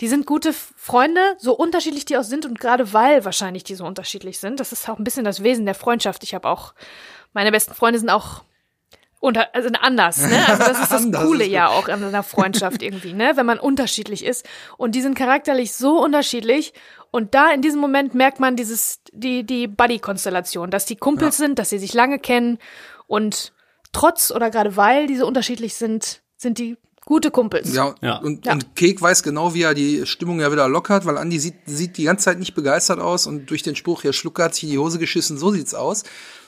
Die 0.01 0.07
sind 0.07 0.25
gute 0.25 0.51
Freunde, 0.51 1.21
so 1.37 1.53
unterschiedlich 1.55 2.05
die 2.05 2.17
auch 2.17 2.23
sind 2.23 2.45
und 2.45 2.59
gerade 2.59 2.91
weil 2.93 3.23
wahrscheinlich 3.25 3.63
die 3.63 3.75
so 3.75 3.85
unterschiedlich 3.85 4.39
sind, 4.39 4.59
das 4.59 4.71
ist 4.71 4.89
auch 4.89 4.97
ein 4.97 5.03
bisschen 5.03 5.23
das 5.23 5.43
Wesen 5.43 5.65
der 5.65 5.75
Freundschaft. 5.75 6.23
Ich 6.23 6.33
habe 6.33 6.49
auch, 6.49 6.73
meine 7.33 7.51
besten 7.51 7.73
Freunde 7.73 7.99
sind 7.99 8.09
auch 8.09 8.43
unter, 9.19 9.55
also 9.55 9.69
anders, 9.79 10.17
ne? 10.17 10.47
Also 10.47 10.63
das 10.65 10.81
ist 10.81 10.91
das 11.13 11.23
Coole 11.23 11.45
ist 11.45 11.51
ja 11.51 11.67
auch 11.69 11.87
an 11.87 12.03
einer 12.03 12.23
Freundschaft 12.23 12.81
irgendwie, 12.83 13.13
ne? 13.13 13.33
Wenn 13.35 13.45
man 13.45 13.57
unterschiedlich 13.59 14.25
ist. 14.25 14.45
Und 14.77 14.95
die 14.95 15.01
sind 15.01 15.15
charakterlich 15.17 15.73
so 15.73 16.03
unterschiedlich. 16.03 16.73
Und 17.09 17.33
da 17.33 17.51
in 17.51 17.61
diesem 17.61 17.79
Moment 17.79 18.15
merkt 18.15 18.39
man 18.39 18.55
dieses, 18.55 18.99
die, 19.13 19.45
die 19.45 19.67
Buddy-Konstellation, 19.67 20.71
dass 20.71 20.85
die 20.85 20.95
Kumpels 20.95 21.37
sind, 21.37 21.57
dass 21.59 21.69
sie 21.69 21.77
sich 21.79 21.93
lange 21.93 22.19
kennen 22.19 22.57
und 23.07 23.53
trotz 23.93 24.31
oder 24.31 24.49
gerade 24.49 24.75
weil 24.75 25.07
diese 25.07 25.25
unterschiedlich 25.25 25.75
sind, 25.75 26.21
sind 26.35 26.57
die 26.57 26.75
gute 27.05 27.31
Kumpels. 27.31 27.73
Ja, 27.73 27.95
Ja. 28.01 28.17
Und, 28.17 28.45
Ja. 28.45 28.53
und 28.53 28.75
Kek 28.75 29.01
weiß 29.01 29.23
genau, 29.23 29.53
wie 29.53 29.61
er 29.61 29.73
die 29.73 30.05
Stimmung 30.05 30.39
ja 30.39 30.51
wieder 30.51 30.67
lockert, 30.67 31.05
weil 31.05 31.17
Andi 31.17 31.39
sieht, 31.39 31.55
sieht 31.65 31.97
die 31.97 32.05
ganze 32.05 32.25
Zeit 32.25 32.39
nicht 32.39 32.55
begeistert 32.55 32.99
aus 32.99 33.27
und 33.27 33.49
durch 33.49 33.61
den 33.61 33.75
Spruch, 33.75 34.03
Herr 34.03 34.13
Schlucker 34.13 34.45
hat 34.45 34.55
sich 34.55 34.63
in 34.65 34.69
die 34.71 34.79
Hose 34.79 34.99
geschissen, 34.99 35.37
so 35.37 35.51
sieht's 35.51 35.75
aus. 35.75 36.03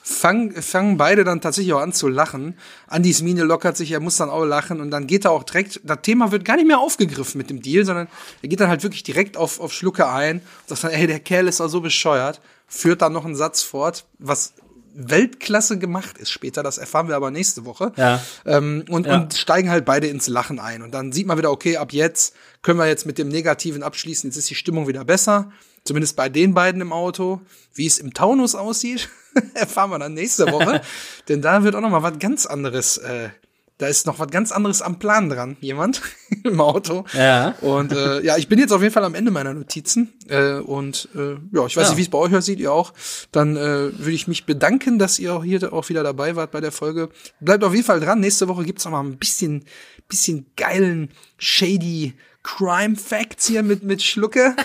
Fang, 0.08 0.52
fangen 0.52 0.98
beide 0.98 1.24
dann 1.24 1.41
tatsächlich 1.41 1.74
auch 1.74 1.80
an 1.80 1.91
zu 1.91 2.08
lachen. 2.08 2.56
Andis 2.86 3.24
Miene 3.24 3.41
lockert 3.41 3.76
sich, 3.76 3.91
er 3.91 4.00
muss 4.00 4.18
dann 4.18 4.30
auch 4.30 4.46
lachen 4.46 4.80
und 4.80 4.91
dann 4.91 5.08
geht 5.08 5.26
er 5.26 5.32
auch 5.32 5.41
direkt, 5.41 5.82
das 5.84 5.98
Thema 6.04 6.32
wird 6.32 6.46
gar 6.46 6.58
nicht 6.58 6.68
mehr 6.68 6.78
aufgegriffen 6.78 7.39
mit 7.39 7.50
dem 7.50 7.60
Deal, 7.60 7.86
sondern 7.86 8.08
er 8.44 8.48
geht 8.48 8.60
dann 8.60 8.70
halt 8.70 8.84
wirklich 8.84 9.02
direkt 9.02 9.36
auf, 9.36 9.60
auf 9.60 9.74
Schlucke 9.74 10.08
ein 10.08 10.41
und 10.41 10.68
sagt 10.68 10.84
dann, 10.84 10.91
ey, 10.91 11.08
der 11.08 11.20
Kerl 11.22 11.48
ist 11.48 11.60
auch 11.60 11.70
so 11.70 11.82
bescheuert, 11.82 12.39
führt 12.68 13.02
dann 13.02 13.13
noch 13.13 13.26
einen 13.26 13.36
Satz 13.36 13.63
fort, 13.63 14.06
was 14.20 14.54
Weltklasse 14.97 15.77
gemacht 15.77 16.17
ist 16.17 16.31
später, 16.31 16.63
das 16.63 16.77
erfahren 16.77 17.08
wir 17.08 17.15
aber 17.15 17.29
nächste 17.31 17.65
Woche. 17.65 17.91
Ja. 17.97 18.21
Ähm, 18.45 18.86
und, 18.89 19.05
Ja. 19.05 19.15
und 19.15 19.34
steigen 19.34 19.69
halt 19.69 19.86
beide 19.86 20.08
ins 20.08 20.27
Lachen 20.27 20.60
ein. 20.60 20.81
Und 20.81 20.91
dann 20.93 21.12
sieht 21.12 21.27
man 21.27 21.38
wieder, 21.38 21.51
okay, 21.51 21.77
ab 21.77 21.91
jetzt 21.93 22.34
können 22.62 22.79
wir 22.79 22.88
jetzt 22.88 23.05
mit 23.05 23.17
dem 23.17 23.27
Negativen 23.27 23.84
abschließen. 23.84 24.29
Jetzt 24.29 24.38
ist 24.38 24.49
die 24.49 24.55
Stimmung 24.55 24.88
wieder 24.88 25.03
besser. 25.03 25.51
Zumindest 25.84 26.15
bei 26.15 26.29
den 26.29 26.53
beiden 26.53 26.81
im 26.81 26.93
Auto. 26.93 27.41
Wie 27.73 27.86
es 27.86 27.99
im 27.99 28.13
Taunus 28.13 28.55
aussieht, 28.55 29.10
erfahren 29.53 29.89
wir 29.91 29.99
dann 29.99 30.13
nächste 30.13 30.51
Woche. 30.51 30.81
Denn 31.27 31.41
da 31.41 31.63
wird 31.63 31.75
auch 31.75 31.81
noch 31.81 31.89
mal 31.91 32.03
was 32.03 32.17
ganz 32.19 32.45
anderes. 32.45 32.97
Äh, 32.97 33.29
da 33.78 33.88
ist 33.88 34.06
noch 34.08 34.20
was 34.20 34.30
ganz 34.30 34.52
anderes 34.52 34.82
am 34.82 35.00
Plan 35.00 35.30
dran. 35.30 35.58
Jemand 35.60 36.02
im 36.44 36.62
Auto. 36.62 37.04
Ja. 37.14 37.56
Und 37.62 37.92
äh, 37.92 38.22
ja, 38.22 38.38
ich 38.38 38.48
bin 38.48 38.58
jetzt 38.60 38.72
auf 38.72 38.82
jeden 38.82 38.94
Fall 38.94 39.04
am 39.04 39.16
Ende 39.16 39.32
meiner 39.32 39.54
Notizen. 39.54 40.14
Äh, 40.30 40.54
und 40.60 41.10
äh, 41.16 41.34
ja, 41.54 41.66
ich 41.66 41.76
weiß 41.76 41.84
Ja. 41.84 41.90
nicht, 41.90 41.98
wie 41.98 42.02
es 42.04 42.10
bei 42.10 42.18
euch 42.18 42.34
aussieht, 42.36 42.60
ihr 42.60 42.72
auch. 42.72 42.94
Dann 43.32 43.56
äh, 43.58 43.60
würde 43.98 44.12
ich 44.12 44.28
mich 44.28 44.46
bedanken, 44.46 44.98
dass 45.00 45.20
ihr 45.20 45.34
auch 45.34 45.44
hier 45.44 45.74
auch 45.74 45.90
wieder 45.90 46.04
dabei 46.04 46.36
wart 46.36 46.52
bei 46.52 46.62
der 46.62 46.72
Folge. 46.72 47.10
Bleibt 47.42 47.64
auf 47.64 47.74
jeden 47.74 47.86
Fall 47.86 48.00
dran. 48.00 48.20
Nächste 48.22 48.48
Woche 48.48 48.64
gibt's 48.64 48.86
noch 48.86 48.92
mal 48.94 49.04
ein 49.04 49.18
bisschen, 49.18 49.66
bisschen 50.08 50.46
geilen, 50.56 51.10
shady 51.38 52.13
Crime 52.44 52.96
Facts 52.96 53.48
hier 53.48 53.63
mit, 53.63 53.84
mit 53.84 54.02
Schlucke. 54.04 54.56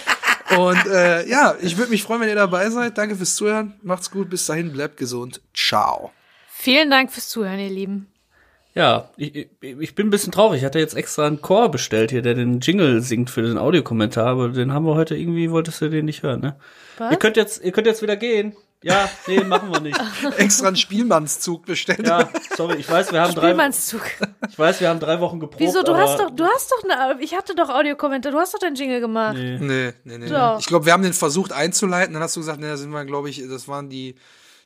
Und 0.57 0.85
äh, 0.87 1.27
ja, 1.29 1.55
ich 1.63 1.77
würde 1.79 1.91
mich 1.91 2.03
freuen, 2.03 2.21
wenn 2.21 2.29
ihr 2.29 2.35
dabei 2.35 2.69
seid. 2.71 2.99
Danke 2.99 3.17
fürs 3.17 3.35
Zuhören. 3.37 3.75
Macht's 3.83 4.11
gut. 4.11 4.29
Bis 4.31 4.47
dahin. 4.47 4.73
Bleibt 4.73 4.97
gesund. 4.97 5.41
Ciao. 5.55 6.13
Vielen 6.53 6.91
Dank 6.91 7.11
fürs 7.11 7.29
Zuhören, 7.29 7.59
ihr 7.59 7.71
Lieben. 7.71 8.10
Ja, 8.75 9.11
ich, 9.17 9.35
ich- 9.35 9.49
ich 9.61 9.95
bin 9.95 10.07
ein 10.07 10.11
bisschen 10.11 10.33
traurig. 10.33 10.61
Ich 10.61 10.65
hatte 10.65 10.79
jetzt 10.79 10.95
extra 10.95 11.27
einen 11.27 11.41
Chor 11.43 11.71
bestellt 11.71 12.11
hier, 12.13 12.23
der 12.23 12.35
den 12.35 12.61
Jingle 12.61 13.01
singt 13.03 13.29
für 13.31 13.43
den 13.43 13.59
Audiokommentar, 13.59 14.27
aber 14.27 14.49
den 14.51 14.73
haben 14.73 14.85
wir 14.87 14.95
heute 14.95 15.17
irgendwie, 15.17 15.51
wolltest 15.51 15.81
du 15.81 15.89
den 15.91 16.05
nicht 16.05 16.23
hören, 16.23 16.41
ne? 16.41 16.57
Was? 16.99 17.11
Ihr 17.13 17.19
könnt 17.19 17.37
jetzt, 17.37 17.65
ihr 17.65 17.73
könnt 17.73 17.87
jetzt 17.87 18.03
wieder 18.03 18.17
gehen. 18.17 18.55
Ja, 18.83 19.11
nee, 19.27 19.41
machen 19.41 19.71
wir 19.73 19.81
nicht. 19.81 20.01
Extra 20.39 20.69
einen 20.69 20.77
Spielmannszug 20.77 21.67
bestellt. 21.67 22.07
Ja, 22.07 22.31
sorry, 22.57 22.77
ich 22.77 22.91
weiß, 22.91 23.13
wir 23.13 23.21
haben 23.21 23.35
drei, 23.35 23.49
Spielmannszug. 23.49 24.01
ich 24.49 24.59
weiß, 24.59 24.81
wir 24.81 24.89
haben 24.89 25.01
drei 25.01 25.21
Wochen 25.21 25.39
geprobt. 25.39 25.61
Wieso? 25.61 25.83
Du 25.83 25.93
aber 25.93 26.01
hast 26.03 26.19
doch, 26.19 26.31
du 26.31 26.45
hast 26.45 26.71
doch 26.73 26.89
eine, 26.89 27.21
ich 27.21 27.35
hatte 27.35 27.55
doch 27.55 27.69
Audiokommentar, 27.69 28.33
du 28.33 28.39
hast 28.39 28.55
doch 28.55 28.59
deinen 28.59 28.77
Jingle 28.77 29.01
gemacht. 29.01 29.35
Nee. 29.37 29.59
Nee, 29.61 29.93
nee, 30.05 30.19
nee. 30.19 30.29
Doch. 30.31 30.61
Ich 30.61 30.67
glaube, 30.67 30.87
wir 30.87 30.95
haben 30.95 31.03
den 31.03 31.13
versucht 31.13 31.53
einzuleiten, 31.53 32.15
dann 32.15 32.23
hast 32.23 32.37
du 32.37 32.41
gesagt, 32.41 32.59
nee, 32.61 32.69
da 32.69 32.79
sind 32.79 32.91
wir, 32.91 33.05
glaube 33.05 33.29
ich, 33.29 33.47
das 33.47 33.69
waren 33.69 33.91
die, 33.91 34.15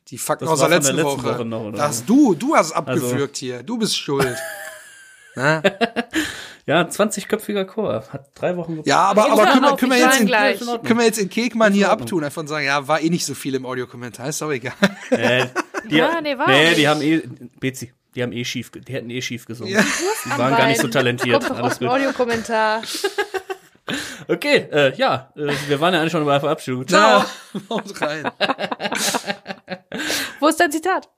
die 0.09 0.19
Fakten 0.19 0.45
Das 0.45 0.53
aus 0.55 0.61
der 0.61 0.69
letzten, 0.69 0.97
der 0.97 1.05
letzten 1.05 1.23
Woche. 1.23 1.35
Woche 1.35 1.45
noch, 1.45 1.61
oder 1.63 1.83
Also 1.83 2.01
das 2.01 2.07
du, 2.07 2.35
du 2.35 2.55
hast 2.57 2.73
abgewürgt 2.73 3.37
hier. 3.37 3.63
Du 3.63 3.79
bist 3.79 3.97
schuld. 3.99 4.37
Ja, 6.67 6.81
20-köpfiger 6.83 7.65
Chor. 7.67 8.05
Hat 8.11 8.31
drei 8.35 8.57
Wochen 8.57 8.73
geprobt. 8.73 8.89
Ja, 8.89 9.01
aber, 9.03 9.31
aber 9.31 9.47
können, 9.47 9.63
wir, 9.63 9.77
können, 9.77 9.93
wir 9.93 9.99
jetzt 9.99 10.21
in, 10.21 10.27
gleich. 10.27 10.59
können 10.61 10.99
wir 10.99 11.05
jetzt 11.05 11.19
in 11.19 11.29
Kekmann 11.29 11.75
hier 11.75 11.91
abtun, 11.91 12.25
einfach 12.25 12.47
sagen, 12.49 12.65
ja, 12.65 12.89
war 12.89 13.03
eh 13.03 13.11
nicht 13.11 13.27
so 13.27 13.35
viel 13.35 13.55
im 13.55 13.67
Audiokommentar, 13.67 14.31
ist 14.31 14.41
doch 14.41 14.51
egal. 14.51 14.73
Äh, 15.11 15.47
die, 15.91 15.97
Ja, 15.97 16.23
nee, 16.23 16.39
war 16.39 16.49
nee, 16.49 16.69
nicht. 16.69 16.79
die 16.79 16.89
haben 16.89 17.03
eh, 17.03 17.23
Bezi, 17.61 17.93
die 18.15 18.23
haben 18.23 18.33
eh 18.33 18.47
schief, 18.47 18.71
die 18.71 18.93
hätten 18.95 19.11
eh 19.11 19.21
schief 19.21 19.45
gesungen. 19.45 19.75
Ja. 19.75 19.85
Die 20.25 20.39
waren 20.39 20.57
gar 20.57 20.67
nicht 20.69 20.81
so 20.81 20.89
talentiert. 20.89 21.45
Kommt 21.47 21.61
Alles 21.61 21.79
gut. 21.79 21.89
Audiokommentar. 21.89 22.81
Okay, 24.29 24.69
äh, 24.73 24.95
ja, 24.97 25.31
äh, 25.37 25.53
wir 25.69 25.81
waren 25.81 25.93
ja 25.95 26.01
eigentlich 26.01 26.13
schon 26.13 26.25
bei 26.25 26.33
der 26.33 26.41
Verabschiedung. 26.41 26.87
Ciao. 26.89 27.25
Haut 27.69 28.01
rein. 28.01 28.31
Wo 30.41 30.49
ist 30.49 30.59
dein 30.61 30.73
Zitat? 30.73 31.09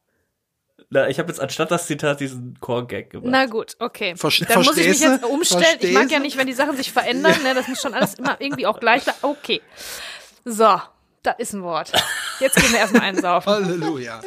Na, 0.91 1.09
ich 1.09 1.19
habe 1.19 1.29
jetzt 1.29 1.41
anstatt 1.41 1.71
das 1.71 1.87
Zitat 1.87 2.21
diesen 2.21 2.59
Chor-Gag 2.61 3.11
gemacht. 3.11 3.29
Na 3.31 3.47
gut, 3.47 3.77
okay. 3.81 4.15
Verste- 4.17 4.47
Dann 4.47 4.63
muss 4.63 4.77
ich 4.77 4.89
mich 4.89 5.01
jetzt 5.01 5.25
umstellen. 5.25 5.79
Ich 5.81 5.93
mag 5.93 6.11
ja 6.11 6.19
nicht, 6.21 6.37
wenn 6.37 6.47
die 6.47 6.53
Sachen 6.53 6.77
sich 6.77 6.93
verändern. 6.93 7.35
Ne? 7.43 7.55
Das 7.55 7.67
muss 7.69 7.81
schon 7.81 7.95
alles 7.95 8.15
immer 8.15 8.37
irgendwie 8.41 8.67
auch 8.67 8.79
gleich 8.79 9.03
bleiben. 9.05 9.19
Okay. 9.23 9.61
So, 10.45 10.81
das 11.23 11.35
ist 11.39 11.53
ein 11.55 11.63
Wort. 11.63 11.91
Jetzt 12.39 12.57
gehen 12.57 12.71
wir 12.71 12.79
erstmal 12.79 13.03
einsaufen. 13.03 13.51
Halleluja. 13.53 14.21